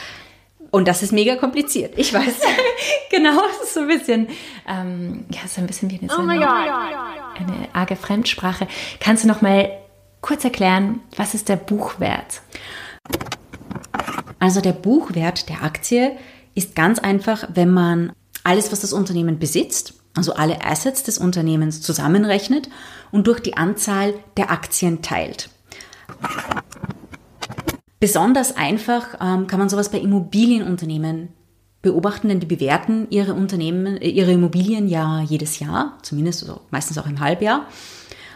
Und 0.70 0.88
das 0.88 1.02
ist 1.02 1.12
mega 1.12 1.36
kompliziert. 1.36 1.98
Ich 1.98 2.14
weiß. 2.14 2.34
genau, 3.10 3.42
das 3.46 3.68
ist 3.68 3.74
so 3.74 3.80
ein 3.80 3.88
bisschen, 3.88 4.28
ähm, 4.66 5.26
ja, 5.28 5.40
so 5.46 5.60
ein 5.60 5.66
bisschen 5.66 5.90
wie 5.90 5.98
eine, 5.98 6.08
oh 6.10 6.22
eine, 6.22 6.32
eine 6.40 7.68
arge 7.74 7.96
Fremdsprache. 7.96 8.66
Kannst 9.00 9.24
du 9.24 9.28
noch 9.28 9.42
mal 9.42 9.70
kurz 10.22 10.44
erklären, 10.44 11.00
was 11.14 11.34
ist 11.34 11.50
der 11.50 11.56
Buchwert? 11.56 12.40
Also 14.38 14.62
der 14.62 14.72
Buchwert 14.72 15.50
der 15.50 15.62
Aktie 15.62 16.12
ist 16.54 16.74
ganz 16.74 17.00
einfach, 17.00 17.46
wenn 17.52 17.70
man 17.70 18.12
alles, 18.44 18.72
was 18.72 18.80
das 18.80 18.94
Unternehmen 18.94 19.38
besitzt, 19.38 19.92
also 20.16 20.34
alle 20.34 20.64
Assets 20.64 21.02
des 21.02 21.18
Unternehmens 21.18 21.82
zusammenrechnet 21.82 22.68
und 23.12 23.26
durch 23.26 23.40
die 23.40 23.56
Anzahl 23.56 24.14
der 24.36 24.50
Aktien 24.50 25.02
teilt. 25.02 25.50
Besonders 28.00 28.56
einfach 28.56 29.14
ähm, 29.20 29.46
kann 29.46 29.58
man 29.58 29.68
sowas 29.68 29.90
bei 29.90 29.98
Immobilienunternehmen 29.98 31.28
beobachten, 31.82 32.28
denn 32.28 32.40
die 32.40 32.46
bewerten 32.46 33.06
ihre 33.10 33.34
Unternehmen, 33.34 33.96
äh, 33.96 34.08
ihre 34.08 34.32
Immobilien 34.32 34.88
ja 34.88 35.22
jedes 35.22 35.60
Jahr, 35.60 35.98
zumindest 36.02 36.42
also 36.42 36.60
meistens 36.70 36.98
auch 36.98 37.06
im 37.06 37.20
Halbjahr. 37.20 37.66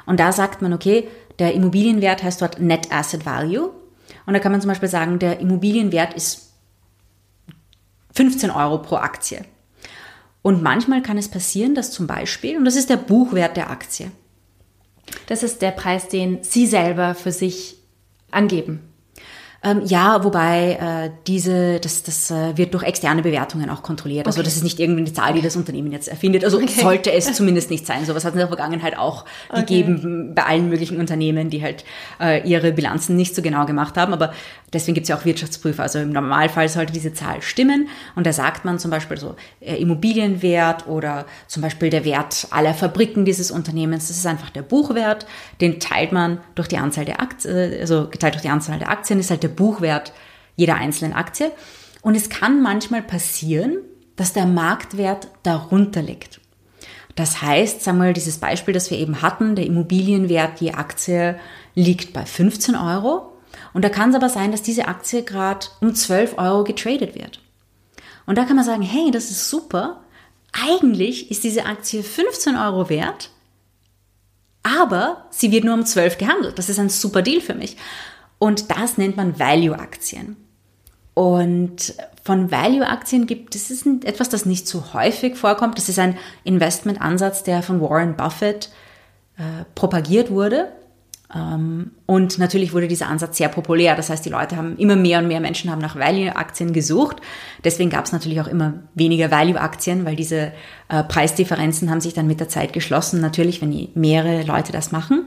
Und 0.06 0.18
da 0.18 0.32
sagt 0.32 0.62
man, 0.62 0.72
okay, 0.72 1.08
der 1.38 1.54
Immobilienwert 1.54 2.22
heißt 2.22 2.40
dort 2.40 2.60
Net 2.60 2.90
Asset 2.90 3.26
Value. 3.26 3.70
Und 4.26 4.34
da 4.34 4.40
kann 4.40 4.52
man 4.52 4.60
zum 4.60 4.68
Beispiel 4.68 4.88
sagen, 4.88 5.18
der 5.18 5.40
Immobilienwert 5.40 6.14
ist 6.14 6.52
15 8.14 8.50
Euro 8.50 8.78
pro 8.78 8.96
Aktie. 8.96 9.44
Und 10.42 10.62
manchmal 10.62 11.02
kann 11.02 11.18
es 11.18 11.28
passieren, 11.28 11.74
dass 11.74 11.90
zum 11.90 12.06
Beispiel, 12.06 12.56
und 12.56 12.64
das 12.64 12.76
ist 12.76 12.90
der 12.90 12.96
Buchwert 12.96 13.56
der 13.56 13.70
Aktie. 13.70 14.10
Das 15.26 15.42
ist 15.42 15.60
der 15.62 15.72
Preis, 15.72 16.08
den 16.08 16.42
Sie 16.42 16.66
selber 16.66 17.14
für 17.14 17.32
sich 17.32 17.76
angeben. 18.30 18.89
Ähm, 19.62 19.82
ja, 19.84 20.24
wobei 20.24 20.78
äh, 20.80 21.10
diese, 21.26 21.80
das, 21.80 22.02
das 22.02 22.30
äh, 22.30 22.56
wird 22.56 22.72
durch 22.72 22.82
externe 22.82 23.20
Bewertungen 23.20 23.68
auch 23.68 23.82
kontrolliert. 23.82 24.26
Also 24.26 24.40
okay. 24.40 24.46
das 24.46 24.56
ist 24.56 24.64
nicht 24.64 24.80
irgendwie 24.80 25.02
eine 25.02 25.12
Zahl, 25.12 25.34
die 25.34 25.42
das 25.42 25.54
Unternehmen 25.54 25.92
jetzt 25.92 26.08
erfindet. 26.08 26.44
Also 26.44 26.56
okay. 26.56 26.80
sollte 26.80 27.12
es 27.12 27.30
zumindest 27.34 27.70
nicht 27.70 27.86
sein. 27.86 28.06
Sowas 28.06 28.24
hat 28.24 28.30
es 28.30 28.34
in 28.36 28.38
der 28.38 28.48
Vergangenheit 28.48 28.96
auch 28.96 29.26
okay. 29.50 29.60
gegeben 29.60 30.32
bei 30.34 30.44
allen 30.44 30.70
möglichen 30.70 30.98
Unternehmen, 30.98 31.50
die 31.50 31.62
halt 31.62 31.84
äh, 32.20 32.48
ihre 32.48 32.72
Bilanzen 32.72 33.16
nicht 33.16 33.34
so 33.34 33.42
genau 33.42 33.66
gemacht 33.66 33.98
haben. 33.98 34.14
Aber 34.14 34.32
deswegen 34.72 34.94
gibt 34.94 35.04
es 35.04 35.08
ja 35.10 35.18
auch 35.18 35.26
Wirtschaftsprüfer. 35.26 35.82
Also 35.82 35.98
im 35.98 36.10
Normalfall 36.10 36.70
sollte 36.70 36.94
diese 36.94 37.12
Zahl 37.12 37.42
stimmen. 37.42 37.88
Und 38.16 38.26
da 38.26 38.32
sagt 38.32 38.64
man 38.64 38.78
zum 38.78 38.90
Beispiel 38.90 39.18
so 39.18 39.36
äh, 39.60 39.76
Immobilienwert 39.76 40.86
oder 40.86 41.26
zum 41.48 41.60
Beispiel 41.60 41.90
der 41.90 42.06
Wert 42.06 42.46
aller 42.50 42.72
Fabriken 42.72 43.26
dieses 43.26 43.50
Unternehmens. 43.50 44.08
Das 44.08 44.16
ist 44.16 44.26
einfach 44.26 44.48
der 44.48 44.62
Buchwert. 44.62 45.26
Den 45.60 45.80
teilt 45.80 46.12
man 46.12 46.40
durch 46.54 46.68
die 46.68 46.78
Anzahl 46.78 47.04
der 47.04 47.20
Aktien, 47.20 47.54
äh, 47.54 47.78
also 47.82 48.08
geteilt 48.08 48.34
durch 48.34 48.42
die 48.42 48.48
Anzahl 48.48 48.78
der 48.78 48.88
Aktien 48.88 49.20
ist 49.20 49.30
halt 49.30 49.42
der 49.42 49.49
Buchwert 49.50 50.12
jeder 50.56 50.76
einzelnen 50.76 51.12
Aktie. 51.12 51.52
Und 52.02 52.14
es 52.14 52.30
kann 52.30 52.62
manchmal 52.62 53.02
passieren, 53.02 53.78
dass 54.16 54.32
der 54.32 54.46
Marktwert 54.46 55.28
darunter 55.42 56.02
liegt. 56.02 56.40
Das 57.16 57.42
heißt, 57.42 57.82
sagen 57.82 57.98
wir 57.98 58.04
mal, 58.04 58.12
dieses 58.12 58.38
Beispiel, 58.38 58.72
das 58.72 58.90
wir 58.90 58.98
eben 58.98 59.22
hatten, 59.22 59.56
der 59.56 59.66
Immobilienwert 59.66 60.60
je 60.60 60.72
Aktie 60.72 61.38
liegt 61.74 62.12
bei 62.12 62.24
15 62.24 62.76
Euro. 62.76 63.32
Und 63.72 63.84
da 63.84 63.88
kann 63.88 64.10
es 64.10 64.16
aber 64.16 64.28
sein, 64.28 64.52
dass 64.52 64.62
diese 64.62 64.88
Aktie 64.88 65.22
gerade 65.22 65.66
um 65.80 65.94
12 65.94 66.38
Euro 66.38 66.64
getradet 66.64 67.14
wird. 67.14 67.40
Und 68.26 68.38
da 68.38 68.44
kann 68.44 68.56
man 68.56 68.64
sagen, 68.64 68.82
hey, 68.82 69.10
das 69.10 69.30
ist 69.30 69.50
super. 69.50 70.00
Eigentlich 70.52 71.30
ist 71.30 71.44
diese 71.44 71.66
Aktie 71.66 72.02
15 72.02 72.56
Euro 72.56 72.88
wert, 72.88 73.30
aber 74.62 75.26
sie 75.30 75.52
wird 75.52 75.64
nur 75.64 75.74
um 75.74 75.86
12 75.86 76.18
gehandelt. 76.18 76.58
Das 76.58 76.68
ist 76.68 76.78
ein 76.78 76.90
super 76.90 77.22
Deal 77.22 77.40
für 77.40 77.54
mich. 77.54 77.76
Und 78.40 78.70
das 78.70 78.98
nennt 78.98 79.16
man 79.16 79.38
Value-Aktien. 79.38 80.36
Und 81.14 81.94
von 82.24 82.50
Value-Aktien 82.50 83.26
gibt 83.26 83.54
es 83.54 83.86
etwas, 84.04 84.30
das 84.30 84.46
nicht 84.46 84.66
so 84.66 84.94
häufig 84.94 85.36
vorkommt. 85.36 85.76
Das 85.76 85.90
ist 85.90 85.98
ein 85.98 86.16
Investmentansatz, 86.42 87.42
der 87.42 87.62
von 87.62 87.82
Warren 87.82 88.16
Buffett 88.16 88.70
äh, 89.36 89.64
propagiert 89.74 90.30
wurde. 90.30 90.72
Ähm, 91.34 91.90
und 92.06 92.38
natürlich 92.38 92.72
wurde 92.72 92.88
dieser 92.88 93.08
Ansatz 93.08 93.36
sehr 93.36 93.50
populär. 93.50 93.94
Das 93.94 94.08
heißt, 94.08 94.24
die 94.24 94.30
Leute 94.30 94.56
haben 94.56 94.78
immer 94.78 94.96
mehr 94.96 95.18
und 95.18 95.28
mehr 95.28 95.40
Menschen 95.40 95.70
haben 95.70 95.82
nach 95.82 95.96
Value-Aktien 95.96 96.72
gesucht. 96.72 97.16
Deswegen 97.62 97.90
gab 97.90 98.06
es 98.06 98.12
natürlich 98.12 98.40
auch 98.40 98.48
immer 98.48 98.74
weniger 98.94 99.30
Value-Aktien, 99.30 100.06
weil 100.06 100.16
diese 100.16 100.52
äh, 100.88 101.04
Preisdifferenzen 101.04 101.90
haben 101.90 102.00
sich 102.00 102.14
dann 102.14 102.26
mit 102.26 102.40
der 102.40 102.48
Zeit 102.48 102.72
geschlossen. 102.72 103.20
Natürlich, 103.20 103.60
wenn 103.60 103.88
mehrere 103.94 104.44
Leute 104.44 104.72
das 104.72 104.92
machen. 104.92 105.26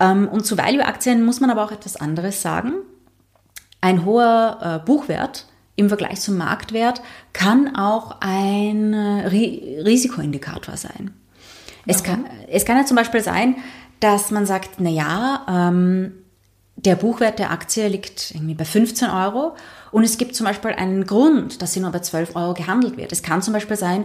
Ähm, 0.00 0.28
und 0.28 0.46
zu 0.46 0.58
Value-Aktien 0.58 1.24
muss 1.24 1.40
man 1.40 1.50
aber 1.50 1.64
auch 1.64 1.72
etwas 1.72 1.96
anderes 1.96 2.42
sagen. 2.42 2.74
Ein 3.80 4.04
hoher 4.04 4.80
äh, 4.82 4.86
Buchwert 4.86 5.46
im 5.76 5.88
Vergleich 5.88 6.20
zum 6.20 6.36
Marktwert 6.36 7.02
kann 7.32 7.76
auch 7.76 8.16
ein 8.20 8.92
äh, 8.92 9.26
Risikoindikator 9.82 10.76
sein. 10.76 11.14
Es 11.86 12.02
kann, 12.02 12.26
es 12.48 12.64
kann 12.64 12.76
ja 12.78 12.84
zum 12.84 12.96
Beispiel 12.96 13.22
sein, 13.22 13.56
dass 14.00 14.30
man 14.30 14.44
sagt, 14.44 14.78
na 14.78 14.90
ja, 14.90 15.46
ähm, 15.48 16.12
der 16.76 16.96
Buchwert 16.96 17.38
der 17.38 17.52
Aktie 17.52 17.88
liegt 17.88 18.32
irgendwie 18.34 18.54
bei 18.54 18.64
15 18.64 19.08
Euro 19.08 19.56
und 19.92 20.04
es 20.04 20.18
gibt 20.18 20.34
zum 20.34 20.44
Beispiel 20.44 20.72
einen 20.72 21.06
Grund, 21.06 21.62
dass 21.62 21.72
sie 21.72 21.80
nur 21.80 21.90
bei 21.90 22.00
12 22.00 22.36
Euro 22.36 22.54
gehandelt 22.54 22.96
wird. 22.96 23.12
Es 23.12 23.22
kann 23.22 23.40
zum 23.40 23.54
Beispiel 23.54 23.76
sein, 23.76 24.04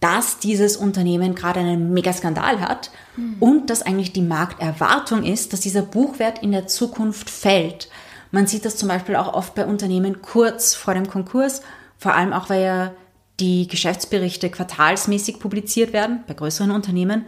dass 0.00 0.38
dieses 0.38 0.76
Unternehmen 0.76 1.34
gerade 1.34 1.60
einen 1.60 1.92
Megaskandal 1.92 2.60
hat 2.60 2.90
mhm. 3.16 3.36
und 3.40 3.70
dass 3.70 3.82
eigentlich 3.82 4.12
die 4.12 4.22
Markterwartung 4.22 5.24
ist, 5.24 5.52
dass 5.52 5.60
dieser 5.60 5.82
Buchwert 5.82 6.42
in 6.42 6.52
der 6.52 6.66
Zukunft 6.66 7.30
fällt. 7.30 7.88
Man 8.30 8.46
sieht 8.46 8.64
das 8.64 8.76
zum 8.76 8.88
Beispiel 8.88 9.16
auch 9.16 9.34
oft 9.34 9.54
bei 9.54 9.66
Unternehmen 9.66 10.22
kurz 10.22 10.74
vor 10.74 10.94
dem 10.94 11.08
Konkurs, 11.08 11.62
vor 11.96 12.14
allem 12.14 12.32
auch, 12.32 12.48
weil 12.48 12.62
ja 12.62 12.92
die 13.40 13.66
Geschäftsberichte 13.66 14.50
quartalsmäßig 14.50 15.38
publiziert 15.40 15.92
werden 15.92 16.24
bei 16.26 16.34
größeren 16.34 16.70
Unternehmen. 16.70 17.26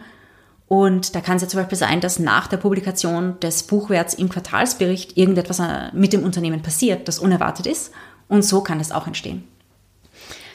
Und 0.66 1.16
da 1.16 1.20
kann 1.20 1.36
es 1.36 1.42
ja 1.42 1.48
zum 1.48 1.60
Beispiel 1.60 1.78
sein, 1.78 2.00
dass 2.00 2.20
nach 2.20 2.46
der 2.46 2.56
Publikation 2.56 3.40
des 3.40 3.64
Buchwerts 3.64 4.14
im 4.14 4.28
Quartalsbericht 4.28 5.16
irgendetwas 5.16 5.58
äh, 5.58 5.90
mit 5.92 6.12
dem 6.12 6.22
Unternehmen 6.22 6.62
passiert, 6.62 7.08
das 7.08 7.18
unerwartet 7.18 7.66
ist. 7.66 7.92
Und 8.28 8.44
so 8.44 8.60
kann 8.60 8.78
das 8.78 8.92
auch 8.92 9.08
entstehen. 9.08 9.44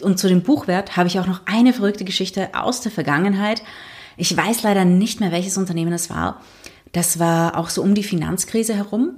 Und 0.06 0.20
zu 0.20 0.28
dem 0.28 0.43
Buchwert 0.43 0.97
habe 0.97 1.08
ich 1.08 1.20
auch 1.20 1.26
noch 1.26 1.41
eine 1.47 1.74
verrückte 1.74 2.06
Geschichte 2.06 2.49
aus 2.53 2.82
der 2.82 2.91
Vergangenheit. 2.91 3.64
Ich 4.18 4.38
weiß 4.38 4.62
leider 4.62 4.86
nicht 4.86 5.20
mehr, 5.20 5.32
welches 5.32 5.58
Unternehmen 5.58 5.93
es 5.93 6.12
war. 6.12 6.41
Das 6.91 7.18
war 7.18 7.58
auch 7.58 7.70
so 7.70 7.82
um 7.82 7.95
die 7.95 8.03
Finanzkrise 8.03 8.76
herum. 8.76 9.16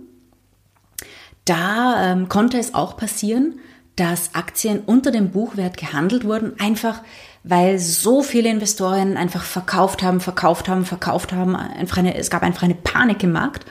Da 1.43 2.13
ähm, 2.13 2.29
konnte 2.29 2.57
es 2.57 2.73
auch 2.73 2.95
passieren, 2.95 3.59
dass 3.97 4.33
Aktien 4.33 4.79
unter 4.85 5.11
dem 5.11 5.31
Buchwert 5.31 5.75
gehandelt 5.75 6.23
wurden, 6.23 6.57
einfach 6.57 7.01
weil 7.43 7.79
so 7.79 8.23
viele 8.23 8.49
Investoren 8.49 9.17
einfach 9.17 9.43
verkauft 9.43 10.01
haben, 10.03 10.21
verkauft 10.21 10.69
haben, 10.69 10.85
verkauft 10.85 11.33
haben. 11.33 11.55
Einfach 11.57 11.97
eine, 11.97 12.15
es 12.15 12.29
gab 12.29 12.43
einfach 12.43 12.63
eine 12.63 12.75
Panik 12.75 13.23
im 13.23 13.33
Markt. 13.33 13.65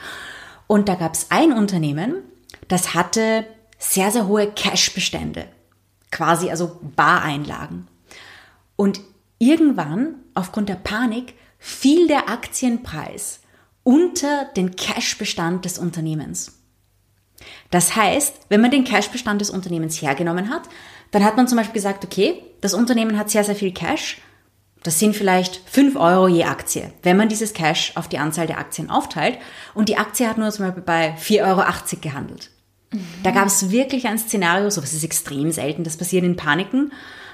Und 0.67 0.91
da 0.91 0.97
gab 0.97 1.15
es 1.15 1.29
ein 1.31 1.55
Unternehmen, 1.55 2.17
das 2.69 2.93
hatte 2.93 3.47
sehr, 3.79 4.11
sehr 4.11 4.27
hohe 4.27 4.51
Cashbestände, 4.51 5.47
quasi 6.17 6.51
also 6.51 6.81
Bareinlagen. 6.97 7.89
Und 8.75 9.01
irgendwann, 9.39 10.15
aufgrund 10.35 10.71
der 10.71 10.77
Panik, 10.77 11.35
fiel 11.59 12.09
der 12.09 12.31
Aktienpreis 12.31 13.41
unter 13.83 14.47
den 14.57 14.77
Cashbestand 14.77 15.65
des 15.67 15.79
Unternehmens. 15.79 16.59
Das 17.71 17.95
heißt, 17.95 18.35
wenn 18.49 18.63
man 18.63 18.71
den 18.71 18.85
Cashbestand 18.85 19.43
des 19.43 19.51
Unternehmens 19.51 20.01
hergenommen 20.01 20.49
hat, 20.49 20.63
dann 21.11 21.23
hat 21.23 21.37
man 21.37 21.49
zum 21.49 21.59
Beispiel 21.59 21.75
gesagt, 21.75 22.05
okay, 22.05 22.43
das 22.63 22.73
Unternehmen 22.73 23.19
hat 23.19 23.31
sehr, 23.31 23.45
sehr 23.45 23.55
viel 23.55 23.73
Cash. 23.73 24.19
Das 24.83 24.99
sind 24.99 25.15
vielleicht 25.15 25.61
5 25.69 25.97
Euro 25.97 26.29
je 26.29 26.45
Aktie, 26.45 26.93
wenn 27.03 27.17
man 27.17 27.29
dieses 27.29 27.53
Cash 27.53 27.93
auf 27.97 28.09
die 28.09 28.19
Anzahl 28.19 28.47
der 28.47 28.59
Aktien 28.59 28.89
aufteilt. 28.89 29.39
Und 29.75 29.91
die 29.91 29.99
Aktie 29.99 30.27
hat 30.27 30.39
nur 30.39 30.51
zum 30.51 30.65
Beispiel 30.65 30.83
bei 30.83 31.15
4,80 31.17 31.43
Euro 31.43 32.01
gehandelt. 32.01 32.51
Mhm. 32.93 33.01
Da 33.23 33.31
gab 33.31 33.47
es 33.47 33.71
wirklich 33.71 34.07
ein 34.07 34.19
Szenario, 34.19 34.71
sowas 34.71 34.93
ist 34.93 35.05
extrem 35.05 35.51
selten, 35.53 35.85
das 35.85 35.97
passiert 35.97 36.25
in 36.25 36.37
Paniken, 36.37 36.93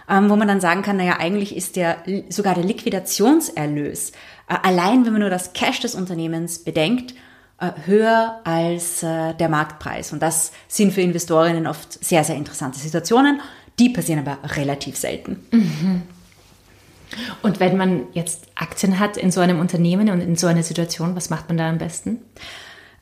ähm, 0.09 0.31
wo 0.31 0.37
man 0.37 0.49
dann 0.49 0.61
sagen 0.61 0.83
kann, 0.83 0.97
naja, 0.97 1.19
eigentlich 1.19 1.57
ist 1.57 1.77
der 1.77 1.99
sogar 2.29 2.55
der 2.55 2.65
Liquidationserlös, 2.65 4.11
äh, 4.49 4.57
allein 4.63 5.05
wenn 5.05 5.13
man 5.13 5.21
nur 5.21 5.31
das 5.31 5.53
Cash 5.53 5.81
des 5.81 5.95
Unternehmens 5.95 6.61
bedenkt, 6.61 7.15
äh, 7.63 7.71
höher 7.87 8.41
als 8.45 9.03
äh, 9.03 9.35
der 9.35 9.49
Marktpreis. 9.49 10.13
Und 10.13 10.21
das 10.21 10.53
sind 10.69 10.93
für 10.93 11.01
Investorinnen 11.01 11.67
oft 11.67 12.05
sehr, 12.05 12.25
sehr 12.25 12.37
interessante 12.37 12.79
Situationen. 12.79 13.41
Die 13.79 13.89
passieren 13.89 14.27
aber 14.27 14.39
relativ 14.57 14.97
selten. 14.97 15.47
Mhm. 15.53 16.03
Und 17.43 17.61
wenn 17.61 17.77
man 17.77 18.07
jetzt 18.15 18.47
Aktien 18.55 18.99
hat 18.99 19.17
in 19.17 19.31
so 19.31 19.41
einem 19.41 19.61
Unternehmen 19.61 20.11
und 20.11 20.21
in 20.21 20.37
so 20.37 20.47
einer 20.47 20.63
Situation, 20.63 21.15
was 21.15 21.31
macht 21.31 21.49
man 21.49 21.57
da 21.57 21.69
am 21.69 21.79
besten? 21.79 22.19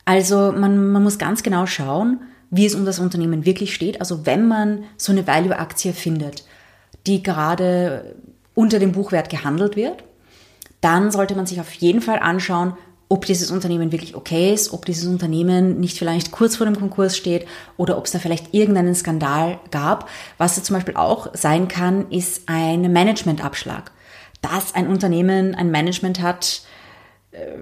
Also 0.05 0.51
man, 0.51 0.91
man 0.91 1.03
muss 1.03 1.17
ganz 1.17 1.43
genau 1.43 1.65
schauen, 1.65 2.19
wie 2.51 2.65
es 2.65 2.75
um 2.75 2.85
das 2.85 2.99
Unternehmen 2.99 3.45
wirklich 3.45 3.73
steht. 3.73 3.99
Also 3.99 4.25
wenn 4.25 4.47
man 4.47 4.83
so 4.97 5.11
eine 5.11 5.25
Value-Aktie 5.25 5.93
findet, 5.93 6.43
die 7.07 7.23
gerade 7.23 8.15
unter 8.53 8.77
dem 8.77 8.91
Buchwert 8.91 9.29
gehandelt 9.29 9.75
wird, 9.75 10.03
dann 10.81 11.11
sollte 11.11 11.35
man 11.35 11.45
sich 11.45 11.59
auf 11.59 11.71
jeden 11.73 12.01
Fall 12.01 12.19
anschauen, 12.19 12.73
ob 13.07 13.25
dieses 13.25 13.51
Unternehmen 13.51 13.91
wirklich 13.91 14.15
okay 14.15 14.53
ist, 14.53 14.71
ob 14.71 14.85
dieses 14.85 15.05
Unternehmen 15.05 15.79
nicht 15.79 15.97
vielleicht 15.97 16.31
kurz 16.31 16.55
vor 16.55 16.65
dem 16.65 16.77
Konkurs 16.77 17.17
steht 17.17 17.45
oder 17.75 17.97
ob 17.97 18.05
es 18.05 18.11
da 18.11 18.19
vielleicht 18.19 18.53
irgendeinen 18.53 18.95
Skandal 18.95 19.59
gab. 19.69 20.09
Was 20.37 20.55
da 20.55 20.63
zum 20.63 20.75
Beispiel 20.75 20.95
auch 20.95 21.27
sein 21.33 21.67
kann, 21.67 22.09
ist 22.09 22.43
ein 22.47 22.91
Managementabschlag. 22.93 23.91
Dass 24.41 24.75
ein 24.75 24.87
Unternehmen 24.87 25.55
ein 25.55 25.71
Management 25.71 26.21
hat, 26.21 26.61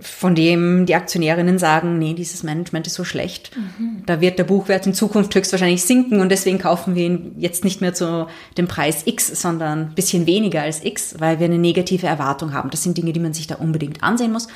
von 0.02 0.34
dem 0.34 0.88
die 0.88 0.96
Aktionärinnen 0.96 1.60
sagen, 1.60 2.00
nee, 2.00 2.16
dieses 2.16 2.42
Management 2.42 2.88
ist 2.88 2.96
so 2.96 3.04
schlecht. 3.04 3.56
Mhm. 3.56 4.04
Da 4.08 4.20
wird 4.20 4.40
der 4.40 4.44
Buchwert 4.44 4.88
in 4.88 4.96
Zukunft 4.96 5.36
höchstwahrscheinlich 5.36 5.84
sinken 5.84 6.22
und 6.22 6.30
deswegen 6.30 6.58
kaufen 6.58 6.96
wir 6.96 7.06
ihn 7.06 7.36
jetzt 7.38 7.64
nicht 7.64 7.80
mehr 7.80 7.94
zu 7.94 8.28
dem 8.58 8.68
Preis 8.68 9.04
X, 9.06 9.28
sondern 9.40 9.80
ein 9.90 9.96
bisschen 9.96 10.26
weniger 10.26 10.64
als 10.64 10.84
X, 10.84 11.16
weil 11.20 11.40
wir 11.40 11.46
eine 11.46 11.60
negative 11.60 12.08
Erwartung 12.08 12.54
haben. 12.54 12.72
Das 12.72 12.82
sind 12.82 12.98
Dinge, 12.98 13.14
die 13.14 13.20
man 13.20 13.34
sich 13.34 13.46
da 13.46 13.56
unbedingt 13.56 14.02
ansehen 14.02 14.32
muss 14.32 14.48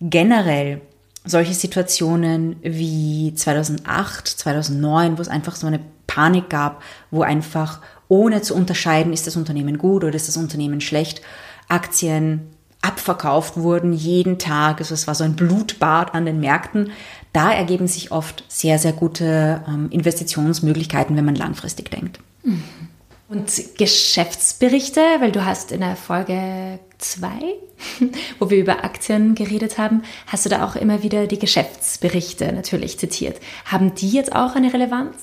generell 0.00 0.80
solche 1.24 1.54
Situationen 1.54 2.56
wie 2.62 3.32
2008, 3.34 4.28
2009, 4.28 5.18
wo 5.18 5.22
es 5.22 5.28
einfach 5.28 5.56
so 5.56 5.66
eine 5.66 5.80
Panik 6.06 6.48
gab, 6.48 6.82
wo 7.10 7.22
einfach 7.22 7.80
ohne 8.08 8.42
zu 8.42 8.54
unterscheiden, 8.54 9.12
ist 9.12 9.26
das 9.26 9.36
Unternehmen 9.36 9.78
gut 9.78 10.04
oder 10.04 10.14
ist 10.14 10.28
das 10.28 10.36
Unternehmen 10.36 10.80
schlecht, 10.80 11.22
Aktien 11.68 12.55
abverkauft 12.86 13.56
wurden 13.56 13.92
jeden 13.92 14.38
Tag. 14.38 14.78
Also 14.78 14.94
es 14.94 15.06
war 15.06 15.14
so 15.14 15.24
ein 15.24 15.36
Blutbad 15.36 16.14
an 16.14 16.24
den 16.24 16.40
Märkten. 16.40 16.90
Da 17.32 17.52
ergeben 17.52 17.88
sich 17.88 18.12
oft 18.12 18.44
sehr, 18.48 18.78
sehr 18.78 18.92
gute 18.92 19.62
ähm, 19.68 19.88
Investitionsmöglichkeiten, 19.90 21.16
wenn 21.16 21.24
man 21.24 21.34
langfristig 21.34 21.90
denkt. 21.90 22.20
Mhm. 22.42 22.62
Und 23.28 23.50
Geschäftsberichte, 23.76 25.00
weil 25.18 25.32
du 25.32 25.44
hast 25.44 25.72
in 25.72 25.80
der 25.80 25.96
Folge 25.96 26.78
zwei, 26.98 27.56
wo 28.38 28.50
wir 28.50 28.58
über 28.58 28.84
Aktien 28.84 29.34
geredet 29.34 29.78
haben, 29.78 30.02
hast 30.28 30.46
du 30.46 30.48
da 30.48 30.64
auch 30.64 30.76
immer 30.76 31.02
wieder 31.02 31.26
die 31.26 31.38
Geschäftsberichte 31.38 32.52
natürlich 32.52 32.98
zitiert. 32.98 33.40
Haben 33.64 33.96
die 33.96 34.10
jetzt 34.10 34.34
auch 34.34 34.54
eine 34.54 34.72
Relevanz? 34.72 35.16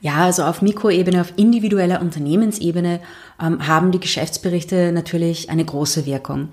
Ja, 0.00 0.24
also 0.24 0.42
auf 0.42 0.62
Mikroebene, 0.62 1.20
auf 1.20 1.32
individueller 1.36 2.00
Unternehmensebene 2.00 3.00
ähm, 3.40 3.66
haben 3.66 3.92
die 3.92 4.00
Geschäftsberichte 4.00 4.92
natürlich 4.92 5.48
eine 5.50 5.64
große 5.64 6.06
Wirkung. 6.06 6.48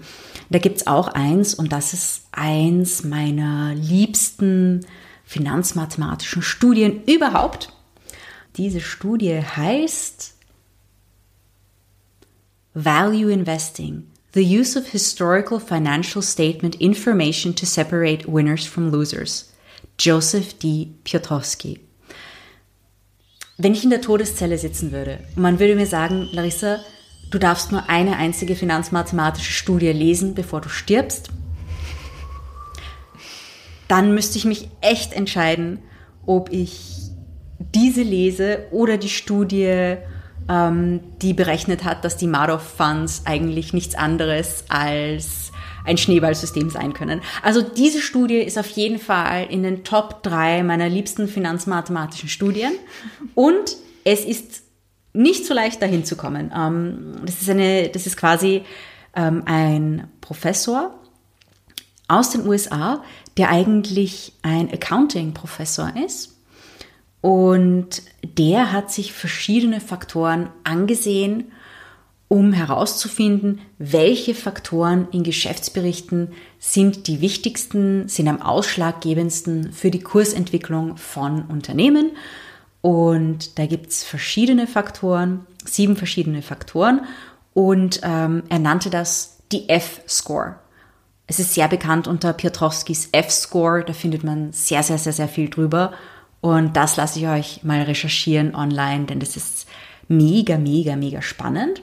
Da 0.50 0.60
gibt's 0.60 0.88
auch 0.88 1.10
eins 1.10 1.54
und 1.54 1.72
das 1.72 1.93
ist 1.93 2.28
eins 2.32 3.04
meiner 3.04 3.76
liebsten 3.76 4.86
finanzmathematischen 5.24 6.41
Studien 6.41 7.04
überhaupt. 7.06 7.72
Diese 8.58 8.82
Studie 8.82 9.41
heißt 9.41 10.34
Value 12.74 13.32
Investing, 13.32 14.08
the 14.34 14.41
use 14.41 14.78
of 14.78 14.88
historical 14.88 15.60
financial 15.60 16.22
statement 16.24 16.76
information 16.76 17.56
to 17.56 17.66
separate 17.66 18.26
winners 18.28 18.66
from 18.66 18.91
losers. 18.91 19.54
Joseph 20.00 20.58
D. 20.60 20.93
Piotrowski. 21.04 21.80
Wenn 23.58 23.74
ich 23.74 23.84
in 23.84 23.89
der 23.89 24.02
Todeszelle 24.02 24.58
sitzen 24.58 24.91
würde 24.91 25.20
und 25.36 25.41
man 25.41 25.60
würde 25.60 25.76
mir 25.76 25.86
sagen, 25.86 26.30
Larissa, 26.32 26.80
du 27.30 27.40
darfst 27.40 27.72
nur 27.72 27.90
eine 27.90 28.18
einzige 28.18 28.56
finanzmathematische 28.56 29.52
Studie 29.52 29.92
lesen, 29.92 30.36
bevor 30.36 30.62
du 30.62 30.70
stirbst, 30.70 31.30
dann 33.88 34.14
müsste 34.14 34.38
ich 34.38 34.46
mich 34.46 34.70
echt 34.82 35.14
entscheiden, 35.14 35.80
ob 36.26 36.52
ich 36.52 37.12
diese 37.74 38.04
lese 38.04 38.68
oder 38.72 38.98
die 38.98 39.10
Studie 39.10 39.98
ähm, 40.48 41.00
die 41.22 41.34
berechnet 41.34 41.84
hat, 41.84 42.04
dass 42.04 42.18
die 42.18 42.28
Madoff 42.28 42.64
Funds 42.64 43.24
eigentlich 43.26 43.74
nichts 43.74 43.96
anderes 43.96 44.66
als 44.70 45.52
ein 45.86 45.98
Schneeballsystem 45.98 46.70
sein 46.70 46.94
können. 46.94 47.22
Also 47.42 47.62
diese 47.62 48.02
Studie 48.02 48.40
ist 48.40 48.58
auf 48.58 48.70
jeden 48.70 49.00
Fall 49.00 49.48
in 49.50 49.64
den 49.64 49.84
Top 49.84 50.24
3 50.24 50.64
meiner 50.64 50.90
liebsten 50.90 51.28
finanzmathematischen 51.28 52.30
Studien 52.30 52.74
und 53.34 53.78
es 54.04 54.26
ist 54.26 54.64
nicht 55.14 55.45
so 55.45 55.53
leicht 55.53 55.82
dahin 55.82 56.05
zu 56.05 56.16
kommen. 56.16 56.51
Ähm, 56.55 57.16
das 57.26 57.41
ist 57.41 57.49
eine, 57.49 57.89
das 57.89 58.05
ist 58.05 58.18
quasi 58.18 58.64
ähm, 59.16 59.43
ein 59.45 60.07
Professor 60.22 60.93
aus 62.07 62.32
den 62.32 62.47
USA, 62.47 63.03
der 63.38 63.49
eigentlich 63.49 64.34
ein 64.41 64.72
Accounting-Professor 64.72 65.93
ist. 66.05 66.36
Und 67.22 68.01
der 68.24 68.72
hat 68.72 68.91
sich 68.91 69.14
verschiedene 69.14 69.82
Faktoren 69.82 70.49
angesehen, 70.64 71.51
um 72.30 72.53
herauszufinden, 72.53 73.60
welche 73.80 74.36
Faktoren 74.36 75.07
in 75.12 75.24
Geschäftsberichten 75.24 76.32
sind 76.60 77.07
die 77.07 77.22
wichtigsten, 77.22 78.07
sind 78.07 78.28
am 78.28 78.41
ausschlaggebendsten 78.41 79.74
für 79.74 79.89
die 79.89 80.01
Kursentwicklung 80.01 80.95
von 80.97 81.43
Unternehmen. 81.45 82.12
Und 82.82 83.60
da 83.60 83.66
gibt 83.66 83.90
es 83.90 84.04
verschiedene 84.04 84.68
Faktoren, 84.68 85.46
sieben 85.66 85.96
verschiedene 85.96 86.42
Faktoren. 86.42 87.02
Und 87.54 88.02
ähm, 88.04 88.44
er 88.50 88.60
nannte 88.60 88.90
das 88.90 89.40
die 89.52 89.68
F-Score. 89.68 90.56
Es 91.28 91.40
ist 91.40 91.54
sehr 91.54 91.68
bekannt 91.68 92.08
unter 92.08 92.34
Piotrowskis 92.34 93.10
F-Score. 93.12 93.84
Da 93.84 93.94
findet 93.94 94.24
man 94.24 94.54
sehr, 94.54 94.84
sehr, 94.84 94.98
sehr, 94.98 95.14
sehr 95.14 95.28
viel 95.28 95.50
drüber. 95.50 95.94
Und 96.42 96.78
das 96.78 96.96
lasse 96.96 97.20
ich 97.20 97.28
euch 97.28 97.64
mal 97.64 97.82
recherchieren 97.82 98.56
online, 98.56 99.06
denn 99.06 99.20
das 99.20 99.36
ist 99.36 99.68
mega, 100.08 100.58
mega, 100.58 100.96
mega 100.96 101.22
spannend. 101.22 101.82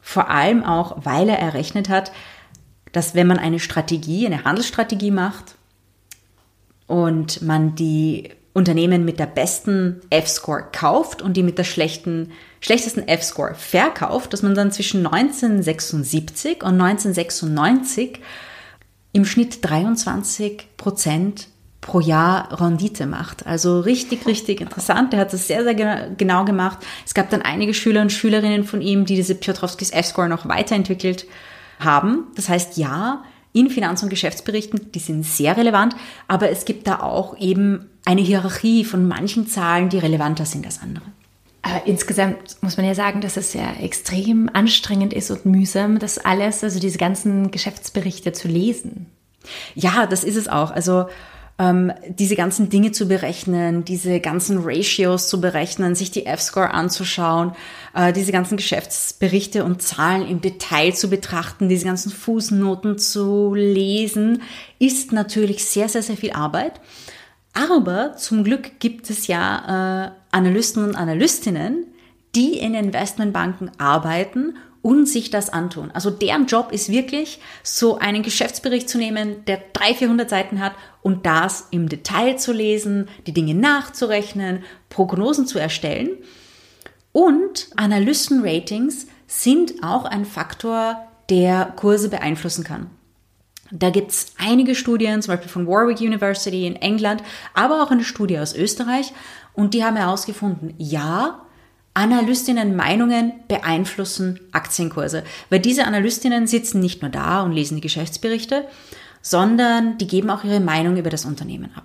Vor 0.00 0.30
allem 0.30 0.64
auch, 0.64 1.04
weil 1.04 1.28
er 1.28 1.38
errechnet 1.38 1.90
hat, 1.90 2.10
dass 2.92 3.14
wenn 3.14 3.26
man 3.26 3.38
eine 3.38 3.60
Strategie, 3.60 4.26
eine 4.26 4.44
Handelsstrategie 4.44 5.10
macht 5.10 5.56
und 6.86 7.42
man 7.42 7.74
die 7.74 8.30
Unternehmen 8.58 9.04
mit 9.04 9.18
der 9.18 9.26
besten 9.26 10.00
F-Score 10.10 10.66
kauft 10.72 11.22
und 11.22 11.36
die 11.36 11.42
mit 11.42 11.56
der 11.56 11.64
schlechten, 11.64 12.32
schlechtesten 12.60 13.08
F-Score 13.08 13.54
verkauft, 13.54 14.32
dass 14.32 14.42
man 14.42 14.54
dann 14.54 14.72
zwischen 14.72 15.06
1976 15.06 16.62
und 16.62 16.80
1996 16.80 18.20
im 19.12 19.24
Schnitt 19.24 19.64
23 19.64 20.68
Prozent 20.76 21.48
pro 21.80 22.00
Jahr 22.00 22.60
Rendite 22.60 23.06
macht. 23.06 23.46
Also 23.46 23.80
richtig, 23.80 24.26
richtig 24.26 24.60
interessant. 24.60 25.12
Der 25.12 25.20
hat 25.20 25.32
das 25.32 25.46
sehr, 25.46 25.62
sehr 25.62 25.74
genau 25.74 26.44
gemacht. 26.44 26.78
Es 27.06 27.14
gab 27.14 27.30
dann 27.30 27.42
einige 27.42 27.72
Schüler 27.72 28.02
und 28.02 28.12
Schülerinnen 28.12 28.64
von 28.64 28.82
ihm, 28.82 29.04
die 29.06 29.16
diese 29.16 29.34
Piotrowskis 29.34 29.90
F-Score 29.90 30.28
noch 30.28 30.48
weiterentwickelt 30.48 31.26
haben. 31.78 32.26
Das 32.34 32.48
heißt, 32.48 32.76
ja, 32.76 33.22
in 33.52 33.70
Finanz- 33.70 34.02
und 34.02 34.10
Geschäftsberichten, 34.10 34.92
die 34.92 34.98
sind 34.98 35.24
sehr 35.24 35.56
relevant, 35.56 35.96
aber 36.26 36.50
es 36.50 36.64
gibt 36.64 36.86
da 36.86 37.00
auch 37.00 37.36
eben 37.38 37.88
eine 38.08 38.22
Hierarchie 38.22 38.86
von 38.86 39.06
manchen 39.06 39.46
Zahlen, 39.46 39.90
die 39.90 39.98
relevanter 39.98 40.46
sind 40.46 40.64
als 40.64 40.80
andere. 40.80 41.04
Aber 41.60 41.86
insgesamt 41.86 42.56
muss 42.62 42.78
man 42.78 42.86
ja 42.86 42.94
sagen, 42.94 43.20
dass 43.20 43.36
es 43.36 43.52
ja 43.52 43.70
extrem 43.82 44.48
anstrengend 44.50 45.12
ist 45.12 45.30
und 45.30 45.44
mühsam, 45.44 45.98
das 45.98 46.16
alles, 46.16 46.64
also 46.64 46.80
diese 46.80 46.96
ganzen 46.96 47.50
Geschäftsberichte 47.50 48.32
zu 48.32 48.48
lesen. 48.48 49.06
Ja, 49.74 50.06
das 50.06 50.24
ist 50.24 50.36
es 50.36 50.48
auch. 50.48 50.70
Also 50.70 51.08
ähm, 51.58 51.92
diese 52.08 52.34
ganzen 52.34 52.70
Dinge 52.70 52.92
zu 52.92 53.08
berechnen, 53.08 53.84
diese 53.84 54.20
ganzen 54.20 54.60
Ratios 54.62 55.28
zu 55.28 55.42
berechnen, 55.42 55.94
sich 55.94 56.10
die 56.10 56.24
F-Score 56.24 56.70
anzuschauen, 56.70 57.52
äh, 57.94 58.14
diese 58.14 58.32
ganzen 58.32 58.56
Geschäftsberichte 58.56 59.64
und 59.64 59.82
Zahlen 59.82 60.26
im 60.26 60.40
Detail 60.40 60.94
zu 60.94 61.10
betrachten, 61.10 61.68
diese 61.68 61.84
ganzen 61.84 62.10
Fußnoten 62.10 62.96
zu 62.96 63.52
lesen, 63.54 64.40
ist 64.78 65.12
natürlich 65.12 65.66
sehr, 65.66 65.90
sehr, 65.90 66.02
sehr 66.02 66.16
viel 66.16 66.32
Arbeit. 66.32 66.80
Aber 67.58 68.16
zum 68.16 68.44
Glück 68.44 68.78
gibt 68.78 69.10
es 69.10 69.26
ja 69.26 70.06
äh, 70.06 70.10
Analysten 70.30 70.84
und 70.84 70.94
Analystinnen, 70.94 71.86
die 72.36 72.56
in 72.56 72.74
Investmentbanken 72.74 73.72
arbeiten 73.78 74.56
und 74.80 75.06
sich 75.06 75.30
das 75.30 75.50
antun. 75.50 75.90
Also 75.92 76.10
deren 76.10 76.46
Job 76.46 76.70
ist 76.70 76.88
wirklich, 76.88 77.40
so 77.64 77.98
einen 77.98 78.22
Geschäftsbericht 78.22 78.88
zu 78.88 78.96
nehmen, 78.96 79.44
der 79.46 79.60
300, 79.72 79.96
400 79.98 80.30
Seiten 80.30 80.60
hat 80.60 80.74
und 81.02 81.26
das 81.26 81.66
im 81.72 81.88
Detail 81.88 82.36
zu 82.36 82.52
lesen, 82.52 83.08
die 83.26 83.32
Dinge 83.32 83.54
nachzurechnen, 83.54 84.62
Prognosen 84.88 85.48
zu 85.48 85.58
erstellen. 85.58 86.10
Und 87.10 87.70
Analystenratings 87.74 89.08
sind 89.26 89.82
auch 89.82 90.04
ein 90.04 90.24
Faktor, 90.24 91.08
der 91.28 91.72
Kurse 91.74 92.08
beeinflussen 92.08 92.62
kann. 92.62 92.88
Da 93.70 93.90
gibt 93.90 94.10
es 94.10 94.32
einige 94.38 94.74
Studien, 94.74 95.20
zum 95.22 95.34
Beispiel 95.34 95.50
von 95.50 95.66
Warwick 95.66 96.00
University 96.00 96.66
in 96.66 96.76
England, 96.76 97.22
aber 97.54 97.82
auch 97.82 97.90
eine 97.90 98.04
Studie 98.04 98.38
aus 98.38 98.54
Österreich. 98.54 99.12
Und 99.54 99.74
die 99.74 99.84
haben 99.84 99.96
herausgefunden, 99.96 100.74
ja, 100.78 101.42
Analystinnen 101.94 102.76
Meinungen 102.76 103.32
beeinflussen 103.48 104.38
Aktienkurse. 104.52 105.24
Weil 105.50 105.58
diese 105.58 105.84
Analystinnen 105.84 106.46
sitzen 106.46 106.78
nicht 106.78 107.02
nur 107.02 107.10
da 107.10 107.42
und 107.42 107.50
lesen 107.50 107.74
die 107.74 107.80
Geschäftsberichte, 107.80 108.66
sondern 109.20 109.98
die 109.98 110.06
geben 110.06 110.30
auch 110.30 110.44
ihre 110.44 110.60
Meinung 110.60 110.96
über 110.96 111.10
das 111.10 111.24
Unternehmen 111.24 111.70
ab. 111.74 111.84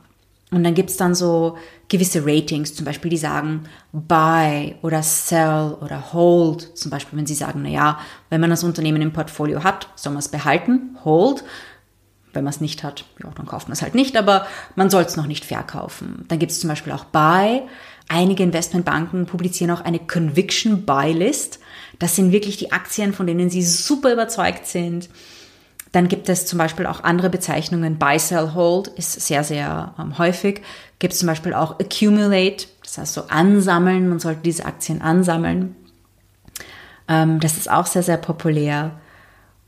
Und 0.52 0.64
dann 0.64 0.76
gibt's 0.76 0.98
dann 0.98 1.16
so 1.16 1.58
gewisse 1.90 2.28
Ratings, 2.28 2.76
zum 2.76 2.86
Beispiel 2.86 3.10
die 3.10 3.18
sagen 3.18 3.64
Buy 3.92 4.76
oder 4.84 5.02
Sell 5.02 5.76
oder 5.82 6.14
Hold. 6.14 6.78
Zum 6.78 6.92
Beispiel, 6.92 7.18
wenn 7.18 7.26
sie 7.26 7.34
sagen, 7.34 7.62
na 7.64 7.70
ja, 7.70 8.00
wenn 8.30 8.40
man 8.40 8.52
das 8.52 8.64
Unternehmen 8.64 9.02
im 9.02 9.14
Portfolio 9.14 9.64
hat, 9.64 9.90
soll 9.96 10.14
man 10.14 10.20
es 10.20 10.30
behalten, 10.30 10.96
Hold. 11.04 11.44
Wenn 12.34 12.44
man 12.44 12.54
es 12.54 12.62
nicht 12.62 12.84
hat, 12.84 13.06
ja, 13.24 13.30
dann 13.36 13.46
kauft 13.46 13.68
man 13.68 13.74
es 13.74 13.82
halt 13.82 13.96
nicht, 13.96 14.18
aber 14.18 14.48
man 14.76 14.90
soll 14.90 15.04
es 15.04 15.16
noch 15.16 15.28
nicht 15.28 15.46
verkaufen. 15.46 16.26
Dann 16.28 16.40
gibt 16.40 16.52
es 16.52 16.60
zum 16.60 16.70
Beispiel 16.70 16.94
auch 16.94 17.06
Buy. 17.06 17.62
Einige 18.10 18.44
Investmentbanken 18.44 19.26
publizieren 19.26 19.72
auch 19.72 19.82
eine 19.82 20.00
Conviction 20.00 20.86
Buy 20.86 21.14
List. 21.14 21.60
Das 22.00 22.16
sind 22.16 22.32
wirklich 22.32 22.58
die 22.58 22.72
Aktien, 22.72 23.14
von 23.14 23.28
denen 23.28 23.50
sie 23.50 23.64
super 23.64 24.12
überzeugt 24.12 24.68
sind. 24.68 25.10
Dann 25.94 26.08
gibt 26.08 26.28
es 26.28 26.48
zum 26.48 26.58
Beispiel 26.58 26.88
auch 26.88 27.04
andere 27.04 27.30
Bezeichnungen. 27.30 28.00
Buy, 28.00 28.18
Sell, 28.18 28.54
Hold 28.56 28.88
ist 28.88 29.22
sehr, 29.22 29.44
sehr 29.44 29.94
ähm, 30.00 30.18
häufig. 30.18 30.62
Gibt 30.98 31.14
es 31.14 31.20
zum 31.20 31.28
Beispiel 31.28 31.54
auch 31.54 31.80
Accumulate, 31.80 32.66
das 32.82 32.98
heißt 32.98 33.14
so 33.14 33.28
ansammeln. 33.28 34.10
Man 34.10 34.20
sollte 34.20 34.42
diese 34.42 34.66
Aktien 34.66 35.04
ansammeln. 35.04 35.76
Ähm, 37.08 37.40
das 37.40 37.58
ist 37.58 37.70
auch 37.70 37.86
sehr, 37.86 38.02
sehr 38.02 38.18
populär. 38.18 39.00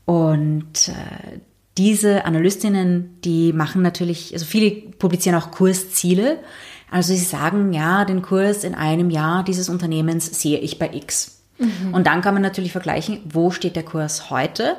Und 0.04 0.88
äh, 0.88 1.38
diese 1.78 2.24
Analystinnen, 2.24 3.20
die 3.22 3.52
machen 3.52 3.82
natürlich, 3.82 4.32
also 4.32 4.46
viele 4.46 4.70
publizieren 4.70 5.36
auch 5.36 5.50
Kursziele. 5.50 6.38
Also 6.90 7.12
sie 7.12 7.24
sagen, 7.24 7.72
ja, 7.72 8.04
den 8.04 8.22
Kurs 8.22 8.64
in 8.64 8.74
einem 8.74 9.10
Jahr 9.10 9.44
dieses 9.44 9.68
Unternehmens 9.68 10.40
sehe 10.40 10.58
ich 10.58 10.78
bei 10.78 10.90
X. 10.94 11.42
Mhm. 11.58 11.92
Und 11.92 12.06
dann 12.06 12.22
kann 12.22 12.34
man 12.34 12.42
natürlich 12.42 12.72
vergleichen, 12.72 13.20
wo 13.24 13.50
steht 13.50 13.76
der 13.76 13.84
Kurs 13.84 14.30
heute? 14.30 14.76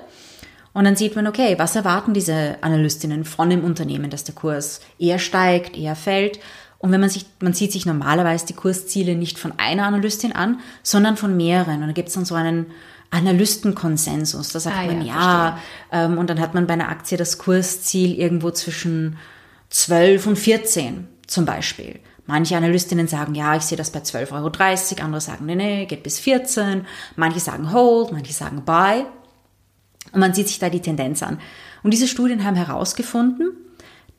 Und 0.74 0.86
dann 0.86 0.96
sieht 0.96 1.16
man, 1.16 1.28
okay, 1.28 1.56
was 1.58 1.76
erwarten 1.76 2.14
diese 2.14 2.58
Analystinnen 2.62 3.26
von 3.26 3.50
dem 3.50 3.64
Unternehmen, 3.64 4.10
dass 4.10 4.24
der 4.24 4.36
Kurs 4.36 4.82
eher 5.00 5.20
steigt, 5.20 5.76
eher 5.76 5.96
fällt. 5.96 6.40
Und 6.80 6.92
wenn 6.92 7.02
man 7.02 7.10
sich, 7.10 7.26
man 7.42 7.54
sieht 7.54 7.72
sich 7.72 7.86
normalerweise 7.86 8.46
die 8.46 8.54
Kursziele 8.54 9.16
nicht 9.16 9.40
von 9.40 9.54
einer 9.58 9.88
Analystin 9.88 10.34
an, 10.34 10.60
sondern 10.84 11.18
von 11.18 11.36
mehreren. 11.36 11.82
Und 11.82 11.88
da 11.88 11.94
gibt 11.94 12.10
es 12.10 12.14
dann 12.14 12.26
so 12.26 12.36
einen 12.36 12.68
Analystenkonsensus. 13.12 14.52
Da 14.52 14.60
sagt 14.60 14.78
ah, 14.78 14.86
man, 14.86 15.06
ja, 15.06 15.16
ja 15.16 15.60
ähm, 15.92 16.18
und 16.18 16.30
dann 16.30 16.40
hat 16.40 16.54
man 16.54 16.68
bei 16.68 16.74
einer 16.74 16.90
Aktie 16.90 17.18
das 17.18 17.38
Kursziel 17.38 18.18
irgendwo 18.18 18.52
zwischen 18.52 19.18
12 19.70 20.28
und 20.28 20.36
14 20.38 21.08
zum 21.26 21.46
Beispiel. 21.46 22.00
Manche 22.26 22.58
Analystinnen 22.58 23.08
sagen, 23.08 23.36
ja, 23.36 23.56
ich 23.56 23.64
sehe 23.64 23.78
das 23.78 23.92
bei 23.92 24.00
12,30 24.00 24.34
Euro, 24.34 25.06
andere 25.06 25.22
sagen, 25.22 25.46
nee, 25.46 25.56
nee, 25.56 25.86
geht 25.86 26.04
bis 26.04 26.20
14. 26.20 26.86
Manche 27.16 27.40
sagen 27.40 27.72
Hold, 27.72 28.12
manche 28.12 28.34
sagen 28.34 28.64
Buy. 28.66 29.06
Und 30.12 30.20
man 30.20 30.34
sieht 30.34 30.48
sich 30.48 30.60
da 30.60 30.70
die 30.70 30.82
Tendenz 30.82 31.24
an. 31.24 31.40
Und 31.84 31.92
diese 31.92 32.08
Studien 32.08 32.44
haben 32.44 32.56
herausgefunden, 32.56 33.52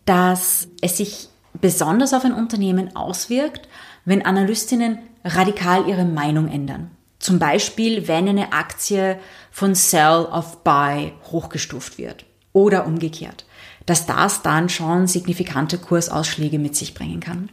dass 0.06 0.68
es 0.80 0.96
sich 0.96 1.28
besonders 1.60 2.14
auf 2.14 2.24
ein 2.24 2.32
Unternehmen 2.32 2.96
auswirkt, 2.96 3.68
wenn 4.06 4.24
Analystinnen 4.24 4.98
radikal 5.24 5.86
ihre 5.86 6.06
Meinung 6.06 6.48
ändern. 6.48 6.90
Zum 7.18 7.38
Beispiel, 7.38 8.06
wenn 8.06 8.28
eine 8.28 8.52
Aktie 8.52 9.18
von 9.50 9.74
Sell 9.74 10.26
auf 10.30 10.62
Buy 10.62 11.12
hochgestuft 11.30 11.98
wird 11.98 12.24
oder 12.52 12.86
umgekehrt, 12.86 13.44
dass 13.86 14.06
das 14.06 14.42
dann 14.42 14.68
schon 14.68 15.06
signifikante 15.06 15.78
Kursausschläge 15.78 16.58
mit 16.58 16.76
sich 16.76 16.94
bringen 16.94 17.20
kann. 17.20 17.48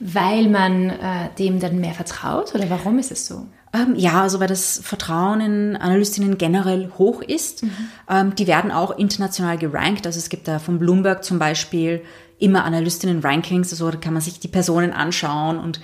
Weil 0.00 0.48
man 0.48 0.90
äh, 0.90 1.28
dem 1.38 1.60
dann 1.60 1.80
mehr 1.80 1.92
vertraut 1.92 2.54
oder 2.54 2.70
warum 2.70 2.98
ist 2.98 3.12
es 3.12 3.26
so? 3.26 3.46
Ähm, 3.72 3.94
ja, 3.94 4.22
also 4.22 4.40
weil 4.40 4.48
das 4.48 4.80
Vertrauen 4.82 5.40
in 5.40 5.76
Analystinnen 5.76 6.38
generell 6.38 6.90
hoch 6.98 7.22
ist. 7.22 7.62
Mhm. 7.62 7.70
Ähm, 8.08 8.34
die 8.34 8.46
werden 8.46 8.72
auch 8.72 8.96
international 8.98 9.58
gerankt. 9.58 10.06
Also 10.06 10.18
es 10.18 10.28
gibt 10.28 10.48
da 10.48 10.58
von 10.58 10.78
Bloomberg 10.78 11.22
zum 11.22 11.38
Beispiel 11.38 12.02
immer 12.38 12.64
Analystinnen-Rankings. 12.64 13.70
Also 13.70 13.90
da 13.90 13.98
kann 13.98 14.14
man 14.14 14.22
sich 14.22 14.40
die 14.40 14.48
Personen 14.48 14.92
anschauen 14.92 15.58
und 15.58 15.80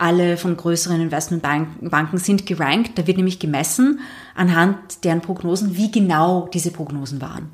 alle 0.00 0.36
von 0.36 0.56
größeren 0.56 1.00
Investmentbanken 1.00 2.18
sind 2.18 2.46
gerankt. 2.46 2.98
Da 2.98 3.06
wird 3.06 3.16
nämlich 3.16 3.38
gemessen 3.38 4.00
anhand 4.34 5.04
deren 5.04 5.20
Prognosen, 5.20 5.76
wie 5.76 5.90
genau 5.90 6.48
diese 6.52 6.70
Prognosen 6.70 7.20
waren. 7.20 7.50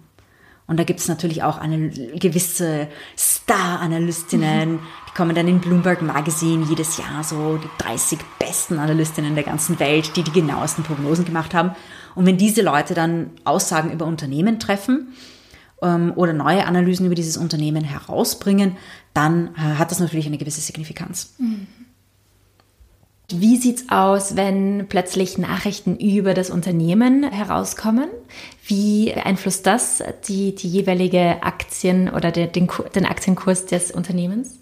Und 0.68 0.78
da 0.78 0.84
gibt 0.84 1.01
es 1.01 1.09
natürlich 1.09 1.42
auch 1.42 1.59
eine 1.59 1.90
gewisse 1.90 2.88
Star-Analystinnen, 3.16 4.80
die 5.09 5.14
kommen 5.14 5.34
dann 5.34 5.47
in 5.47 5.61
Bloomberg 5.61 6.03
Magazine 6.03 6.66
jedes 6.68 6.97
Jahr 6.99 7.22
so 7.22 7.57
die 7.57 7.68
30 7.78 8.18
besten 8.38 8.78
Analystinnen 8.78 9.34
der 9.34 9.44
ganzen 9.44 9.78
Welt, 9.78 10.16
die 10.16 10.22
die 10.22 10.32
genauesten 10.32 10.82
Prognosen 10.82 11.24
gemacht 11.24 11.55
haben. 11.55 11.70
Und 12.14 12.26
wenn 12.26 12.36
diese 12.36 12.62
Leute 12.62 12.94
dann 12.94 13.30
Aussagen 13.44 13.92
über 13.92 14.07
Unternehmen 14.07 14.59
treffen 14.59 15.14
ähm, 15.82 16.12
oder 16.16 16.32
neue 16.32 16.66
Analysen 16.66 17.07
über 17.07 17.14
dieses 17.14 17.36
Unternehmen 17.36 17.84
herausbringen, 17.84 18.76
dann 19.14 19.55
äh, 19.55 19.78
hat 19.78 19.92
das 19.92 20.01
natürlich 20.01 20.26
eine 20.26 20.38
gewisse 20.38 20.61
Signifikanz. 20.61 21.34
Mhm. 21.38 21.68
Wie 23.28 23.56
sieht's 23.56 23.86
aus, 23.88 24.36
wenn 24.36 24.86
plötzlich 24.88 25.36
Nachrichten 25.36 25.96
über 25.96 26.32
das 26.32 26.48
Unternehmen 26.48 27.24
herauskommen? 27.24 28.08
Wie 28.64 29.12
beeinflusst 29.12 29.66
das 29.66 30.00
die, 30.28 30.54
die 30.54 30.68
jeweilige 30.68 31.42
Aktien 31.42 32.08
oder 32.08 32.30
den, 32.30 32.48
den 32.94 33.04
Aktienkurs 33.04 33.66
des 33.66 33.90
Unternehmens? 33.90 34.60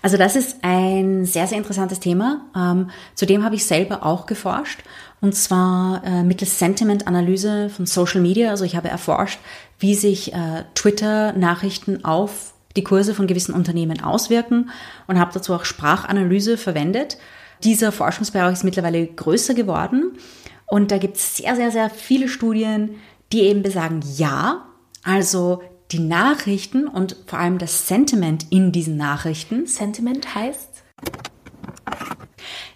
Also 0.00 0.16
das 0.16 0.34
ist 0.34 0.58
ein 0.62 1.26
sehr, 1.26 1.46
sehr 1.46 1.58
interessantes 1.58 2.00
Thema. 2.00 2.46
Ähm, 2.56 2.90
zudem 3.14 3.44
habe 3.44 3.54
ich 3.54 3.66
selber 3.66 4.06
auch 4.06 4.24
geforscht 4.24 4.80
und 5.20 5.34
zwar 5.34 6.02
äh, 6.02 6.22
mittels 6.22 6.58
Sentiment-Analyse 6.58 7.68
von 7.68 7.84
Social 7.84 8.22
Media. 8.22 8.48
Also 8.48 8.64
ich 8.64 8.76
habe 8.76 8.88
erforscht, 8.88 9.40
wie 9.78 9.94
sich 9.94 10.32
äh, 10.32 10.64
Twitter-Nachrichten 10.74 12.04
auf 12.06 12.54
die 12.76 12.84
Kurse 12.84 13.14
von 13.14 13.26
gewissen 13.26 13.54
Unternehmen 13.54 14.02
auswirken 14.02 14.70
und 15.06 15.18
habe 15.18 15.32
dazu 15.34 15.52
auch 15.54 15.66
Sprachanalyse 15.66 16.56
verwendet. 16.56 17.18
Dieser 17.64 17.92
Forschungsbereich 17.92 18.52
ist 18.52 18.64
mittlerweile 18.64 19.06
größer 19.06 19.54
geworden 19.54 20.18
und 20.66 20.90
da 20.90 20.98
gibt 20.98 21.16
es 21.16 21.36
sehr, 21.36 21.56
sehr, 21.56 21.70
sehr 21.70 21.90
viele 21.90 22.28
Studien, 22.28 22.96
die 23.32 23.42
eben 23.42 23.62
besagen, 23.62 24.00
ja, 24.16 24.66
also 25.02 25.62
die 25.92 26.00
Nachrichten 26.00 26.88
und 26.88 27.16
vor 27.26 27.38
allem 27.38 27.58
das 27.58 27.86
Sentiment 27.86 28.46
in 28.50 28.72
diesen 28.72 28.96
Nachrichten. 28.96 29.66
Sentiment 29.66 30.34
heißt? 30.34 30.82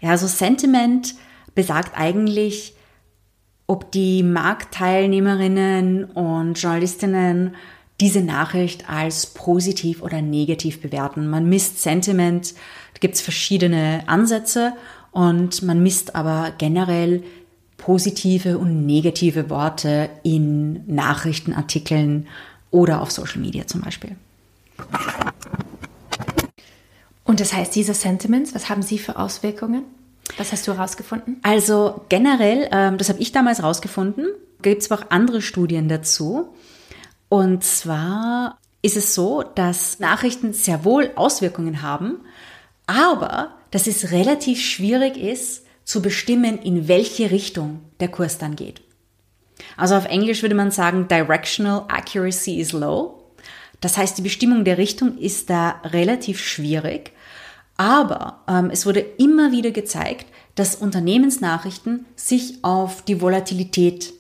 Ja, 0.01 0.11
also 0.11 0.27
Sentiment 0.27 1.15
besagt 1.55 1.99
eigentlich, 1.99 2.75
ob 3.67 3.91
die 3.93 4.23
Marktteilnehmerinnen 4.23 6.05
und 6.05 6.61
Journalistinnen 6.61 7.55
diese 8.01 8.23
Nachricht 8.23 8.89
als 8.89 9.27
positiv 9.27 10.03
oder 10.03 10.23
negativ 10.23 10.81
bewerten. 10.81 11.29
Man 11.29 11.49
misst 11.49 11.83
Sentiment, 11.83 12.55
gibt 13.01 13.15
es 13.15 13.21
verschiedene 13.21 14.05
Ansätze 14.07 14.75
und 15.13 15.63
man 15.63 15.83
misst 15.83 16.15
aber 16.15 16.53
generell 16.57 17.23
positive 17.77 18.59
und 18.59 18.87
negative 18.87 19.51
Worte 19.51 20.11
in 20.23 20.87
Nachrichtenartikeln 20.87 22.29
oder 22.71 23.01
auf 23.01 23.11
Social 23.11 23.41
Media 23.41 23.67
zum 23.67 23.81
Beispiel. 23.81 24.17
Und 27.25 27.41
das 27.41 27.53
heißt, 27.53 27.75
diese 27.75 27.95
Sentiments, 27.95 28.55
was 28.55 28.69
haben 28.69 28.83
sie 28.83 28.99
für 28.99 29.17
Auswirkungen? 29.19 29.85
Was 30.37 30.53
hast 30.53 30.67
du 30.69 30.75
herausgefunden? 30.75 31.39
Also 31.43 32.05
generell, 32.09 32.69
ähm, 32.71 32.99
das 32.99 33.09
habe 33.09 33.21
ich 33.21 33.33
damals 33.33 33.59
herausgefunden, 33.59 34.27
gibt 34.63 34.83
es 34.83 34.91
aber 34.91 35.03
auch 35.03 35.11
andere 35.11 35.43
Studien 35.43 35.89
dazu. 35.89 36.49
Und 37.29 37.65
zwar 37.65 38.59
ist 38.83 38.97
es 38.97 39.15
so, 39.15 39.43
dass 39.43 40.01
Nachrichten 40.01 40.53
sehr 40.53 40.85
wohl 40.85 41.11
Auswirkungen 41.17 41.83
haben, 41.83 42.21
aber 42.91 43.53
dass 43.71 43.87
es 43.87 44.11
relativ 44.11 44.61
schwierig 44.61 45.17
ist 45.17 45.65
zu 45.85 46.03
bestimmen, 46.03 46.59
in 46.59 46.89
welche 46.89 47.31
Richtung 47.31 47.83
der 48.01 48.09
Kurs 48.09 48.37
dann 48.39 48.57
geht. 48.57 48.83
Also 49.77 49.95
auf 49.95 50.07
Englisch 50.07 50.43
würde 50.43 50.57
man 50.57 50.73
sagen, 50.73 51.07
directional 51.07 51.85
accuracy 51.87 52.59
is 52.59 52.73
low. 52.73 53.23
Das 53.81 53.97
heißt, 53.97 54.19
die 54.19 54.23
Bestimmung 54.23 54.65
der 54.65 54.77
Richtung 54.77 55.17
ist 55.19 55.51
da 55.51 55.81
relativ 55.85 56.41
schwierig. 56.41 57.13
Aber 57.77 58.41
ähm, 58.49 58.71
es 58.73 58.85
wurde 58.87 59.01
immer 59.01 59.53
wieder 59.53 59.71
gezeigt, 59.71 60.27
dass 60.57 60.75
Unternehmensnachrichten 60.75 62.07
sich 62.17 62.65
auf 62.65 63.03
die 63.03 63.21
Volatilität 63.21 64.13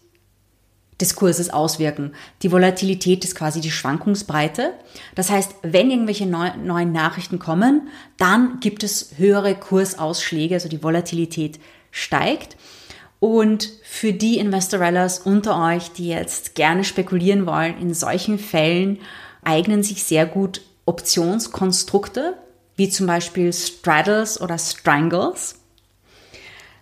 des 1.01 1.17
Kurses 1.17 1.51
auswirken. 1.51 2.13
Die 2.43 2.53
Volatilität 2.53 3.25
ist 3.25 3.35
quasi 3.35 3.61
die 3.61 3.71
Schwankungsbreite. 3.71 4.75
Das 5.15 5.31
heißt, 5.31 5.55
wenn 5.63 5.91
irgendwelche 5.91 6.27
neu, 6.27 6.51
neuen 6.63 6.93
Nachrichten 6.93 7.39
kommen, 7.39 7.89
dann 8.17 8.61
gibt 8.61 8.83
es 8.83 9.13
höhere 9.17 9.55
Kursausschläge, 9.55 10.55
also 10.55 10.69
die 10.69 10.83
Volatilität 10.83 11.61
steigt. 11.91 12.57
Und 13.19 13.69
für 13.83 14.13
die 14.13 14.39
Investorellas 14.39 15.21
unter 15.21 15.63
euch, 15.63 15.93
die 15.93 16.09
jetzt 16.09 16.55
gerne 16.55 16.85
spekulieren 16.85 17.47
wollen, 17.47 17.79
in 17.79 17.93
solchen 17.93 18.39
Fällen 18.39 18.99
eignen 19.43 19.83
sich 19.83 20.05
sehr 20.05 20.27
gut 20.27 20.63
Optionskonstrukte, 20.87 22.35
wie 22.77 22.89
zum 22.89 23.07
Beispiel 23.07 23.53
Straddles 23.53 24.41
oder 24.41 24.59
Strangles. 24.59 25.60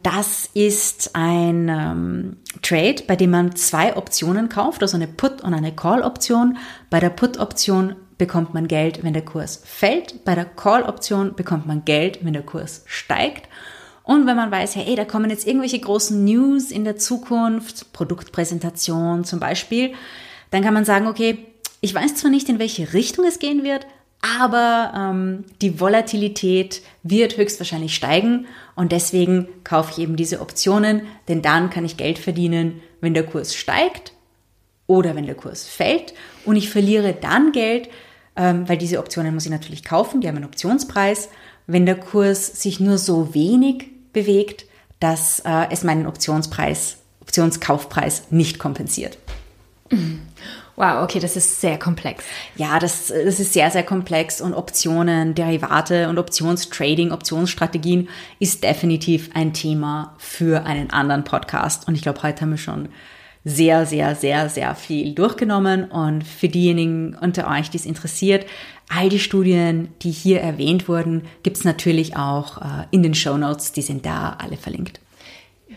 Das 0.03 0.49
ist 0.55 1.11
ein 1.15 1.69
ähm, 1.69 2.37
Trade, 2.63 3.03
bei 3.07 3.17
dem 3.17 3.31
man 3.31 3.57
zwei 3.57 3.97
Optionen 3.97 4.49
kauft, 4.49 4.83
also 4.83 4.97
eine 4.97 5.09
Put- 5.09 5.43
und 5.43 5.55
eine 5.55 5.73
Call-Option. 5.73 6.59
Bei 6.89 7.01
der 7.01 7.11
Put-Option 7.11 7.97
bekommt 8.17 8.55
man 8.55 8.69
Geld, 8.69 9.03
wenn 9.03 9.13
der 9.13 9.25
Kurs 9.25 9.63
fällt. 9.65 10.25
Bei 10.25 10.35
der 10.35 10.45
Call-Option 10.45 11.35
bekommt 11.35 11.67
man 11.67 11.85
Geld, 11.85 12.25
wenn 12.25 12.33
der 12.33 12.43
Kurs 12.43 12.85
steigt. 12.87 13.49
Und 14.03 14.27
wenn 14.27 14.37
man 14.37 14.51
weiß, 14.51 14.77
hey, 14.77 14.95
da 14.95 15.05
kommen 15.05 15.31
jetzt 15.31 15.47
irgendwelche 15.47 15.79
großen 15.79 16.25
News 16.25 16.71
in 16.71 16.85
der 16.85 16.97
Zukunft, 16.97 17.93
Produktpräsentation 17.93 19.25
zum 19.25 19.39
Beispiel, 19.39 19.93
dann 20.51 20.63
kann 20.63 20.75
man 20.75 20.85
sagen, 20.85 21.07
okay, 21.07 21.47
ich 21.81 21.95
weiß 21.95 22.15
zwar 22.15 22.31
nicht, 22.31 22.49
in 22.49 22.59
welche 22.59 22.95
Richtung 22.95 23.27
es 23.27 23.39
gehen 23.39 23.65
wird, 23.65 23.87
aber 24.41 24.93
ähm, 24.97 25.45
die 25.63 25.79
Volatilität 25.79 26.83
wird 27.03 27.37
höchstwahrscheinlich 27.37 27.95
steigen 27.95 28.47
und 28.79 28.93
deswegen 28.93 29.49
kaufe 29.65 29.91
ich 29.91 29.99
eben 29.99 30.15
diese 30.15 30.41
Optionen, 30.41 31.03
denn 31.27 31.43
dann 31.43 31.69
kann 31.69 31.85
ich 31.85 31.97
Geld 31.97 32.17
verdienen, 32.17 32.81
wenn 33.01 33.13
der 33.13 33.27
Kurs 33.27 33.57
steigt 33.57 34.13
oder 34.87 35.17
wenn 35.17 35.27
der 35.27 35.35
Kurs 35.35 35.67
fällt 35.67 36.15
und 36.45 36.55
ich 36.55 36.71
verliere 36.71 37.13
dann 37.13 37.51
Geld, 37.51 37.89
ähm, 38.37 38.69
weil 38.69 38.79
diese 38.79 39.01
Optionen 39.01 39.35
muss 39.35 39.47
ich 39.47 39.51
natürlich 39.51 39.83
kaufen, 39.83 40.21
die 40.21 40.29
haben 40.29 40.37
einen 40.37 40.45
Optionspreis, 40.45 41.29
wenn 41.67 41.87
der 41.87 41.97
Kurs 41.97 42.63
sich 42.63 42.79
nur 42.79 42.99
so 42.99 43.35
wenig 43.35 43.87
bewegt, 44.13 44.65
dass 45.01 45.41
äh, 45.41 45.67
es 45.73 45.83
meinen 45.83 46.07
Optionspreis, 46.07 46.99
Optionskaufpreis 47.21 48.31
nicht 48.31 48.61
kompensiert. 48.61 49.19
Mhm. 49.91 50.21
Wow, 50.79 51.03
okay, 51.03 51.19
das 51.19 51.35
ist 51.35 51.61
sehr 51.61 51.77
komplex. 51.77 52.23
Ja, 52.55 52.79
das, 52.79 53.09
das 53.09 53.41
ist 53.41 53.53
sehr, 53.53 53.69
sehr 53.73 53.83
komplex 53.83 54.41
und 54.41 54.55
Optionen, 54.55 55.35
Derivate 55.35 56.09
und 56.09 56.21
Optionstrading, 56.21 57.11
Optionsstrategien 57.11 58.09
ist 58.39 58.63
definitiv 58.63 59.31
ein 59.35 59.53
Thema 59.53 60.15
für 60.19 60.67
einen 60.67 60.91
anderen 60.91 61.25
Podcast. 61.25 61.89
Und 61.89 61.97
ich 61.97 62.03
glaube, 62.03 62.23
heute 62.23 62.43
haben 62.43 62.51
wir 62.51 62.59
schon 62.59 62.91
sehr, 63.45 63.87
sehr, 63.87 64.15
sehr, 64.15 64.49
sehr 64.49 64.77
viel 64.77 65.17
durchgenommen. 65.17 65.91
Und 65.91 66.23
für 66.23 66.49
diejenigen 66.49 67.17
unter 67.21 67.51
euch, 67.51 67.71
die 67.71 67.79
es 67.79 67.85
interessiert, 67.85 68.47
all 68.89 69.09
die 69.09 69.19
Studien, 69.19 69.89
die 70.03 70.13
hier 70.13 70.41
erwähnt 70.43 70.87
wurden, 70.87 71.23
gibt 71.43 71.57
es 71.57 71.65
natürlich 71.65 72.17
auch 72.17 72.59
äh, 72.59 72.85
in 72.93 73.03
den 73.03 73.15
Show 73.15 73.37
Notes. 73.37 73.73
Die 73.73 73.83
sind 73.83 74.07
da 74.07 74.37
alle 74.39 74.57
verlinkt. 74.57 75.01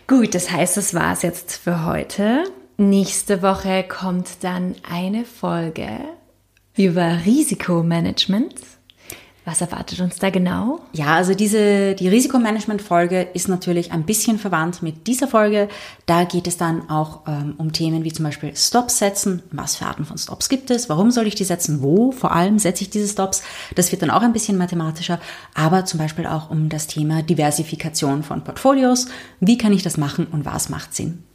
Gut, 0.06 0.36
das 0.36 0.52
heißt, 0.52 0.78
das 0.78 0.94
war 0.94 1.14
es 1.14 1.24
jetzt 1.24 1.56
für 1.58 1.86
heute. 1.86 2.44
Nächste 2.82 3.44
Woche 3.44 3.84
kommt 3.84 4.44
dann 4.44 4.74
eine 4.82 5.24
Folge 5.24 6.00
über 6.76 7.20
Risikomanagement. 7.28 8.56
Was 9.46 9.62
erwartet 9.62 10.00
uns 10.00 10.18
da 10.18 10.32
genau? 10.32 10.80
Ja, 10.92 11.14
also 11.14 11.36
diese, 11.36 11.94
die 11.94 12.08
Risikomanagement-Folge 12.08 13.22
ist 13.36 13.50
natürlich 13.50 13.92
ein 13.92 14.02
bisschen 14.04 14.40
verwandt 14.40 14.82
mit 14.82 15.06
dieser 15.06 15.28
Folge. 15.28 15.70
Da 16.08 16.24
geht 16.24 16.48
es 16.48 16.58
dann 16.58 16.90
auch 16.90 17.28
ähm, 17.28 17.54
um 17.60 17.72
Themen 17.72 18.04
wie 18.04 18.14
zum 18.14 18.26
Beispiel 18.26 18.56
Stops 18.56 18.98
setzen. 18.98 19.44
Was 19.52 19.76
für 19.76 19.86
Arten 19.86 20.06
von 20.06 20.18
Stops 20.18 20.50
gibt 20.50 20.72
es? 20.72 20.90
Warum 20.90 21.12
soll 21.12 21.28
ich 21.28 21.36
die 21.36 21.44
setzen? 21.44 21.84
Wo 21.84 22.12
vor 22.12 22.32
allem 22.32 22.58
setze 22.58 22.82
ich 22.82 22.90
diese 22.90 23.08
Stops? 23.08 23.44
Das 23.76 23.92
wird 23.92 24.02
dann 24.02 24.10
auch 24.10 24.24
ein 24.24 24.34
bisschen 24.34 24.58
mathematischer. 24.58 25.20
Aber 25.54 25.86
zum 25.86 26.00
Beispiel 26.00 26.26
auch 26.26 26.50
um 26.50 26.68
das 26.68 26.88
Thema 26.88 27.22
Diversifikation 27.22 28.24
von 28.24 28.44
Portfolios. 28.44 29.06
Wie 29.40 29.60
kann 29.60 29.72
ich 29.72 29.84
das 29.84 29.98
machen 29.98 30.26
und 30.26 30.46
was 30.46 30.70
macht 30.70 30.96
Sinn? 30.96 31.26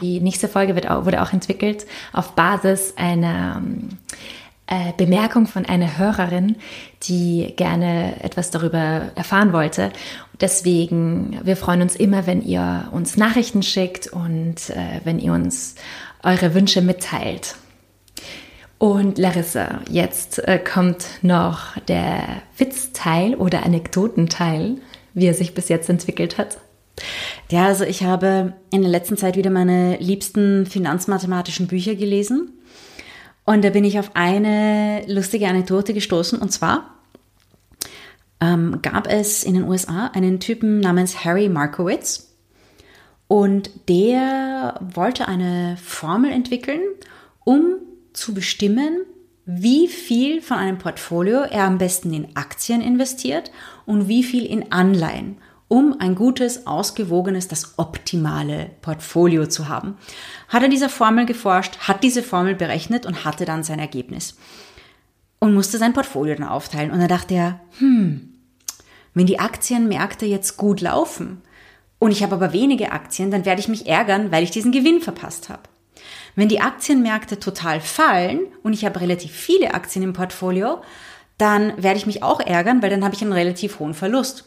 Die 0.00 0.20
nächste 0.20 0.48
Folge 0.48 0.74
wird 0.74 0.90
auch, 0.90 1.04
wurde 1.04 1.22
auch 1.22 1.32
entwickelt 1.32 1.86
auf 2.12 2.32
Basis 2.32 2.94
einer 2.96 3.62
äh, 4.66 4.92
Bemerkung 4.96 5.46
von 5.46 5.66
einer 5.66 5.98
Hörerin, 5.98 6.56
die 7.02 7.52
gerne 7.56 8.22
etwas 8.22 8.50
darüber 8.50 9.10
erfahren 9.14 9.52
wollte. 9.52 9.92
Deswegen, 10.40 11.38
wir 11.42 11.56
freuen 11.56 11.82
uns 11.82 11.96
immer, 11.96 12.26
wenn 12.26 12.42
ihr 12.42 12.88
uns 12.90 13.16
Nachrichten 13.16 13.62
schickt 13.62 14.06
und 14.06 14.70
äh, 14.70 15.00
wenn 15.04 15.18
ihr 15.18 15.32
uns 15.32 15.74
eure 16.22 16.54
Wünsche 16.54 16.80
mitteilt. 16.80 17.56
Und 18.78 19.18
Larissa, 19.18 19.80
jetzt 19.90 20.46
äh, 20.46 20.58
kommt 20.58 21.06
noch 21.22 21.78
der 21.88 22.22
Witzteil 22.56 23.34
oder 23.34 23.64
Anekdotenteil, 23.64 24.76
wie 25.14 25.26
er 25.26 25.34
sich 25.34 25.54
bis 25.54 25.68
jetzt 25.68 25.88
entwickelt 25.88 26.38
hat. 26.38 26.58
Ja, 27.50 27.66
also 27.66 27.84
ich 27.84 28.02
habe 28.04 28.54
in 28.70 28.82
der 28.82 28.90
letzten 28.90 29.16
Zeit 29.16 29.36
wieder 29.36 29.50
meine 29.50 29.98
liebsten 29.98 30.66
finanzmathematischen 30.66 31.66
Bücher 31.66 31.94
gelesen. 31.94 32.52
Und 33.44 33.64
da 33.64 33.70
bin 33.70 33.84
ich 33.84 33.98
auf 33.98 34.12
eine 34.14 35.04
lustige 35.06 35.48
Anekdote 35.48 35.92
gestoßen. 35.92 36.38
Und 36.38 36.50
zwar 36.50 36.94
ähm, 38.40 38.80
gab 38.82 39.06
es 39.06 39.44
in 39.44 39.54
den 39.54 39.64
USA 39.64 40.08
einen 40.14 40.40
Typen 40.40 40.80
namens 40.80 41.24
Harry 41.24 41.48
Markowitz. 41.48 42.30
Und 43.28 43.70
der 43.88 44.80
wollte 44.94 45.28
eine 45.28 45.76
Formel 45.82 46.30
entwickeln, 46.30 46.80
um 47.44 47.76
zu 48.12 48.32
bestimmen, 48.34 49.04
wie 49.46 49.88
viel 49.88 50.40
von 50.40 50.56
einem 50.56 50.78
Portfolio 50.78 51.40
er 51.40 51.64
am 51.64 51.78
besten 51.78 52.12
in 52.14 52.36
Aktien 52.36 52.80
investiert 52.80 53.50
und 53.84 54.08
wie 54.08 54.22
viel 54.22 54.46
in 54.46 54.72
Anleihen, 54.72 55.36
um 55.68 55.96
ein 55.98 56.14
gutes, 56.14 56.66
ausgewogenes, 56.66 57.48
das 57.48 57.78
optimale 57.78 58.70
Portfolio 58.82 59.46
zu 59.46 59.68
haben. 59.68 59.96
Hat 60.48 60.62
er 60.62 60.68
dieser 60.68 60.88
Formel 60.88 61.26
geforscht, 61.26 61.78
hat 61.80 62.02
diese 62.02 62.22
Formel 62.22 62.54
berechnet 62.54 63.06
und 63.06 63.24
hatte 63.24 63.44
dann 63.44 63.64
sein 63.64 63.78
Ergebnis. 63.78 64.36
Und 65.38 65.54
musste 65.54 65.78
sein 65.78 65.92
Portfolio 65.92 66.34
dann 66.34 66.48
aufteilen. 66.48 66.90
Und 66.90 67.00
da 67.00 67.06
dachte 67.06 67.34
er, 67.34 67.60
hm, 67.78 68.34
wenn 69.14 69.26
die 69.26 69.38
Aktienmärkte 69.38 70.26
jetzt 70.26 70.56
gut 70.56 70.80
laufen 70.80 71.42
und 71.98 72.10
ich 72.10 72.22
habe 72.22 72.34
aber 72.34 72.52
wenige 72.52 72.92
Aktien, 72.92 73.30
dann 73.30 73.44
werde 73.44 73.60
ich 73.60 73.68
mich 73.68 73.86
ärgern, 73.86 74.32
weil 74.32 74.42
ich 74.42 74.50
diesen 74.50 74.72
Gewinn 74.72 75.00
verpasst 75.00 75.48
habe. 75.48 75.62
Wenn 76.34 76.48
die 76.48 76.60
Aktienmärkte 76.60 77.38
total 77.38 77.80
fallen 77.80 78.40
und 78.62 78.72
ich 78.72 78.84
habe 78.84 79.00
relativ 79.00 79.32
viele 79.32 79.72
Aktien 79.72 80.02
im 80.02 80.12
Portfolio, 80.12 80.82
dann 81.38 81.82
werde 81.82 81.98
ich 81.98 82.06
mich 82.06 82.22
auch 82.22 82.40
ärgern, 82.40 82.82
weil 82.82 82.90
dann 82.90 83.04
habe 83.04 83.14
ich 83.14 83.22
einen 83.22 83.32
relativ 83.32 83.78
hohen 83.78 83.94
Verlust. 83.94 84.44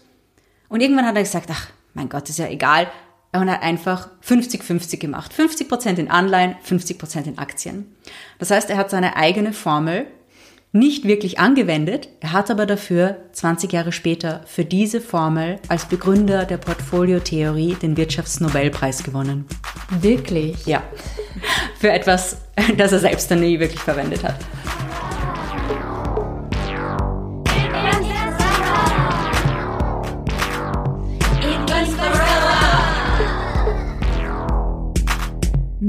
Und 0.70 0.82
irgendwann 0.82 1.05
hat 1.05 1.15
er 1.15 1.24
gesagt, 1.24 1.49
ach, 1.51 1.68
mein 1.93 2.09
Gott, 2.09 2.30
ist 2.30 2.39
ja 2.39 2.47
egal. 2.47 2.88
Er 3.32 3.41
hat 3.41 3.61
einfach 3.61 4.09
50-50 4.26 4.97
gemacht. 4.97 5.32
50% 5.34 5.97
in 5.97 6.09
Anleihen, 6.09 6.55
50% 6.68 7.26
in 7.26 7.38
Aktien. 7.38 7.95
Das 8.39 8.51
heißt, 8.51 8.70
er 8.70 8.78
hat 8.78 8.89
seine 8.89 9.15
eigene 9.15 9.53
Formel 9.53 10.07
nicht 10.72 11.05
wirklich 11.05 11.39
angewendet. 11.39 12.09
Er 12.20 12.34
hat 12.34 12.51
aber 12.51 12.65
dafür 12.65 13.18
20 13.34 13.72
Jahre 13.72 13.91
später 13.91 14.41
für 14.45 14.65
diese 14.65 15.01
Formel 15.01 15.59
als 15.70 15.86
Begründer 15.86 16.45
der 16.45 16.57
Portfoliotheorie 16.57 17.76
den 17.76 17.97
Wirtschaftsnobelpreis 17.97 19.03
gewonnen. 19.03 19.45
Wirklich? 20.01 20.65
Ja. 20.65 20.84
Für 21.80 21.91
etwas, 21.91 22.38
das 22.78 22.91
er 22.91 22.99
selbst 22.99 23.30
dann 23.30 23.41
nie 23.41 23.59
wirklich 23.59 23.82
verwendet 23.82 24.24
hat. 24.24 24.38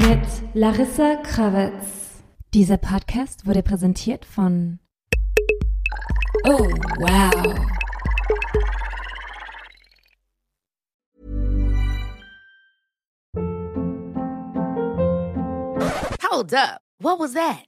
Mit 0.00 0.20
Larissa 0.54 1.16
Krawitz. 1.16 2.22
Dieser 2.54 2.76
Podcast 2.76 3.46
wurde 3.46 3.64
präsentiert 3.64 4.24
von 4.24 4.78
Oh, 6.44 6.68
wow. 7.00 7.58
Hold 16.30 16.54
up. 16.54 16.80
What 17.00 17.18
was 17.18 17.32
that? 17.32 17.67